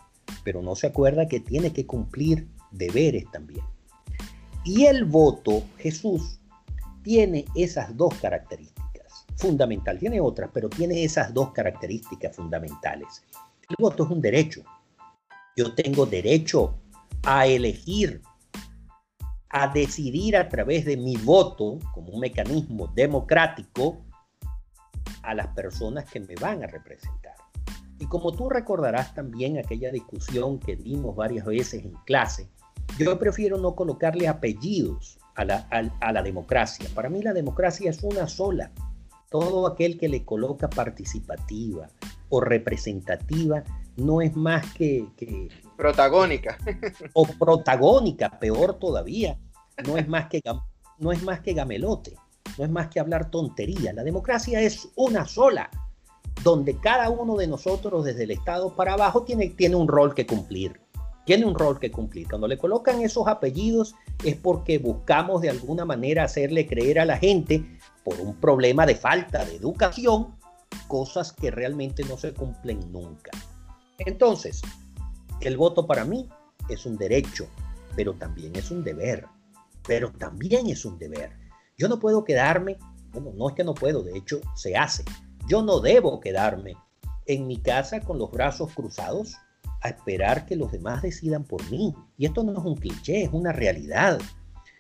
pero 0.43 0.61
no 0.61 0.75
se 0.75 0.87
acuerda 0.87 1.27
que 1.27 1.39
tiene 1.39 1.73
que 1.73 1.85
cumplir 1.85 2.47
deberes 2.72 3.30
también. 3.32 3.65
Y 4.63 4.86
el 4.86 5.05
voto, 5.05 5.63
Jesús, 5.78 6.39
tiene 7.03 7.45
esas 7.55 7.95
dos 7.97 8.13
características. 8.15 9.26
Fundamental, 9.36 9.97
tiene 9.97 10.22
otras, 10.22 10.51
pero 10.53 10.69
tiene 10.69 11.03
esas 11.03 11.34
dos 11.34 11.51
características 11.51 12.36
fundamentales. 12.36 13.24
El 13.69 13.76
voto 13.80 14.03
es 14.03 14.11
un 14.11 14.22
derecho. 14.22 14.63
Yo 15.57 15.74
tengo 15.74 16.05
derecho 16.05 16.76
a 17.24 17.47
elegir, 17.47 18.22
a 19.49 19.67
decidir 19.67 20.38
a 20.38 20.47
través 20.47 20.86
de 20.86 20.97
mi 20.97 21.17
voto, 21.17 21.80
como 21.93 22.13
un 22.13 22.19
mecanismo 22.19 22.88
democrático, 22.88 24.05
a 25.24 25.34
las 25.34 25.47
personas 25.47 26.05
que 26.09 26.19
me 26.19 26.36
van 26.36 26.63
a 26.63 26.67
representar. 26.67 27.36
Y 27.99 28.05
como 28.07 28.32
tú 28.32 28.49
recordarás 28.49 29.13
también 29.13 29.57
aquella 29.57 29.91
discusión 29.91 30.59
que 30.59 30.76
dimos 30.76 31.15
varias 31.15 31.45
veces 31.45 31.84
en 31.84 31.93
clase, 32.05 32.49
yo 32.97 33.17
prefiero 33.19 33.57
no 33.57 33.75
colocarle 33.75 34.27
apellidos 34.27 35.19
a 35.35 35.45
la, 35.45 35.67
a, 35.99 36.11
la 36.11 36.21
democracia. 36.21 36.89
Para 36.93 37.09
mí 37.09 37.21
la 37.21 37.33
democracia 37.33 37.89
es 37.89 38.03
una 38.03 38.27
sola. 38.27 38.71
Todo 39.29 39.65
aquel 39.65 39.97
que 39.97 40.09
le 40.09 40.25
coloca 40.25 40.69
participativa 40.69 41.87
o 42.29 42.41
representativa 42.41 43.63
no 43.97 44.21
es 44.21 44.35
más 44.35 44.73
que... 44.73 45.07
que 45.15 45.49
protagónica. 45.77 46.57
O 47.13 47.25
protagónica, 47.25 48.39
peor 48.39 48.75
todavía. 48.75 49.37
No 49.85 49.97
es 49.97 50.07
más 50.07 50.27
que, 50.27 50.41
no 50.99 51.11
es 51.11 51.23
más 51.23 51.39
que 51.39 51.53
gamelote. 51.53 52.15
No 52.57 52.65
es 52.65 52.69
más 52.69 52.89
que 52.89 52.99
hablar 52.99 53.31
tontería. 53.31 53.93
La 53.93 54.03
democracia 54.03 54.61
es 54.61 54.89
una 54.95 55.25
sola, 55.25 55.69
donde 56.43 56.77
cada 56.77 57.09
uno 57.09 57.37
de 57.37 57.47
nosotros 57.47 58.03
desde 58.03 58.23
el 58.23 58.31
Estado 58.31 58.75
para 58.75 58.93
abajo 58.93 59.23
tiene, 59.23 59.49
tiene 59.49 59.75
un 59.75 59.87
rol 59.87 60.13
que 60.13 60.27
cumplir 60.27 60.79
tiene 61.26 61.45
un 61.45 61.55
rol 61.55 61.80
que 61.80 61.91
cumplir. 61.91 62.28
Cuando 62.28 62.47
le 62.47 62.57
colocan 62.57 63.01
esos 63.01 63.28
apellidos 63.28 63.95
es 64.24 64.36
porque 64.36 64.80
buscamos 64.80 65.41
de 65.41 65.49
alguna 65.49 65.86
manera 65.86 66.24
hacerle 66.24 66.67
creer 66.67 66.99
a 66.99 67.05
la 67.05 67.17
gente 67.17 67.63
por 68.03 68.19
un 68.19 68.36
problema 68.36 68.86
de 68.86 68.95
falta 68.95 69.45
de 69.45 69.55
educación, 69.55 70.36
cosas 70.88 71.32
que 71.32 71.51
realmente 71.51 72.03
no 72.03 72.17
se 72.17 72.34
cumplen 72.34 72.91
nunca. 72.91 73.32
Entonces, 73.99 74.61
el 75.41 75.57
voto 75.57 75.86
para 75.86 76.05
mí 76.05 76.28
es 76.69 76.86
un 76.86 76.97
derecho, 76.97 77.47
pero 77.95 78.13
también 78.13 78.55
es 78.55 78.72
un 78.72 78.84
deber. 78.84 79.26
Pero 79.88 80.11
también 80.11 80.67
es 80.67 80.86
un 80.86 80.97
deber. 80.97 81.32
Yo 81.78 81.88
no 81.88 81.99
puedo 81.99 82.24
quedarme, 82.24 82.78
bueno, 83.11 83.32
no 83.36 83.49
es 83.49 83.55
que 83.55 83.63
no 83.63 83.74
puedo, 83.74 84.03
de 84.03 84.17
hecho 84.17 84.41
se 84.55 84.76
hace. 84.76 85.03
Yo 85.47 85.61
no 85.61 85.80
debo 85.80 86.19
quedarme 86.19 86.76
en 87.26 87.47
mi 87.47 87.57
casa 87.57 88.01
con 88.01 88.17
los 88.17 88.32
brazos 88.32 88.74
cruzados 88.74 89.36
a 89.82 89.89
esperar 89.89 90.45
que 90.45 90.55
los 90.55 90.71
demás 90.71 91.01
decidan 91.01 91.43
por 91.43 91.69
mí. 91.69 91.93
Y 92.17 92.25
esto 92.25 92.43
no 92.43 92.53
es 92.53 92.65
un 92.65 92.75
cliché, 92.75 93.23
es 93.23 93.29
una 93.34 93.51
realidad. 93.51 94.19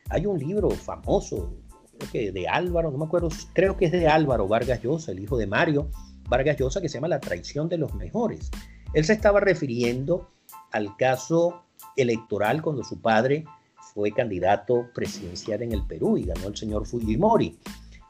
Hay 0.09 0.25
un 0.25 0.37
libro 0.37 0.69
famoso, 0.69 1.53
creo 1.97 2.11
que 2.11 2.31
de 2.31 2.47
Álvaro, 2.47 2.91
no 2.91 2.97
me 2.97 3.05
acuerdo, 3.05 3.29
creo 3.53 3.77
que 3.77 3.85
es 3.85 3.91
de 3.91 4.07
Álvaro 4.07 4.47
Vargas 4.47 4.81
Llosa, 4.81 5.11
el 5.11 5.19
hijo 5.19 5.37
de 5.37 5.47
Mario 5.47 5.89
Vargas 6.29 6.57
Llosa, 6.57 6.81
que 6.81 6.89
se 6.89 6.95
llama 6.95 7.07
La 7.07 7.19
traición 7.19 7.67
de 7.67 7.77
los 7.77 7.93
mejores. 7.95 8.49
Él 8.93 9.05
se 9.05 9.13
estaba 9.13 9.39
refiriendo 9.39 10.29
al 10.71 10.95
caso 10.97 11.63
electoral 11.95 12.61
cuando 12.61 12.83
su 12.83 13.01
padre 13.01 13.45
fue 13.93 14.11
candidato 14.11 14.89
presidencial 14.93 15.61
en 15.63 15.71
el 15.73 15.85
Perú 15.85 16.17
y 16.17 16.23
ganó 16.23 16.47
el 16.47 16.55
señor 16.55 16.85
Fujimori. 16.85 17.57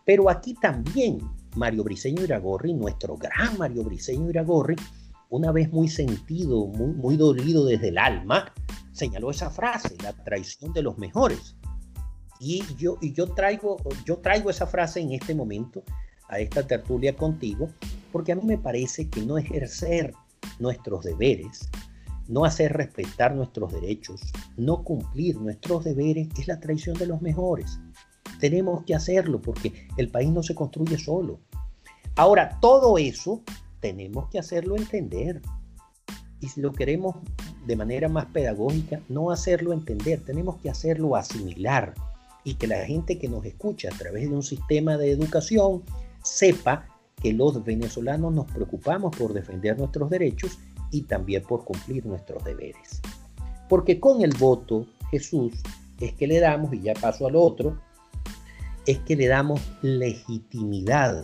Pero 0.05 0.29
aquí 0.29 0.53
también 0.55 1.19
Mario 1.55 1.83
Briceño 1.83 2.23
Iragorri, 2.23 2.73
nuestro 2.73 3.17
gran 3.17 3.57
Mario 3.57 3.83
Briceño 3.83 4.29
Iragorri, 4.29 4.75
una 5.31 5.53
vez 5.53 5.71
muy 5.71 5.87
sentido, 5.87 6.67
muy, 6.67 6.93
muy 6.93 7.17
dolido 7.17 7.65
desde 7.65 7.87
el 7.87 7.97
alma, 7.97 8.53
señaló 8.91 9.31
esa 9.31 9.49
frase, 9.49 9.95
la 10.03 10.11
traición 10.11 10.73
de 10.73 10.83
los 10.83 10.97
mejores. 10.97 11.55
Y 12.39 12.63
yo, 12.75 12.97
y 13.01 13.13
yo, 13.13 13.27
traigo, 13.33 13.77
yo 14.05 14.17
traigo 14.17 14.49
esa 14.49 14.67
frase 14.67 14.99
en 14.99 15.13
este 15.13 15.33
momento 15.33 15.83
a 16.27 16.39
esta 16.39 16.67
tertulia 16.67 17.15
contigo, 17.15 17.69
porque 18.11 18.33
a 18.33 18.35
mí 18.35 18.41
me 18.43 18.57
parece 18.57 19.09
que 19.09 19.21
no 19.21 19.37
ejercer 19.37 20.13
nuestros 20.59 21.05
deberes, 21.05 21.69
no 22.27 22.43
hacer 22.43 22.73
respetar 22.73 23.33
nuestros 23.33 23.71
derechos, 23.71 24.21
no 24.57 24.83
cumplir 24.83 25.37
nuestros 25.37 25.85
deberes 25.85 26.27
es 26.37 26.47
la 26.47 26.59
traición 26.59 26.97
de 26.97 27.07
los 27.07 27.21
mejores. 27.21 27.79
Tenemos 28.41 28.83
que 28.83 28.95
hacerlo 28.95 29.39
porque 29.39 29.87
el 29.95 30.09
país 30.09 30.29
no 30.29 30.43
se 30.43 30.55
construye 30.55 30.97
solo. 30.97 31.39
Ahora, 32.17 32.57
todo 32.59 32.97
eso 32.97 33.43
tenemos 33.81 34.29
que 34.29 34.39
hacerlo 34.39 34.77
entender. 34.77 35.41
Y 36.39 36.47
si 36.47 36.61
lo 36.61 36.71
queremos 36.71 37.17
de 37.67 37.75
manera 37.75 38.07
más 38.07 38.25
pedagógica, 38.27 39.01
no 39.09 39.31
hacerlo 39.31 39.73
entender, 39.73 40.21
tenemos 40.21 40.57
que 40.61 40.69
hacerlo 40.69 41.15
asimilar 41.15 41.93
y 42.43 42.55
que 42.55 42.67
la 42.67 42.85
gente 42.85 43.19
que 43.19 43.27
nos 43.27 43.45
escucha 43.45 43.89
a 43.93 43.97
través 43.97 44.29
de 44.29 44.35
un 44.35 44.43
sistema 44.43 44.97
de 44.97 45.11
educación 45.11 45.83
sepa 46.23 46.87
que 47.21 47.33
los 47.33 47.63
venezolanos 47.63 48.33
nos 48.33 48.51
preocupamos 48.51 49.15
por 49.15 49.33
defender 49.33 49.77
nuestros 49.77 50.09
derechos 50.09 50.57
y 50.89 51.03
también 51.03 51.43
por 51.43 51.63
cumplir 51.63 52.05
nuestros 52.05 52.43
deberes. 52.43 53.01
Porque 53.69 53.99
con 53.99 54.21
el 54.21 54.33
voto, 54.33 54.87
Jesús, 55.11 55.53
es 55.99 56.13
que 56.13 56.25
le 56.25 56.39
damos, 56.39 56.73
y 56.73 56.81
ya 56.81 56.93
paso 56.93 57.27
al 57.27 57.35
otro, 57.35 57.79
es 58.87 58.97
que 58.99 59.15
le 59.15 59.27
damos 59.27 59.61
legitimidad 59.83 61.23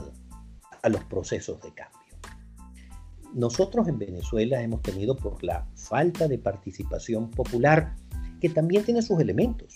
a 0.84 0.90
los 0.90 1.04
procesos 1.06 1.60
de 1.62 1.74
cambio. 1.74 1.97
Nosotros 3.38 3.88
en 3.88 4.00
Venezuela 4.00 4.64
hemos 4.64 4.82
tenido 4.82 5.16
por 5.16 5.44
la 5.44 5.68
falta 5.76 6.28
de 6.28 6.40
participación 6.40 7.30
popular, 7.30 7.94
que 8.42 8.50
también 8.50 8.84
tiene 8.84 9.04
sus 9.04 9.20
elementos, 9.20 9.76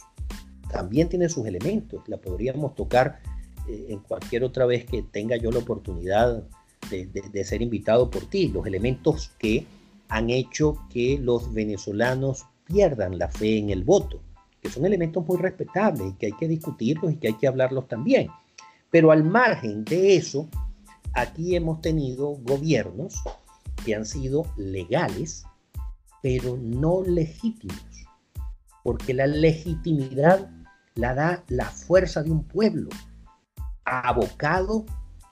también 0.72 1.10
tiene 1.10 1.30
sus 1.30 1.46
elementos, 1.46 2.02
la 2.08 2.18
podríamos 2.18 2.74
tocar 2.74 3.20
eh, 3.70 3.86
en 3.90 4.00
cualquier 4.00 4.44
otra 4.44 4.66
vez 4.66 4.86
que 4.86 5.04
tenga 5.04 5.38
yo 5.38 5.52
la 5.52 5.60
oportunidad 5.60 6.44
de, 6.90 7.44
ser 7.44 7.62
invitado 7.62 8.10
por 8.10 8.26
ti, 8.26 8.48
los 8.48 8.66
elementos 8.66 9.32
que 9.38 9.68
han 10.10 10.32
hecho 10.32 10.80
que 10.90 11.20
los 11.22 11.54
venezolanos 11.54 12.48
pierdan 12.66 13.20
la 13.20 13.30
fe 13.30 13.60
en 13.60 13.70
el 13.70 13.84
voto, 13.84 14.22
que 14.60 14.72
son 14.72 14.88
elementos 14.88 15.24
muy 15.28 15.38
respetables 15.38 16.10
y 16.10 16.14
que 16.14 16.26
hay 16.26 16.34
que 16.34 16.48
discutirlos 16.48 17.12
y 17.12 17.18
que 17.18 17.28
hay 17.28 17.36
que 17.36 17.48
hablarlos 17.48 17.88
también. 17.88 18.28
Pero 18.90 19.12
al 19.12 19.24
margen 19.24 19.86
de 19.86 20.16
eso, 20.16 20.50
aquí 21.14 21.56
hemos 21.56 21.80
tenido 21.82 22.32
gobiernos 22.42 23.22
que 23.86 23.96
han 23.96 24.06
sido 24.06 24.46
legales, 24.58 25.46
pero 26.22 26.58
no 26.58 27.04
legítimos, 27.04 27.80
porque 28.84 29.14
la 29.14 29.28
legitimidad 29.28 30.50
la 30.96 31.14
da 31.14 31.44
la 31.48 31.66
fuerza 31.66 32.24
de 32.24 32.32
un 32.32 32.44
pueblo 32.44 32.90
abocado 33.86 34.86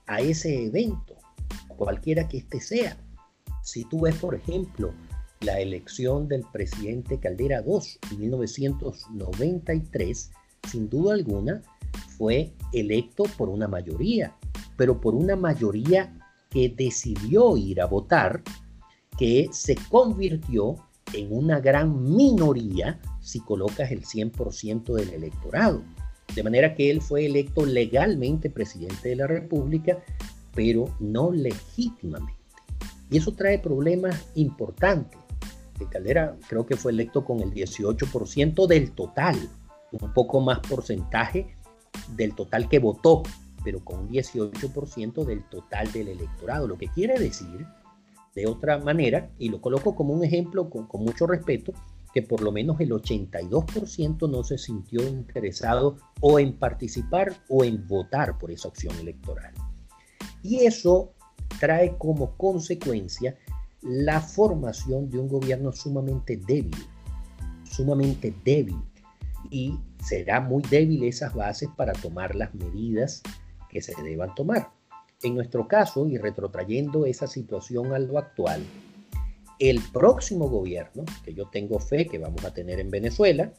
a 0.08 0.22
ese 0.22 0.66
evento, 0.66 1.16
cualquiera 1.68 2.28
que 2.28 2.38
éste 2.38 2.60
sea. 2.60 2.98
Si 3.64 3.86
tú 3.86 4.02
ves, 4.02 4.16
por 4.16 4.36
ejemplo, 4.36 4.94
la 5.42 5.60
elección 5.60 6.28
del 6.28 6.44
presidente 6.52 7.20
Caldera 7.20 7.64
II 7.66 7.80
en 8.12 8.20
1993, 8.20 10.32
sin 10.70 10.90
duda 10.90 11.14
alguna, 11.14 11.62
fue 12.18 12.54
electo 12.74 13.24
por 13.38 13.48
una 13.50 13.68
mayoría, 13.68 14.36
pero 14.76 15.00
por 15.00 15.16
una 15.16 15.36
mayoría 15.36 16.19
que 16.50 16.70
decidió 16.70 17.58
ir 17.58 17.82
a 17.82 17.86
votar, 17.86 18.44
que 19.18 19.50
se 19.52 19.76
convirtió 19.90 20.76
en 21.14 21.32
una 21.32 21.60
gran 21.60 22.04
minoría 22.16 23.00
si 23.22 23.40
colocas 23.40 23.92
el 23.92 24.04
100% 24.04 24.94
del 24.94 25.10
electorado. 25.10 25.84
De 26.34 26.44
manera 26.44 26.76
que 26.76 26.92
él 26.92 27.02
fue 27.02 27.26
electo 27.26 27.66
legalmente 27.66 28.50
presidente 28.50 29.10
de 29.10 29.16
la 29.16 29.28
República, 29.28 29.98
pero 30.54 30.96
no 31.00 31.32
legítimamente. 31.32 32.40
Y 33.10 33.18
eso 33.18 33.34
trae 33.34 33.58
problemas 33.60 34.28
importantes. 34.36 35.20
Caldera 35.90 36.36
creo 36.48 36.66
que 36.66 36.76
fue 36.76 36.92
electo 36.92 37.24
con 37.24 37.40
el 37.40 37.54
18% 37.54 38.68
del 38.68 38.92
total, 38.92 39.38
un 39.92 40.14
poco 40.14 40.42
más 40.42 40.60
porcentaje 40.60 41.56
del 42.16 42.36
total 42.36 42.68
que 42.68 42.80
votó, 42.80 43.24
pero 43.64 43.84
con 43.84 44.00
un 44.00 44.10
18% 44.10 45.26
del 45.26 45.44
total 45.50 45.92
del 45.92 46.10
electorado. 46.10 46.68
Lo 46.68 46.78
que 46.78 46.88
quiere 46.88 47.20
decir, 47.20 47.66
de 48.36 48.48
otra 48.48 48.78
manera, 48.78 49.30
y 49.38 49.50
lo 49.50 49.62
coloco 49.62 49.96
como 49.96 50.14
un 50.14 50.24
ejemplo 50.24 50.70
con, 50.70 50.88
mucho 51.04 51.28
respeto, 51.28 51.74
que 52.14 52.22
por 52.22 52.42
lo 52.42 52.52
menos 52.52 52.80
el 52.80 52.92
82% 52.92 54.30
no 54.30 54.44
se 54.44 54.58
sintió 54.58 55.08
interesado 55.08 55.98
o 56.22 56.40
en 56.40 56.54
participar 56.54 57.34
o 57.50 57.64
en 57.64 57.88
votar 57.88 58.38
por 58.38 58.52
esa 58.52 58.68
opción 58.68 58.96
electoral. 58.98 59.54
Y 60.42 60.62
eso 60.62 61.14
trae 61.60 61.98
como 61.98 62.36
consecuencia 62.38 63.38
la 63.82 64.22
formación 64.22 65.10
de 65.10 65.20
un 65.20 65.28
gobierno 65.28 65.72
sumamente 65.72 66.38
débil, 66.38 66.76
sumamente 67.64 68.34
débil. 68.44 68.78
Y 69.52 69.78
será 70.04 70.42
muy 70.42 70.64
débil 70.70 71.04
esas 71.04 71.34
bases 71.34 71.70
para 71.76 71.94
tomar 71.94 72.36
las 72.36 72.54
medidas 72.56 73.22
que 73.70 73.82
se 73.82 73.94
deban 74.02 74.34
tomar. 74.36 74.72
En 75.22 75.36
nuestro 75.36 75.68
caso, 75.68 76.08
y 76.08 76.18
retrotrayendo 76.18 77.06
esa 77.06 77.28
situación 77.28 77.94
a 77.94 78.00
lo 78.00 78.18
actual, 78.18 78.64
el 79.60 79.82
próximo 79.92 80.50
gobierno, 80.50 81.04
que 81.24 81.34
yo 81.34 81.50
tengo 81.50 81.80
fe 81.80 82.08
que 82.08 82.18
vamos 82.18 82.46
a 82.46 82.54
tener 82.54 82.80
en 82.80 82.90
Venezuela, 82.90 83.52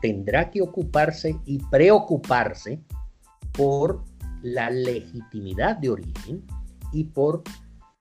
tendrá 0.00 0.50
que 0.50 0.60
ocuparse 0.60 1.36
y 1.46 1.58
preocuparse 1.70 2.80
por 3.52 4.04
la 4.42 4.68
legitimidad 4.68 5.76
de 5.76 5.90
origen 5.90 6.44
y 6.92 7.04
por 7.04 7.42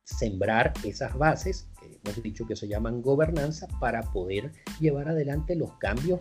sembrar 0.04 0.74
esas 0.84 1.18
bases, 1.18 1.70
que 1.80 2.00
hemos 2.04 2.22
dicho 2.22 2.46
que 2.46 2.56
se 2.56 2.68
llaman 2.68 3.02
gobernanza, 3.02 3.68
para 3.80 4.02
poder 4.12 4.52
llevar 4.80 5.10
adelante 5.10 5.56
los 5.56 5.78
cambios, 5.78 6.20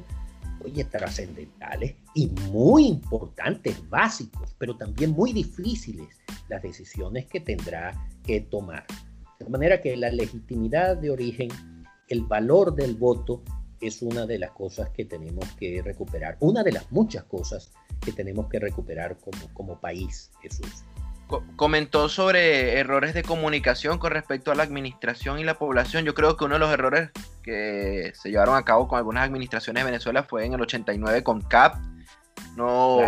oye, 0.64 0.84
trascendentales 0.84 1.96
y 2.14 2.28
muy 2.50 2.86
importantes, 2.86 3.88
básicos, 3.88 4.54
pero 4.58 4.76
también 4.76 5.12
muy 5.12 5.32
difíciles, 5.32 6.08
las 6.48 6.62
decisiones 6.62 7.26
que 7.26 7.40
tendrá 7.40 7.92
que 8.24 8.40
tomar. 8.40 8.86
De 9.38 9.48
manera 9.48 9.80
que 9.80 9.96
la 9.96 10.10
legitimidad 10.10 10.96
de 10.96 11.10
origen, 11.10 11.48
el 12.08 12.22
valor 12.22 12.74
del 12.74 12.94
voto, 12.94 13.42
es 13.80 14.00
una 14.00 14.26
de 14.26 14.38
las 14.38 14.52
cosas 14.52 14.90
que 14.90 15.04
tenemos 15.04 15.44
que 15.58 15.82
recuperar, 15.82 16.36
una 16.40 16.62
de 16.62 16.72
las 16.72 16.90
muchas 16.92 17.24
cosas 17.24 17.72
que 18.00 18.12
tenemos 18.12 18.48
que 18.48 18.60
recuperar 18.60 19.18
como, 19.18 19.52
como 19.52 19.80
país, 19.80 20.30
Jesús. 20.40 20.84
Comentó 21.56 22.08
sobre 22.08 22.78
errores 22.78 23.14
de 23.14 23.22
comunicación 23.22 23.98
con 23.98 24.12
respecto 24.12 24.52
a 24.52 24.54
la 24.54 24.62
administración 24.62 25.38
y 25.38 25.44
la 25.44 25.54
población. 25.54 26.04
Yo 26.04 26.14
creo 26.14 26.36
que 26.36 26.44
uno 26.44 26.54
de 26.54 26.60
los 26.60 26.72
errores 26.72 27.10
que 27.42 28.12
se 28.14 28.30
llevaron 28.30 28.56
a 28.56 28.64
cabo 28.64 28.86
con 28.86 28.98
algunas 28.98 29.26
administraciones 29.26 29.82
de 29.82 29.90
Venezuela 29.90 30.24
fue 30.24 30.44
en 30.44 30.52
el 30.52 30.60
89 30.60 31.22
con 31.22 31.40
CAP. 31.40 31.76
No, 32.56 32.98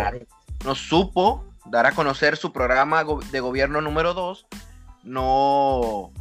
no 0.63 0.75
supo 0.75 1.45
dar 1.65 1.85
a 1.85 1.91
conocer 1.91 2.37
su 2.37 2.51
programa 2.51 3.03
de 3.31 3.39
gobierno 3.39 3.81
número 3.81 4.13
2. 4.13 4.47
No 5.03 6.11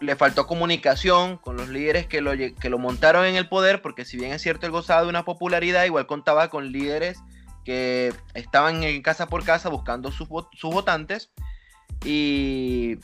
le 0.00 0.16
faltó 0.16 0.46
comunicación 0.46 1.36
con 1.38 1.56
los 1.56 1.68
líderes 1.68 2.06
que 2.06 2.20
lo, 2.20 2.32
que 2.32 2.70
lo 2.70 2.78
montaron 2.78 3.24
en 3.24 3.36
el 3.36 3.48
poder, 3.48 3.82
porque 3.82 4.04
si 4.04 4.16
bien 4.16 4.32
es 4.32 4.42
cierto 4.42 4.66
él 4.66 4.72
gozaba 4.72 5.02
de 5.02 5.08
una 5.08 5.24
popularidad, 5.24 5.84
igual 5.84 6.06
contaba 6.06 6.48
con 6.48 6.70
líderes 6.70 7.18
que 7.64 8.14
estaban 8.34 8.82
en 8.82 9.02
casa 9.02 9.26
por 9.26 9.44
casa 9.44 9.68
buscando 9.68 10.10
sus, 10.12 10.28
votantes 10.28 11.30
y 12.04 12.98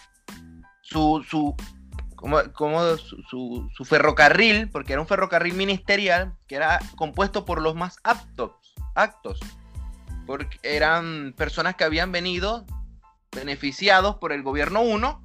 su, 0.83 1.25
su, 1.29 1.55
como, 2.15 2.41
su, 2.97 3.71
su, 3.75 3.85
ferrocarril, 3.85 4.71
porque 4.71 4.93
era 4.93 5.03
un 5.03 5.09
ferrocarril 5.09 5.55
ministerial 5.55 6.35
que 6.47 6.57
era 6.57 6.79
compuesto 6.97 7.45
por 7.45 7.61
los 7.61 7.75
más 7.75 7.99
aptos, 8.03 8.53
actos, 8.95 9.41
porque 10.27 10.59
eran 10.63 11.35
personas 11.37 11.77
que 11.77 11.85
habían 11.85 12.13
venido 12.13 12.65
beneficiados 13.33 14.17
por 14.17 14.33
el 14.33 14.43
gobierno 14.43 14.81
1 14.81 15.23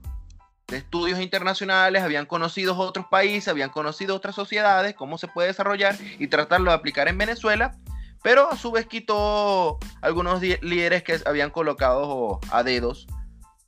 de 0.68 0.78
estudios 0.78 1.20
internacionales, 1.20 2.02
habían 2.02 2.26
conocido 2.26 2.78
otros 2.78 3.06
países, 3.08 3.48
habían 3.50 3.70
conocido 3.70 4.16
otras 4.16 4.36
sociedades, 4.36 4.96
cómo 4.96 5.18
se 5.18 5.28
puede 5.28 5.50
desarrollar 5.50 5.96
y 6.18 6.28
tratarlo 6.28 6.72
de 6.72 6.78
aplicar 6.78 7.08
en 7.08 7.18
Venezuela, 7.18 7.76
pero 8.24 8.51
a 8.51 8.57
su 8.57 8.72
vez 8.72 8.86
quitó 8.86 9.80
algunos 10.01 10.41
líderes 10.41 11.03
que 11.03 11.19
habían 11.26 11.49
colocado 11.49 12.39
a 12.51 12.63
dedos 12.63 13.07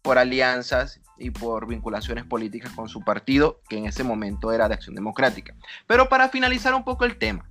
por 0.01 0.17
alianzas 0.17 0.99
y 1.17 1.31
por 1.31 1.67
vinculaciones 1.67 2.25
políticas 2.25 2.71
con 2.73 2.89
su 2.89 3.01
partido, 3.01 3.61
que 3.69 3.77
en 3.77 3.85
ese 3.85 4.03
momento 4.03 4.51
era 4.51 4.67
de 4.67 4.73
Acción 4.75 4.95
Democrática. 4.95 5.55
Pero 5.87 6.09
para 6.09 6.29
finalizar 6.29 6.73
un 6.73 6.83
poco 6.83 7.05
el 7.05 7.17
tema, 7.17 7.49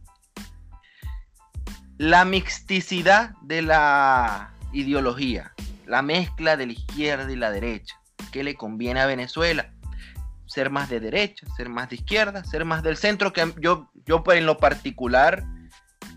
la 1.98 2.24
mixticidad 2.24 3.34
de 3.42 3.62
la 3.62 4.52
ideología, 4.72 5.52
la 5.86 6.02
mezcla 6.02 6.56
de 6.56 6.66
la 6.66 6.72
izquierda 6.72 7.30
y 7.30 7.36
la 7.36 7.50
derecha. 7.50 8.00
¿Qué 8.32 8.42
le 8.42 8.54
conviene 8.54 9.00
a 9.00 9.06
Venezuela? 9.06 9.72
Ser 10.46 10.70
más 10.70 10.88
de 10.90 11.00
derecha, 11.00 11.46
ser 11.56 11.68
más 11.68 11.90
de 11.90 11.96
izquierda, 11.96 12.44
ser 12.44 12.64
más 12.64 12.82
del 12.82 12.96
centro, 12.96 13.32
que 13.32 13.52
yo, 13.58 13.90
yo 14.04 14.22
en 14.32 14.46
lo 14.46 14.58
particular 14.58 15.44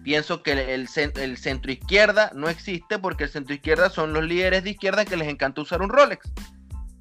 pienso 0.06 0.44
que 0.44 0.76
el, 0.76 0.88
centro 0.88 1.72
izquierda 1.72 2.32
no 2.36 2.48
existe 2.48 3.00
porque 3.00 3.24
el 3.24 3.32
centro 3.32 3.56
izquierda 3.56 3.90
son 3.90 4.14
los 4.14 4.24
líderes 4.24 4.64
de 4.64 4.70
izquierda 4.70 5.04
que 5.04 5.18
les 5.18 5.28
encanta 5.28 5.62
usar 5.62 5.82
un 5.82 5.90
Rolex. 5.90 6.32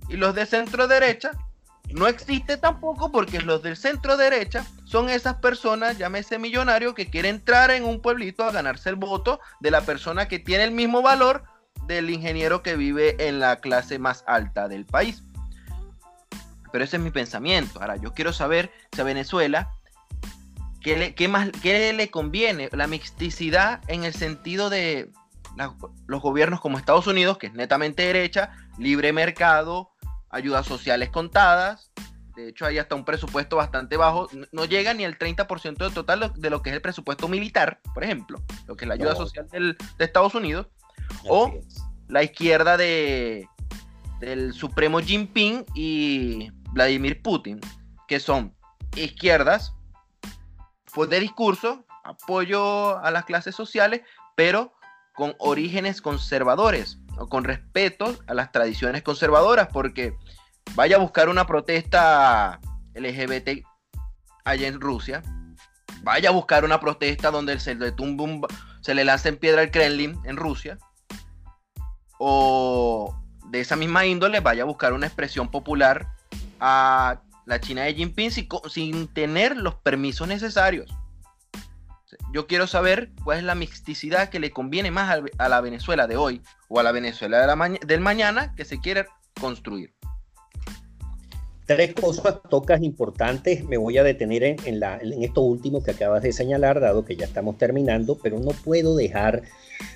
Y 0.08 0.16
los 0.16 0.34
de 0.34 0.46
centro 0.46 0.88
derecha 0.88 1.32
no 1.90 2.06
existe 2.06 2.56
tampoco 2.56 3.12
porque 3.12 3.42
los 3.42 3.62
del 3.62 3.76
centro 3.76 4.16
derecha 4.16 4.64
son 4.86 5.10
esas 5.10 5.34
personas, 5.34 5.98
llámese 5.98 6.38
millonario, 6.38 6.94
que 6.94 7.10
quieren 7.10 7.36
entrar 7.36 7.70
en 7.70 7.84
un 7.84 8.00
pueblito 8.00 8.42
a 8.42 8.52
ganarse 8.52 8.88
el 8.88 8.96
voto 8.96 9.38
de 9.60 9.70
la 9.70 9.82
persona 9.82 10.26
que 10.26 10.38
tiene 10.38 10.64
el 10.64 10.70
mismo 10.70 11.02
valor 11.02 11.44
del 11.86 12.08
ingeniero 12.08 12.62
que 12.62 12.74
vive 12.74 13.16
en 13.28 13.38
la 13.38 13.56
clase 13.56 13.98
más 13.98 14.24
alta 14.26 14.66
del 14.66 14.86
país. 14.86 15.22
Pero 16.72 16.84
ese 16.84 16.96
es 16.96 17.02
mi 17.02 17.10
pensamiento. 17.10 17.82
Ahora, 17.82 17.96
yo 17.96 18.14
quiero 18.14 18.32
saber 18.32 18.72
si 18.92 19.02
a 19.02 19.04
Venezuela, 19.04 19.68
¿qué 20.84 20.96
le, 20.96 21.14
qué 21.14 21.26
más, 21.26 21.50
qué 21.62 21.92
le 21.92 22.10
conviene? 22.10 22.68
La 22.72 22.86
mixticidad 22.86 23.80
en 23.88 24.04
el 24.04 24.14
sentido 24.14 24.70
de 24.70 25.10
los 26.06 26.22
gobiernos 26.22 26.60
como 26.60 26.78
Estados 26.78 27.06
Unidos, 27.06 27.38
que 27.38 27.48
es 27.48 27.54
netamente 27.54 28.02
derecha, 28.02 28.52
libre 28.78 29.12
mercado, 29.12 29.90
ayudas 30.30 30.66
sociales 30.66 31.08
contadas. 31.08 31.90
De 32.36 32.48
hecho, 32.48 32.66
hay 32.66 32.78
hasta 32.78 32.96
un 32.96 33.04
presupuesto 33.04 33.56
bastante 33.56 33.96
bajo. 33.96 34.28
No 34.52 34.64
llega 34.64 34.92
ni 34.92 35.04
el 35.04 35.18
30% 35.18 35.76
del 35.78 35.94
total 35.94 36.32
de 36.36 36.50
lo 36.50 36.62
que 36.62 36.70
es 36.70 36.76
el 36.76 36.82
presupuesto 36.82 37.28
militar, 37.28 37.80
por 37.94 38.04
ejemplo, 38.04 38.42
lo 38.66 38.76
que 38.76 38.84
es 38.84 38.88
la 38.88 38.94
ayuda 38.94 39.16
social 39.16 39.48
de 39.50 40.04
Estados 40.04 40.34
Unidos. 40.34 40.68
o 41.26 41.52
la 42.08 42.22
izquierda 42.22 42.76
de, 42.76 43.48
del 44.20 44.52
Supremo 44.52 45.00
Jinping 45.00 45.64
y 45.74 46.50
Vladimir 46.72 47.22
Putin, 47.22 47.60
que 48.06 48.20
son 48.20 48.54
izquierdas 48.96 49.74
de 50.96 51.20
discurso, 51.20 51.84
apoyo 52.04 52.98
a 52.98 53.10
las 53.10 53.24
clases 53.24 53.54
sociales, 53.54 54.02
pero 54.36 54.72
con 55.14 55.34
orígenes 55.38 56.00
conservadores 56.00 56.98
o 57.18 57.28
con 57.28 57.44
respeto 57.44 58.16
a 58.26 58.34
las 58.34 58.52
tradiciones 58.52 59.02
conservadoras, 59.02 59.68
porque 59.72 60.16
vaya 60.74 60.96
a 60.96 61.00
buscar 61.00 61.28
una 61.28 61.46
protesta 61.46 62.60
LGBT 62.94 63.64
allá 64.44 64.68
en 64.68 64.80
Rusia, 64.80 65.22
vaya 66.02 66.30
a 66.30 66.32
buscar 66.32 66.64
una 66.64 66.80
protesta 66.80 67.30
donde 67.30 67.58
se 67.60 67.74
le, 67.74 67.94
se 68.80 68.94
le 68.94 69.04
lance 69.04 69.28
en 69.28 69.36
piedra 69.36 69.62
al 69.62 69.70
Kremlin 69.70 70.18
en 70.24 70.36
Rusia, 70.36 70.78
o 72.18 73.14
de 73.46 73.60
esa 73.60 73.76
misma 73.76 74.06
índole 74.06 74.40
vaya 74.40 74.62
a 74.62 74.66
buscar 74.66 74.92
una 74.92 75.06
expresión 75.06 75.50
popular 75.50 76.08
a 76.60 77.20
la 77.46 77.60
China 77.60 77.82
de 77.82 77.94
Jinping 77.94 78.30
sin 78.30 79.08
tener 79.08 79.56
los 79.56 79.74
permisos 79.76 80.28
necesarios. 80.28 80.90
Yo 82.32 82.46
quiero 82.46 82.66
saber 82.66 83.10
cuál 83.24 83.38
es 83.38 83.44
la 83.44 83.54
mixticidad 83.54 84.28
que 84.28 84.40
le 84.40 84.50
conviene 84.50 84.90
más 84.90 85.22
a 85.38 85.48
la 85.48 85.60
Venezuela 85.60 86.06
de 86.06 86.16
hoy 86.16 86.42
o 86.68 86.80
a 86.80 86.82
la 86.82 86.92
Venezuela 86.92 87.46
del 87.86 88.00
mañana 88.00 88.54
que 88.54 88.64
se 88.64 88.80
quiere 88.80 89.06
construir. 89.40 89.94
Tres 91.66 91.94
cosas 91.94 92.40
tocas 92.50 92.82
importantes. 92.82 93.64
Me 93.64 93.78
voy 93.78 93.96
a 93.98 94.02
detener 94.02 94.42
en, 94.42 94.80
la, 94.80 94.98
en 94.98 95.22
esto 95.22 95.40
último 95.40 95.82
que 95.82 95.92
acabas 95.92 96.22
de 96.22 96.32
señalar, 96.32 96.78
dado 96.78 97.04
que 97.04 97.16
ya 97.16 97.24
estamos 97.24 97.56
terminando, 97.56 98.18
pero 98.22 98.38
no 98.38 98.50
puedo 98.50 98.94
dejar 98.96 99.42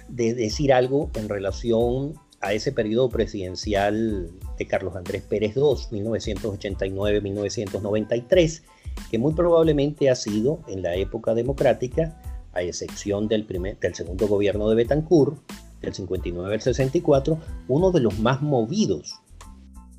de 0.08 0.34
decir 0.34 0.72
algo 0.72 1.10
en 1.14 1.28
relación 1.28 2.14
a 2.40 2.52
ese 2.52 2.72
periodo 2.72 3.08
presidencial 3.08 4.30
de 4.58 4.66
Carlos 4.66 4.96
Andrés 4.96 5.22
Pérez 5.22 5.56
II, 5.56 5.62
1989-1993 5.90 8.62
que 9.10 9.18
muy 9.18 9.34
probablemente 9.34 10.10
ha 10.10 10.14
sido 10.14 10.60
en 10.68 10.82
la 10.82 10.94
época 10.94 11.34
democrática, 11.34 12.20
a 12.52 12.62
excepción 12.62 13.28
del, 13.28 13.44
primer, 13.44 13.78
del 13.78 13.94
segundo 13.94 14.26
gobierno 14.26 14.68
de 14.68 14.76
Betancourt, 14.76 15.38
del 15.80 15.94
59 15.94 16.54
al 16.54 16.60
64, 16.60 17.38
uno 17.68 17.92
de 17.92 18.00
los 18.00 18.18
más 18.18 18.42
movidos 18.42 19.14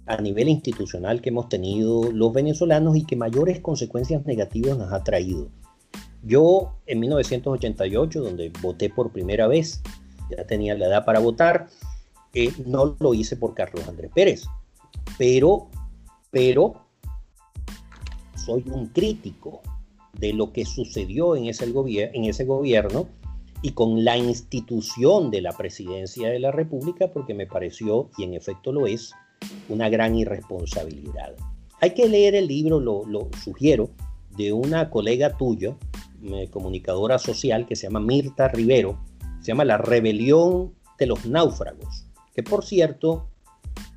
a 0.06 0.22
nivel 0.22 0.50
institucional 0.50 1.22
que 1.22 1.30
hemos 1.30 1.50
tenido 1.50 2.12
los 2.12 2.34
venezolanos 2.34 2.98
y 2.98 3.06
que 3.06 3.16
mayores 3.16 3.60
consecuencias 3.60 4.26
negativas 4.26 4.78
nos 4.78 4.92
ha 4.92 5.04
traído. 5.04 5.50
Yo 6.24 6.74
en 6.86 7.00
1988, 7.00 8.22
donde 8.22 8.52
voté 8.62 8.90
por 8.90 9.12
primera 9.12 9.48
vez, 9.48 9.82
ya 10.36 10.46
tenía 10.46 10.76
la 10.76 10.88
edad 10.88 11.06
para 11.06 11.20
votar, 11.20 11.68
no 12.66 12.96
lo 13.00 13.14
hice 13.14 13.36
por 13.36 13.54
Carlos 13.54 13.88
Andrés 13.88 14.12
Pérez, 14.14 14.46
pero, 15.18 15.68
pero 16.32 16.74
soy 18.36 18.64
un 18.72 18.88
crítico 18.88 19.62
de 20.18 20.34
lo 20.34 20.52
que 20.52 20.66
sucedió 20.66 21.36
en 21.36 21.46
ese, 21.46 21.72
gobierno 22.46 23.08
y 23.62 23.72
con 23.72 24.04
la 24.04 24.18
institución 24.18 25.32
de 25.32 25.42
la 25.42 25.52
presidencia 25.54 26.30
de 26.30 26.40
la 26.40 26.52
República, 26.52 27.12
porque 27.12 27.34
me 27.34 27.48
pareció, 27.48 28.10
y 28.18 28.24
en 28.24 28.34
efecto 28.34 28.72
lo 28.72 28.88
es, 28.88 29.14
una 29.70 29.90
gran 29.90 30.16
irresponsabilidad. 30.16 31.36
Hay 31.82 31.94
que 31.94 32.10
leer 32.10 32.36
el 32.36 32.48
libro, 32.48 32.80
lo, 32.80 33.30
sugiero, 33.44 33.90
de 34.36 34.54
una 34.54 34.90
colega 34.90 35.38
tuya, 35.38 35.76
eh, 36.24 36.50
comunicadora 36.50 37.18
social, 37.18 37.66
que 37.66 37.76
se 37.76 37.84
llama 37.84 38.00
Mirta 38.00 38.48
Rivero, 38.50 39.00
se 39.42 39.48
llama 39.48 39.66
La 39.66 39.78
Rebelión 39.78 40.74
de 40.98 41.06
los 41.06 41.26
Náufragos, 41.26 42.09
que 42.34 42.44
por 42.44 42.66
cierto 42.66 43.28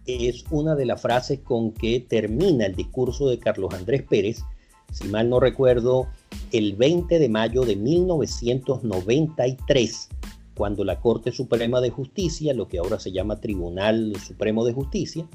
es 0.06 0.44
una 0.50 0.74
de 0.74 0.86
las 0.86 1.00
frases 1.00 1.38
con 1.40 1.72
que 1.72 2.00
termina 2.00 2.66
el 2.66 2.74
discurso 2.74 3.28
de 3.28 3.38
Carlos 3.38 3.72
Andrés 3.74 4.02
Pérez, 4.02 4.42
si 4.90 5.06
mal 5.08 5.30
no 5.30 5.38
recuerdo, 5.40 6.08
el 6.50 6.74
20 6.76 7.18
de 7.18 7.28
mayo 7.28 7.62
de 7.62 7.76
1993, 7.76 10.08
cuando 10.54 10.84
la 10.84 11.00
Corte 11.00 11.32
Suprema 11.32 11.80
de 11.80 11.88
Justicia, 11.90 12.52
lo 12.52 12.68
que 12.68 12.78
ahora 12.78 13.00
se 13.00 13.12
llama 13.12 13.40
Tribunal 13.40 14.14
Supremo 14.16 14.64
de 14.64 14.72
Justicia, 14.72 15.26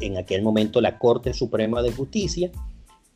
en 0.00 0.16
aquel 0.16 0.42
momento 0.42 0.80
la 0.80 0.98
Corte 0.98 1.34
Suprema 1.34 1.82
de 1.82 1.92
Justicia, 1.92 2.50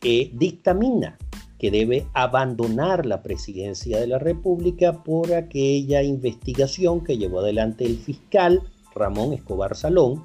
eh, 0.03 0.31
dictamina 0.33 1.19
que 1.59 1.73
debe 1.73 2.07
abandonar 2.15 3.05
la 3.05 3.21
presidencia 3.23 3.99
de 3.99 4.07
la 4.07 4.21
República 4.21 5.03
por 5.03 5.35
aquella 5.35 6.05
investigación 6.05 7.03
que 7.03 7.19
llevó 7.19 7.41
adelante 7.41 7.85
el 7.85 7.99
fiscal 7.99 8.63
Ramón 8.99 9.33
Escobar 9.33 9.77
Salón, 9.77 10.25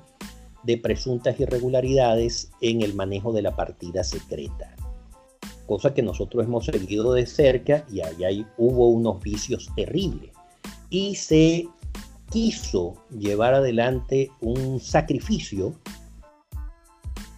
de 0.63 0.77
presuntas 0.77 1.39
irregularidades 1.39 2.51
en 2.61 2.81
el 2.81 2.93
manejo 2.93 3.33
de 3.33 3.41
la 3.41 3.55
partida 3.55 4.03
secreta. 4.03 4.75
Cosa 5.67 5.93
que 5.93 6.01
nosotros 6.01 6.45
hemos 6.45 6.65
seguido 6.65 7.13
de 7.13 7.25
cerca 7.25 7.85
y 7.91 8.01
ahí 8.01 8.45
hubo 8.57 8.89
unos 8.89 9.21
vicios 9.21 9.69
terribles. 9.75 10.31
Y 10.89 11.15
se 11.15 11.67
quiso 12.29 12.95
llevar 13.17 13.53
adelante 13.53 14.31
un 14.41 14.79
sacrificio 14.79 15.73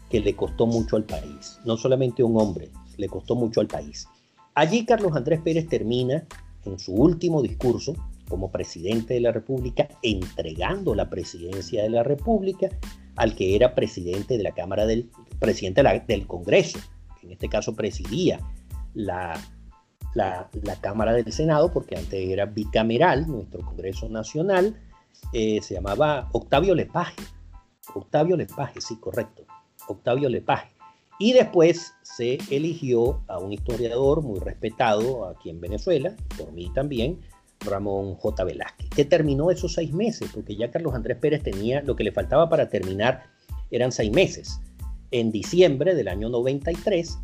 que 0.10 0.20
le 0.20 0.36
costó 0.36 0.66
mucho 0.66 0.96
al 0.96 1.04
país. 1.04 1.60
No 1.66 1.78
solamente 1.78 2.22
a 2.22 2.26
un 2.26 2.40
hombre, 2.40 2.72
le 2.98 3.08
costó 3.08 3.36
mucho 3.36 3.62
al 3.62 3.68
país. 3.68 4.08
Allí 4.54 4.86
Carlos 4.86 5.16
Andrés 5.16 5.42
Pérez 5.42 5.68
termina 5.68 6.26
en 6.64 6.80
su 6.80 6.94
último 6.94 7.42
discurso 7.42 7.94
como 8.28 8.52
presidente 8.52 9.16
de 9.16 9.20
la 9.20 9.32
República, 9.32 9.88
entregando 10.02 10.96
la 10.96 11.10
presidencia 11.10 11.84
de 11.84 11.90
la 11.90 12.04
República 12.04 12.70
al 13.16 13.36
que 13.36 13.56
era 13.56 13.76
presidente 13.76 14.38
de 14.38 14.44
la 14.44 14.52
Cámara 14.52 14.86
del 14.86 15.10
presidente 15.40 15.84
del 16.08 16.28
Congreso, 16.28 16.80
que 17.20 17.28
en 17.28 17.34
este 17.34 17.50
caso 17.50 17.76
presidía 17.76 18.40
la, 18.94 19.40
la, 20.14 20.50
Cámara 20.82 21.14
del 21.14 21.32
Senado, 21.32 21.72
porque 21.72 21.96
antes 21.96 22.30
era 22.30 22.46
bicameral, 22.46 23.28
nuestro 23.28 23.62
Congreso 23.62 24.10
Nacional, 24.10 24.80
eh, 25.34 25.62
se 25.62 25.76
llamaba 25.76 26.30
Octavio 26.32 26.76
Lepaje. 26.76 27.22
Octavio 27.94 28.36
Lepaje, 28.36 28.82
sí, 28.82 28.98
correcto. 28.98 29.46
Octavio 29.88 30.30
Lepaje. 30.30 30.72
Y 31.20 31.32
después 31.32 31.94
se 32.02 32.38
eligió 32.50 33.22
a 33.28 33.40
un 33.40 33.54
historiador 33.54 34.22
muy 34.22 34.40
respetado 34.40 35.28
aquí 35.28 35.50
en 35.50 35.62
Venezuela, 35.62 36.14
por 36.38 36.52
mí 36.52 36.70
también, 36.74 37.22
Ramón 37.66 38.16
J. 38.16 38.44
Velázquez, 38.44 38.90
que 38.90 39.06
terminó 39.06 39.52
esos 39.52 39.74
seis 39.74 39.92
meses, 39.94 40.30
porque 40.34 40.56
ya 40.56 40.72
Carlos 40.72 40.94
Andrés 40.94 41.18
Pérez 41.18 41.44
tenía 41.44 41.82
lo 41.82 41.96
que 41.96 42.04
le 42.04 42.12
faltaba 42.12 42.50
para 42.50 42.70
terminar, 42.70 43.24
eran 43.72 43.92
seis 43.92 44.12
meses. 44.12 44.60
En 45.12 45.32
diciembre 45.32 45.96
del 45.96 46.08
año 46.08 46.30
93, 46.30 47.18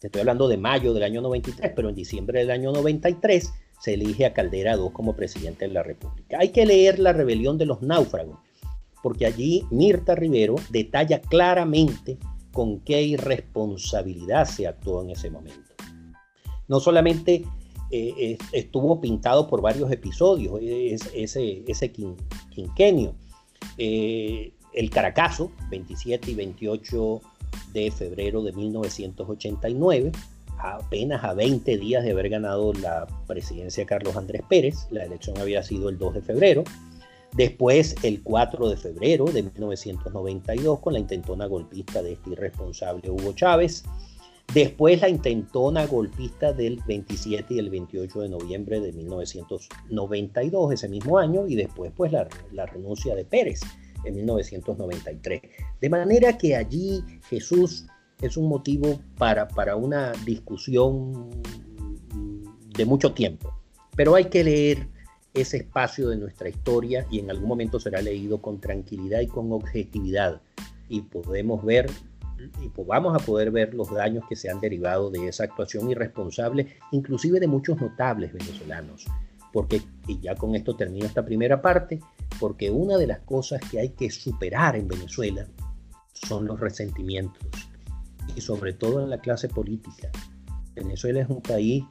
te 0.00 0.08
estoy 0.08 0.20
hablando 0.20 0.48
de 0.48 0.56
mayo 0.56 0.92
del 0.92 1.02
año 1.02 1.20
93, 1.22 1.72
pero 1.74 1.88
en 1.88 1.94
diciembre 1.94 2.40
del 2.40 2.50
año 2.50 2.72
93 2.72 3.52
se 3.80 3.94
elige 3.94 4.26
a 4.26 4.32
Caldera 4.32 4.74
II 4.74 4.90
como 4.92 5.16
presidente 5.16 5.66
de 5.66 5.74
la 5.74 5.82
República. 5.82 6.38
Hay 6.40 6.50
que 6.50 6.66
leer 6.66 6.98
La 6.98 7.12
rebelión 7.12 7.58
de 7.58 7.66
los 7.66 7.82
náufragos, 7.82 8.38
porque 9.02 9.26
allí 9.26 9.66
Mirta 9.70 10.14
Rivero 10.14 10.56
detalla 10.70 11.20
claramente 11.20 12.18
con 12.52 12.80
qué 12.80 13.02
irresponsabilidad 13.02 14.46
se 14.46 14.66
actuó 14.66 15.02
en 15.02 15.10
ese 15.10 15.30
momento. 15.30 15.74
No 16.68 16.80
solamente 16.80 17.44
eh, 17.90 18.38
estuvo 18.52 19.00
pintado 19.00 19.46
por 19.48 19.60
varios 19.60 19.90
episodios, 19.90 20.60
ese, 20.62 21.64
ese 21.66 21.92
quinquenio. 21.92 23.14
eh, 23.78 24.52
el 24.72 24.90
Caracazo, 24.90 25.52
27 25.70 26.32
y 26.32 26.34
28 26.34 27.20
de 27.72 27.90
febrero 27.90 28.42
de 28.42 28.52
1989, 28.52 30.12
apenas 30.58 31.24
a 31.24 31.34
20 31.34 31.78
días 31.78 32.04
de 32.04 32.12
haber 32.12 32.28
ganado 32.28 32.72
la 32.72 33.06
presidencia 33.26 33.86
Carlos 33.86 34.16
Andrés 34.16 34.42
Pérez, 34.48 34.86
la 34.90 35.04
elección 35.04 35.38
había 35.38 35.62
sido 35.62 35.88
el 35.88 35.98
2 35.98 36.14
de 36.14 36.22
febrero, 36.22 36.64
después 37.34 37.94
el 38.02 38.22
4 38.22 38.68
de 38.68 38.76
febrero 38.76 39.24
de 39.26 39.42
1992 39.42 40.80
con 40.80 40.92
la 40.92 40.98
intentona 40.98 41.46
golpista 41.46 42.02
de 42.02 42.12
este 42.12 42.30
irresponsable 42.30 43.10
Hugo 43.10 43.32
Chávez, 43.32 43.84
Después 44.54 45.00
la 45.00 45.08
intentona 45.08 45.84
golpista 45.86 46.52
del 46.52 46.80
27 46.86 47.54
y 47.54 47.58
el 47.58 47.70
28 47.70 48.20
de 48.20 48.28
noviembre 48.28 48.78
de 48.80 48.92
1992, 48.92 50.72
ese 50.72 50.88
mismo 50.88 51.18
año, 51.18 51.48
y 51.48 51.56
después 51.56 51.90
pues 51.96 52.12
la, 52.12 52.28
la 52.52 52.64
renuncia 52.64 53.16
de 53.16 53.24
Pérez 53.24 53.62
en 54.04 54.14
1993. 54.14 55.42
De 55.80 55.90
manera 55.90 56.38
que 56.38 56.54
allí 56.54 57.02
Jesús 57.28 57.86
es 58.22 58.36
un 58.36 58.48
motivo 58.48 59.00
para, 59.18 59.48
para 59.48 59.74
una 59.74 60.12
discusión 60.24 61.30
de 62.76 62.84
mucho 62.84 63.12
tiempo. 63.12 63.58
Pero 63.96 64.14
hay 64.14 64.26
que 64.26 64.44
leer 64.44 64.86
ese 65.34 65.56
espacio 65.56 66.10
de 66.10 66.16
nuestra 66.16 66.48
historia 66.48 67.06
y 67.10 67.18
en 67.18 67.28
algún 67.28 67.48
momento 67.48 67.80
será 67.80 68.00
leído 68.00 68.40
con 68.40 68.60
tranquilidad 68.60 69.20
y 69.20 69.26
con 69.26 69.50
objetividad 69.50 70.40
y 70.88 71.00
podemos 71.00 71.64
ver 71.64 71.90
y 72.38 72.70
vamos 72.86 73.14
a 73.14 73.24
poder 73.24 73.50
ver 73.50 73.74
los 73.74 73.90
daños 73.92 74.24
que 74.28 74.36
se 74.36 74.50
han 74.50 74.60
derivado 74.60 75.10
de 75.10 75.28
esa 75.28 75.44
actuación 75.44 75.90
irresponsable, 75.90 76.76
inclusive 76.92 77.40
de 77.40 77.46
muchos 77.46 77.80
notables 77.80 78.32
venezolanos. 78.32 79.06
Porque, 79.52 79.82
y 80.08 80.18
ya 80.20 80.34
con 80.34 80.54
esto 80.54 80.74
termino 80.74 81.06
esta 81.06 81.24
primera 81.24 81.62
parte, 81.62 82.00
porque 82.40 82.70
una 82.70 82.96
de 82.96 83.06
las 83.06 83.20
cosas 83.20 83.60
que 83.70 83.78
hay 83.78 83.90
que 83.90 84.10
superar 84.10 84.76
en 84.76 84.88
Venezuela 84.88 85.46
son 86.12 86.46
los 86.46 86.58
resentimientos, 86.58 87.46
y 88.34 88.40
sobre 88.40 88.72
todo 88.72 89.02
en 89.02 89.10
la 89.10 89.18
clase 89.18 89.48
política. 89.48 90.10
Venezuela 90.74 91.20
es 91.20 91.28
un 91.28 91.40
país 91.40 91.84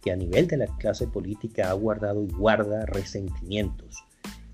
que 0.00 0.10
a 0.10 0.16
nivel 0.16 0.46
de 0.46 0.56
la 0.56 0.66
clase 0.78 1.06
política 1.06 1.70
ha 1.70 1.74
guardado 1.74 2.22
y 2.24 2.28
guarda 2.28 2.86
resentimientos. 2.86 4.04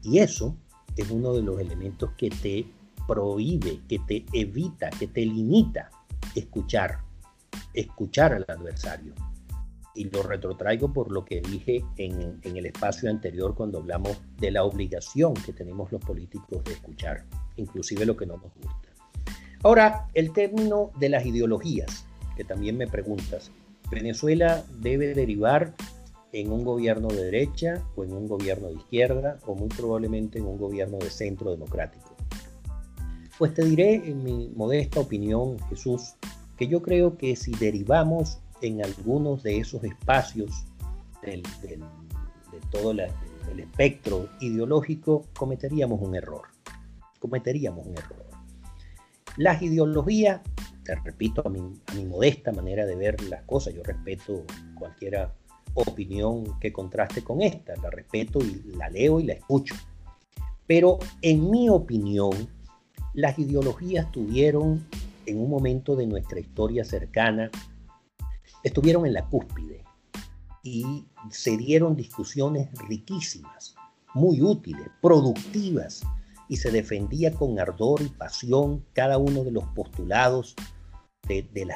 Y 0.02 0.18
eso 0.18 0.56
es 0.96 1.10
uno 1.10 1.32
de 1.32 1.42
los 1.42 1.60
elementos 1.60 2.10
que 2.18 2.28
te 2.30 2.66
prohíbe, 3.08 3.80
que 3.88 3.98
te 4.00 4.24
evita, 4.32 4.90
que 4.90 5.08
te 5.08 5.22
limita 5.22 5.90
escuchar, 6.36 6.98
escuchar 7.74 8.34
al 8.34 8.44
adversario. 8.46 9.14
Y 9.94 10.04
lo 10.10 10.22
retrotraigo 10.22 10.92
por 10.92 11.10
lo 11.10 11.24
que 11.24 11.40
dije 11.40 11.84
en, 11.96 12.38
en 12.42 12.56
el 12.56 12.66
espacio 12.66 13.10
anterior 13.10 13.56
cuando 13.56 13.78
hablamos 13.78 14.20
de 14.38 14.52
la 14.52 14.62
obligación 14.62 15.34
que 15.34 15.52
tenemos 15.52 15.90
los 15.90 16.00
políticos 16.00 16.62
de 16.62 16.72
escuchar, 16.72 17.24
inclusive 17.56 18.06
lo 18.06 18.16
que 18.16 18.26
no 18.26 18.34
nos 18.34 18.54
gusta. 18.54 18.88
Ahora, 19.64 20.06
el 20.14 20.32
término 20.32 20.92
de 21.00 21.08
las 21.08 21.26
ideologías, 21.26 22.04
que 22.36 22.44
también 22.44 22.76
me 22.76 22.86
preguntas. 22.86 23.50
Venezuela 23.90 24.62
debe 24.80 25.14
derivar 25.14 25.74
en 26.32 26.52
un 26.52 26.62
gobierno 26.62 27.08
de 27.08 27.24
derecha 27.24 27.82
o 27.96 28.04
en 28.04 28.12
un 28.12 28.28
gobierno 28.28 28.68
de 28.68 28.74
izquierda 28.74 29.38
o 29.46 29.54
muy 29.54 29.68
probablemente 29.68 30.38
en 30.38 30.46
un 30.46 30.58
gobierno 30.58 30.98
de 30.98 31.10
centro 31.10 31.50
democrático. 31.50 32.07
Pues 33.38 33.54
te 33.54 33.64
diré 33.64 33.94
en 33.94 34.24
mi 34.24 34.50
modesta 34.56 34.98
opinión, 34.98 35.60
Jesús, 35.68 36.16
que 36.56 36.66
yo 36.66 36.82
creo 36.82 37.16
que 37.16 37.36
si 37.36 37.52
derivamos 37.52 38.40
en 38.62 38.84
algunos 38.84 39.44
de 39.44 39.58
esos 39.58 39.84
espacios 39.84 40.64
de 41.22 41.80
todo 42.72 42.90
el 42.90 43.60
espectro 43.60 44.28
ideológico, 44.40 45.24
cometeríamos 45.36 46.00
un 46.02 46.16
error. 46.16 46.48
Cometeríamos 47.20 47.86
un 47.86 47.96
error. 47.96 48.26
Las 49.36 49.62
ideologías, 49.62 50.40
te 50.82 50.96
repito, 50.96 51.46
a 51.46 51.48
mi, 51.48 51.60
a 51.60 51.94
mi 51.94 52.06
modesta 52.06 52.50
manera 52.50 52.86
de 52.86 52.96
ver 52.96 53.22
las 53.28 53.44
cosas, 53.44 53.72
yo 53.72 53.84
respeto 53.84 54.42
cualquier 54.74 55.30
opinión 55.74 56.58
que 56.58 56.72
contraste 56.72 57.22
con 57.22 57.40
esta, 57.40 57.76
la 57.76 57.90
respeto 57.90 58.40
y 58.40 58.72
la 58.76 58.90
leo 58.90 59.20
y 59.20 59.24
la 59.26 59.34
escucho. 59.34 59.76
Pero 60.66 60.98
en 61.22 61.48
mi 61.50 61.68
opinión, 61.68 62.32
las 63.18 63.36
ideologías 63.36 64.12
tuvieron 64.12 64.86
en 65.26 65.40
un 65.40 65.50
momento 65.50 65.96
de 65.96 66.06
nuestra 66.06 66.38
historia 66.38 66.84
cercana, 66.84 67.50
estuvieron 68.62 69.06
en 69.06 69.12
la 69.12 69.24
cúspide 69.26 69.82
y 70.62 71.04
se 71.28 71.56
dieron 71.56 71.96
discusiones 71.96 72.68
riquísimas, 72.88 73.74
muy 74.14 74.40
útiles, 74.40 74.86
productivas, 75.02 76.02
y 76.48 76.58
se 76.58 76.70
defendía 76.70 77.32
con 77.32 77.58
ardor 77.58 78.02
y 78.02 78.08
pasión 78.08 78.84
cada 78.92 79.18
uno 79.18 79.42
de 79.42 79.50
los 79.50 79.64
postulados 79.74 80.54
de, 81.26 81.44
la, 81.66 81.74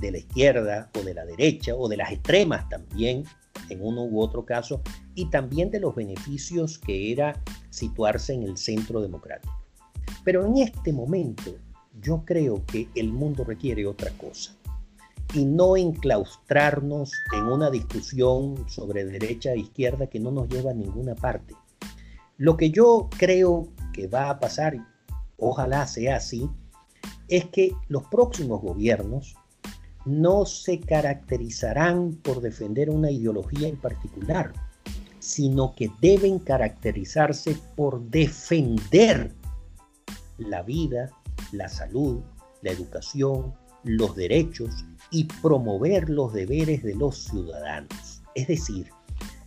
de 0.00 0.12
la 0.12 0.18
izquierda 0.18 0.92
o 0.96 1.02
de 1.02 1.12
la 1.12 1.24
derecha 1.24 1.74
o 1.74 1.88
de 1.88 1.96
las 1.96 2.12
extremas 2.12 2.68
también, 2.68 3.24
en 3.68 3.84
uno 3.84 4.04
u 4.04 4.20
otro 4.20 4.44
caso, 4.44 4.80
y 5.16 5.28
también 5.28 5.72
de 5.72 5.80
los 5.80 5.96
beneficios 5.96 6.78
que 6.78 7.10
era 7.10 7.42
situarse 7.70 8.32
en 8.32 8.44
el 8.44 8.56
centro 8.56 9.02
democrático. 9.02 9.63
Pero 10.24 10.46
en 10.46 10.56
este 10.56 10.92
momento 10.92 11.54
yo 12.00 12.24
creo 12.24 12.64
que 12.66 12.88
el 12.94 13.12
mundo 13.12 13.44
requiere 13.44 13.86
otra 13.86 14.10
cosa 14.12 14.56
y 15.34 15.44
no 15.44 15.76
enclaustrarnos 15.76 17.12
en 17.36 17.44
una 17.44 17.70
discusión 17.70 18.64
sobre 18.68 19.04
derecha 19.04 19.52
e 19.52 19.58
izquierda 19.58 20.06
que 20.06 20.20
no 20.20 20.30
nos 20.30 20.48
lleva 20.48 20.70
a 20.70 20.74
ninguna 20.74 21.14
parte. 21.14 21.54
Lo 22.36 22.56
que 22.56 22.70
yo 22.70 23.08
creo 23.16 23.68
que 23.92 24.06
va 24.06 24.30
a 24.30 24.40
pasar, 24.40 24.76
ojalá 25.38 25.86
sea 25.86 26.16
así, 26.16 26.48
es 27.28 27.46
que 27.46 27.74
los 27.88 28.04
próximos 28.04 28.60
gobiernos 28.60 29.36
no 30.04 30.44
se 30.44 30.80
caracterizarán 30.80 32.12
por 32.22 32.40
defender 32.40 32.90
una 32.90 33.10
ideología 33.10 33.68
en 33.68 33.76
particular, 33.76 34.52
sino 35.18 35.74
que 35.74 35.90
deben 36.00 36.38
caracterizarse 36.38 37.56
por 37.76 38.02
defender 38.02 39.32
la 40.38 40.62
vida, 40.62 41.10
la 41.52 41.68
salud, 41.68 42.22
la 42.62 42.70
educación, 42.70 43.54
los 43.84 44.16
derechos 44.16 44.84
y 45.10 45.24
promover 45.24 46.08
los 46.08 46.32
deberes 46.32 46.82
de 46.82 46.94
los 46.94 47.24
ciudadanos. 47.24 48.22
Es 48.34 48.48
decir, 48.48 48.90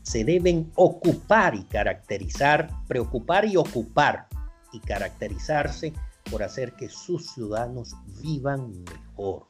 se 0.03 0.23
deben 0.23 0.71
ocupar 0.75 1.55
y 1.55 1.63
caracterizar, 1.63 2.69
preocupar 2.88 3.45
y 3.45 3.57
ocupar 3.57 4.27
y 4.71 4.79
caracterizarse 4.79 5.93
por 6.31 6.43
hacer 6.43 6.73
que 6.73 6.89
sus 6.89 7.31
ciudadanos 7.31 7.95
vivan 8.21 8.83
mejor, 8.83 9.47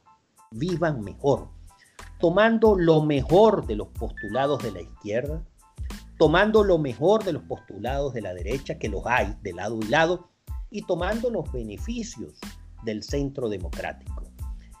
vivan 0.50 1.02
mejor, 1.02 1.48
tomando 2.18 2.76
lo 2.76 3.02
mejor 3.02 3.66
de 3.66 3.76
los 3.76 3.88
postulados 3.88 4.62
de 4.62 4.72
la 4.72 4.80
izquierda, 4.80 5.42
tomando 6.18 6.64
lo 6.64 6.78
mejor 6.78 7.24
de 7.24 7.34
los 7.34 7.42
postulados 7.44 8.12
de 8.12 8.22
la 8.22 8.34
derecha, 8.34 8.78
que 8.78 8.88
los 8.88 9.06
hay 9.06 9.36
de 9.42 9.52
lado 9.52 9.78
y 9.80 9.86
lado, 9.86 10.28
y 10.70 10.82
tomando 10.82 11.30
los 11.30 11.50
beneficios 11.52 12.34
del 12.84 13.02
centro 13.02 13.48
democrático. 13.48 14.24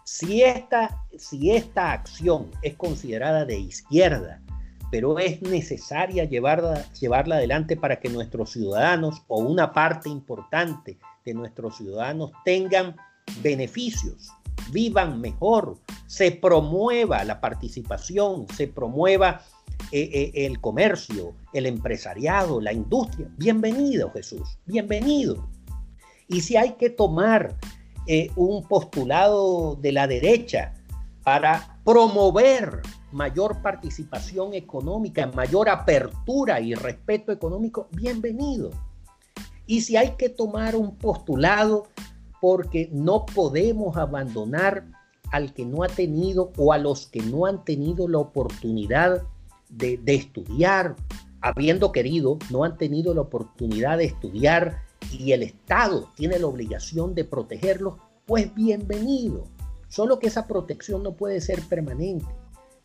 Si 0.04 0.42
esta, 0.42 1.04
si 1.18 1.50
esta 1.50 1.92
acción 1.92 2.50
es 2.62 2.74
considerada 2.76 3.44
de 3.44 3.58
izquierda, 3.58 4.40
pero 4.90 5.18
es 5.18 5.42
necesaria 5.42 6.24
llevarla, 6.24 6.90
llevarla 6.92 7.36
adelante 7.36 7.76
para 7.76 8.00
que 8.00 8.08
nuestros 8.08 8.52
ciudadanos 8.52 9.22
o 9.28 9.40
una 9.40 9.72
parte 9.72 10.08
importante 10.08 10.98
de 11.24 11.34
nuestros 11.34 11.76
ciudadanos 11.76 12.32
tengan 12.44 12.96
beneficios, 13.42 14.30
vivan 14.72 15.20
mejor, 15.20 15.76
se 16.06 16.30
promueva 16.30 17.22
la 17.24 17.40
participación, 17.40 18.46
se 18.56 18.66
promueva 18.66 19.42
eh, 19.92 20.08
eh, 20.12 20.46
el 20.46 20.60
comercio, 20.60 21.34
el 21.52 21.66
empresariado, 21.66 22.60
la 22.60 22.72
industria. 22.72 23.28
Bienvenido 23.36 24.10
Jesús, 24.12 24.58
bienvenido. 24.64 25.57
Y 26.28 26.42
si 26.42 26.56
hay 26.56 26.72
que 26.72 26.90
tomar 26.90 27.56
eh, 28.06 28.30
un 28.36 28.62
postulado 28.62 29.76
de 29.76 29.92
la 29.92 30.06
derecha 30.06 30.74
para 31.24 31.80
promover 31.84 32.82
mayor 33.12 33.62
participación 33.62 34.54
económica, 34.54 35.26
mayor 35.28 35.70
apertura 35.70 36.60
y 36.60 36.74
respeto 36.74 37.32
económico, 37.32 37.88
bienvenido. 37.92 38.70
Y 39.66 39.80
si 39.80 39.96
hay 39.96 40.12
que 40.12 40.28
tomar 40.28 40.76
un 40.76 40.96
postulado 40.96 41.86
porque 42.40 42.88
no 42.92 43.26
podemos 43.26 43.96
abandonar 43.96 44.86
al 45.32 45.52
que 45.52 45.64
no 45.64 45.82
ha 45.82 45.88
tenido 45.88 46.52
o 46.56 46.72
a 46.72 46.78
los 46.78 47.06
que 47.06 47.20
no 47.20 47.46
han 47.46 47.64
tenido 47.64 48.08
la 48.08 48.18
oportunidad 48.18 49.22
de, 49.68 49.98
de 49.98 50.14
estudiar, 50.14 50.96
habiendo 51.40 51.92
querido, 51.92 52.38
no 52.50 52.64
han 52.64 52.76
tenido 52.76 53.14
la 53.14 53.22
oportunidad 53.22 53.98
de 53.98 54.04
estudiar 54.04 54.87
y 55.12 55.32
el 55.32 55.42
Estado 55.42 56.10
tiene 56.16 56.38
la 56.38 56.46
obligación 56.46 57.14
de 57.14 57.24
protegerlos, 57.24 57.94
pues 58.26 58.54
bienvenido. 58.54 59.44
Solo 59.88 60.18
que 60.18 60.26
esa 60.26 60.46
protección 60.46 61.02
no 61.02 61.14
puede 61.14 61.40
ser 61.40 61.62
permanente. 61.62 62.26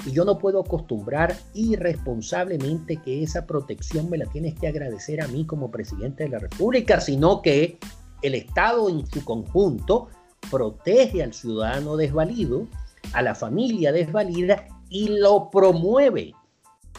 Y 0.06 0.12
yo 0.12 0.26
no 0.26 0.38
puedo 0.38 0.60
acostumbrar 0.60 1.36
irresponsablemente 1.54 2.98
que 2.98 3.24
esa 3.24 3.46
protección 3.46 4.10
me 4.10 4.18
la 4.18 4.26
tienes 4.26 4.54
que 4.56 4.68
agradecer 4.68 5.22
a 5.22 5.28
mí 5.28 5.46
como 5.46 5.72
presidente 5.72 6.24
de 6.24 6.30
la 6.30 6.40
República, 6.40 7.00
sino 7.00 7.42
que 7.42 7.78
el 8.22 8.36
Estado 8.36 8.90
en 8.90 9.06
su 9.08 9.24
conjunto 9.24 10.08
protege 10.50 11.24
al 11.24 11.34
ciudadano 11.34 11.96
desvalido, 11.96 12.68
a 13.14 13.22
la 13.22 13.36
familia 13.36 13.92
desvalida 13.92 14.68
y 14.90 15.08
lo 15.08 15.50
promueve, 15.50 16.34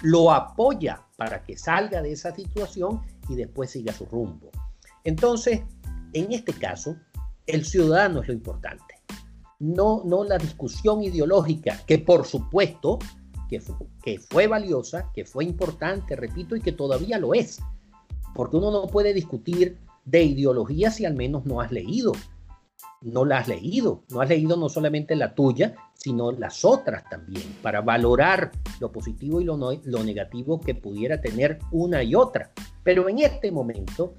lo 0.02 0.32
apoya 0.32 1.02
para 1.16 1.42
que 1.42 1.56
salga 1.56 2.02
de 2.02 2.12
esa 2.12 2.34
situación 2.34 3.02
y 3.28 3.36
después 3.36 3.70
siga 3.70 3.92
su 3.92 4.06
rumbo. 4.06 4.50
Entonces, 5.04 5.62
en 6.12 6.32
este 6.32 6.52
caso, 6.52 6.96
el 7.46 7.64
ciudadano 7.64 8.22
es 8.22 8.28
lo 8.28 8.34
importante, 8.34 8.94
no, 9.58 10.02
no 10.04 10.24
la 10.24 10.38
discusión 10.38 11.02
ideológica, 11.02 11.80
que 11.86 11.98
por 11.98 12.26
supuesto 12.26 12.98
que 13.48 13.60
que 14.02 14.18
fue 14.18 14.46
valiosa, 14.46 15.10
que 15.14 15.24
fue 15.24 15.44
importante, 15.44 16.16
repito, 16.16 16.56
y 16.56 16.60
que 16.60 16.72
todavía 16.72 17.18
lo 17.18 17.34
es, 17.34 17.60
porque 18.34 18.56
uno 18.56 18.70
no 18.70 18.86
puede 18.86 19.14
discutir 19.14 19.78
de 20.04 20.22
ideología 20.22 20.90
si 20.90 21.04
al 21.04 21.14
menos 21.14 21.46
no 21.46 21.60
has 21.60 21.72
leído. 21.72 22.12
No 23.00 23.26
la 23.26 23.38
has 23.38 23.48
leído, 23.48 24.02
no 24.10 24.22
has 24.22 24.30
leído 24.30 24.56
no 24.56 24.70
solamente 24.70 25.14
la 25.14 25.34
tuya, 25.34 25.74
sino 25.92 26.32
las 26.32 26.64
otras 26.64 27.04
también, 27.10 27.44
para 27.62 27.82
valorar 27.82 28.50
lo 28.80 28.90
positivo 28.90 29.42
y 29.42 29.44
lo, 29.44 29.56
lo 29.56 30.04
negativo 30.04 30.58
que 30.58 30.74
pudiera 30.74 31.20
tener 31.20 31.58
una 31.70 32.02
y 32.02 32.14
otra. 32.14 32.50
Pero 32.82 33.08
en 33.10 33.18
este 33.18 33.52
momento, 33.52 34.14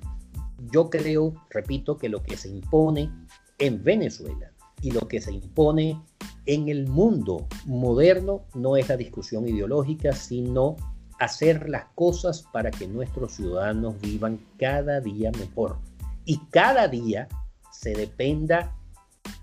yo 0.71 0.89
creo, 0.89 1.33
repito, 1.49 1.97
que 1.97 2.09
lo 2.09 2.23
que 2.23 2.37
se 2.37 2.49
impone 2.49 3.11
en 3.57 3.83
Venezuela 3.83 4.51
y 4.81 4.91
lo 4.91 5.07
que 5.07 5.21
se 5.21 5.31
impone 5.31 6.01
en 6.45 6.69
el 6.69 6.87
mundo 6.87 7.47
moderno 7.65 8.45
no 8.53 8.77
es 8.77 8.89
la 8.89 8.97
discusión 8.97 9.47
ideológica, 9.47 10.13
sino 10.13 10.75
hacer 11.19 11.69
las 11.69 11.85
cosas 11.95 12.43
para 12.53 12.71
que 12.71 12.87
nuestros 12.87 13.33
ciudadanos 13.33 13.99
vivan 14.01 14.39
cada 14.57 14.99
día 14.99 15.31
mejor 15.31 15.77
y 16.25 16.37
cada 16.51 16.87
día 16.87 17.27
se 17.71 17.93
dependa 17.93 18.75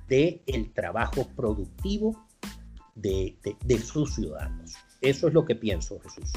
del 0.08 0.42
el 0.46 0.72
trabajo 0.72 1.26
productivo 1.36 2.26
de, 2.94 3.36
sus 3.82 4.14
ciudadanos. 4.14 4.74
Eso 5.00 5.28
es 5.28 5.34
lo 5.34 5.44
que 5.44 5.54
pienso, 5.54 5.98
Jesús. 6.00 6.32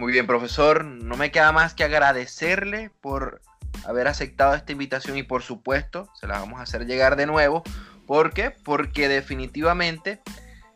Muy 0.00 0.12
bien, 0.12 0.26
profesor. 0.26 0.86
No 0.86 1.18
me 1.18 1.30
queda 1.30 1.52
más 1.52 1.74
que 1.74 1.84
agradecerle 1.84 2.90
por 3.02 3.42
haber 3.84 4.08
aceptado 4.08 4.54
esta 4.54 4.72
invitación 4.72 5.18
y 5.18 5.22
por 5.24 5.42
supuesto 5.42 6.08
se 6.18 6.26
la 6.26 6.38
vamos 6.38 6.58
a 6.58 6.62
hacer 6.62 6.86
llegar 6.86 7.16
de 7.16 7.26
nuevo. 7.26 7.62
¿Por 8.06 8.32
qué? 8.32 8.50
Porque 8.50 9.08
definitivamente 9.08 10.22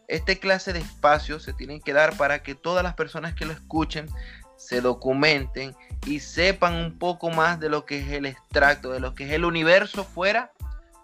este 0.08 0.38
clase 0.38 0.74
de 0.74 0.80
espacios 0.80 1.42
se 1.42 1.54
tienen 1.54 1.80
que 1.80 1.94
dar 1.94 2.18
para 2.18 2.42
que 2.42 2.54
todas 2.54 2.84
las 2.84 2.96
personas 2.96 3.32
que 3.32 3.46
lo 3.46 3.54
escuchen 3.54 4.10
se 4.58 4.82
documenten 4.82 5.74
y 6.04 6.20
sepan 6.20 6.74
un 6.74 6.98
poco 6.98 7.30
más 7.30 7.58
de 7.58 7.70
lo 7.70 7.86
que 7.86 8.00
es 8.00 8.10
el 8.10 8.26
extracto, 8.26 8.92
de 8.92 9.00
lo 9.00 9.14
que 9.14 9.24
es 9.24 9.32
el 9.32 9.46
universo 9.46 10.04
fuera 10.04 10.52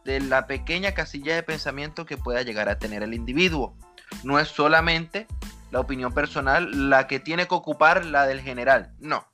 de 0.04 0.20
la 0.20 0.46
pequeña 0.46 0.92
casilla 0.92 1.34
de 1.34 1.42
pensamiento 1.42 2.04
que 2.04 2.18
pueda 2.18 2.42
llegar 2.42 2.68
a 2.68 2.78
tener 2.78 3.02
el 3.02 3.14
individuo. 3.14 3.74
No 4.24 4.38
es 4.38 4.48
solamente 4.48 5.26
la 5.70 5.80
opinión 5.80 6.12
personal 6.12 6.90
la 6.90 7.06
que 7.06 7.20
tiene 7.20 7.46
que 7.46 7.54
ocupar 7.54 8.04
la 8.04 8.26
del 8.26 8.40
general, 8.40 8.94
no. 8.98 9.26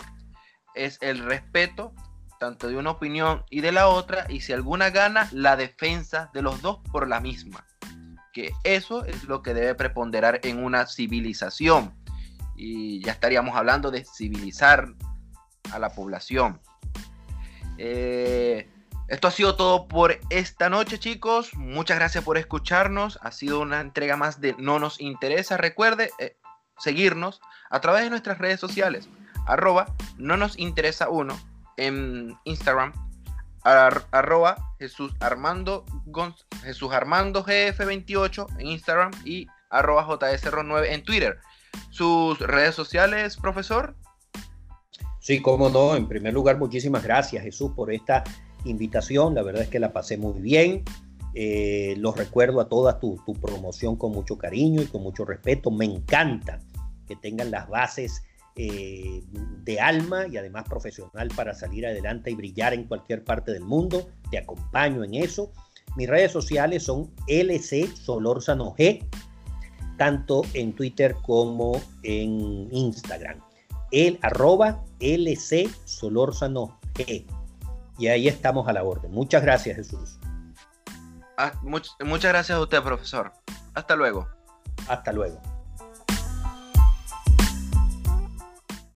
Es 0.74 0.98
el 1.00 1.20
respeto 1.20 1.94
tanto 2.38 2.68
de 2.68 2.76
una 2.76 2.90
opinión 2.90 3.44
y 3.50 3.62
de 3.62 3.72
la 3.72 3.88
otra 3.88 4.26
y 4.28 4.40
si 4.40 4.52
alguna 4.52 4.90
gana, 4.90 5.28
la 5.32 5.56
defensa 5.56 6.30
de 6.34 6.42
los 6.42 6.60
dos 6.60 6.80
por 6.92 7.08
la 7.08 7.20
misma 7.20 7.64
que 8.36 8.52
eso 8.64 9.02
es 9.06 9.24
lo 9.24 9.40
que 9.40 9.54
debe 9.54 9.74
preponderar 9.74 10.40
en 10.42 10.62
una 10.62 10.86
civilización. 10.86 11.94
Y 12.54 13.02
ya 13.02 13.12
estaríamos 13.12 13.56
hablando 13.56 13.90
de 13.90 14.04
civilizar 14.04 14.88
a 15.72 15.78
la 15.78 15.88
población. 15.88 16.60
Eh, 17.78 18.68
esto 19.08 19.28
ha 19.28 19.30
sido 19.30 19.54
todo 19.54 19.86
por 19.86 20.18
esta 20.30 20.68
noche, 20.68 20.98
chicos. 20.98 21.54
Muchas 21.54 21.98
gracias 21.98 22.24
por 22.24 22.38
escucharnos. 22.38 23.18
Ha 23.22 23.30
sido 23.30 23.60
una 23.60 23.80
entrega 23.80 24.16
más 24.16 24.40
de 24.40 24.54
No 24.58 24.78
nos 24.78 25.00
interesa. 25.00 25.56
Recuerde 25.56 26.10
eh, 26.18 26.36
seguirnos 26.78 27.40
a 27.70 27.80
través 27.80 28.02
de 28.02 28.10
nuestras 28.10 28.38
redes 28.38 28.58
sociales. 28.58 29.08
Arroba 29.46 29.86
no 30.18 30.36
nos 30.36 30.58
interesa 30.58 31.08
uno 31.08 31.38
en 31.76 32.36
Instagram, 32.44 32.92
arroba 33.62 34.56
Jesús 34.78 35.12
Armando, 35.20 35.84
Jesús 36.62 36.92
Armando 36.92 37.44
GF28 37.44 38.58
en 38.58 38.66
Instagram 38.66 39.12
y 39.24 39.46
arroba 39.70 40.06
JSR9 40.06 40.86
en 40.90 41.04
Twitter. 41.04 41.38
¿Sus 41.90 42.38
redes 42.40 42.74
sociales, 42.74 43.36
profesor? 43.36 43.94
Sí, 45.20 45.42
cómo 45.42 45.68
no. 45.68 45.96
En 45.96 46.08
primer 46.08 46.32
lugar, 46.32 46.56
muchísimas 46.56 47.02
gracias, 47.02 47.42
Jesús, 47.42 47.72
por 47.74 47.92
esta 47.92 48.24
invitación. 48.66 49.34
La 49.34 49.42
verdad 49.42 49.62
es 49.62 49.68
que 49.68 49.78
la 49.78 49.92
pasé 49.92 50.16
muy 50.16 50.40
bien. 50.40 50.84
Eh, 51.34 51.94
los 51.98 52.16
recuerdo 52.16 52.60
a 52.60 52.68
toda 52.68 52.98
tu, 52.98 53.20
tu 53.26 53.34
promoción 53.34 53.96
con 53.96 54.12
mucho 54.12 54.38
cariño 54.38 54.82
y 54.82 54.86
con 54.86 55.02
mucho 55.02 55.24
respeto. 55.24 55.70
Me 55.70 55.84
encanta 55.84 56.60
que 57.06 57.16
tengan 57.16 57.50
las 57.50 57.68
bases 57.68 58.22
eh, 58.58 59.22
de 59.64 59.80
alma 59.80 60.26
y 60.28 60.38
además 60.38 60.64
profesional 60.66 61.28
para 61.36 61.52
salir 61.54 61.86
adelante 61.86 62.30
y 62.30 62.34
brillar 62.34 62.72
en 62.72 62.84
cualquier 62.84 63.22
parte 63.22 63.52
del 63.52 63.64
mundo. 63.64 64.08
Te 64.30 64.38
acompaño 64.38 65.04
en 65.04 65.12
eso. 65.12 65.52
Mis 65.94 66.08
redes 66.08 66.32
sociales 66.32 66.84
son 66.84 67.10
LC 67.26 67.94
Solórzano 67.94 68.74
G, 68.74 69.06
tanto 69.98 70.40
en 70.54 70.72
Twitter 70.72 71.16
como 71.22 71.82
en 72.02 72.68
Instagram. 72.72 73.40
El 73.90 74.18
arroba 74.22 74.82
LC 75.00 75.68
Solórzano 75.84 76.80
G. 76.94 77.26
Y 77.98 78.08
ahí 78.08 78.28
estamos 78.28 78.68
a 78.68 78.72
la 78.72 78.82
orden. 78.82 79.10
Muchas 79.10 79.42
gracias, 79.42 79.76
Jesús. 79.76 80.18
Ah, 81.38 81.52
muchas 81.62 82.32
gracias 82.32 82.50
a 82.50 82.60
usted, 82.60 82.82
profesor. 82.82 83.32
Hasta 83.74 83.96
luego. 83.96 84.26
Hasta 84.88 85.12
luego. 85.12 85.40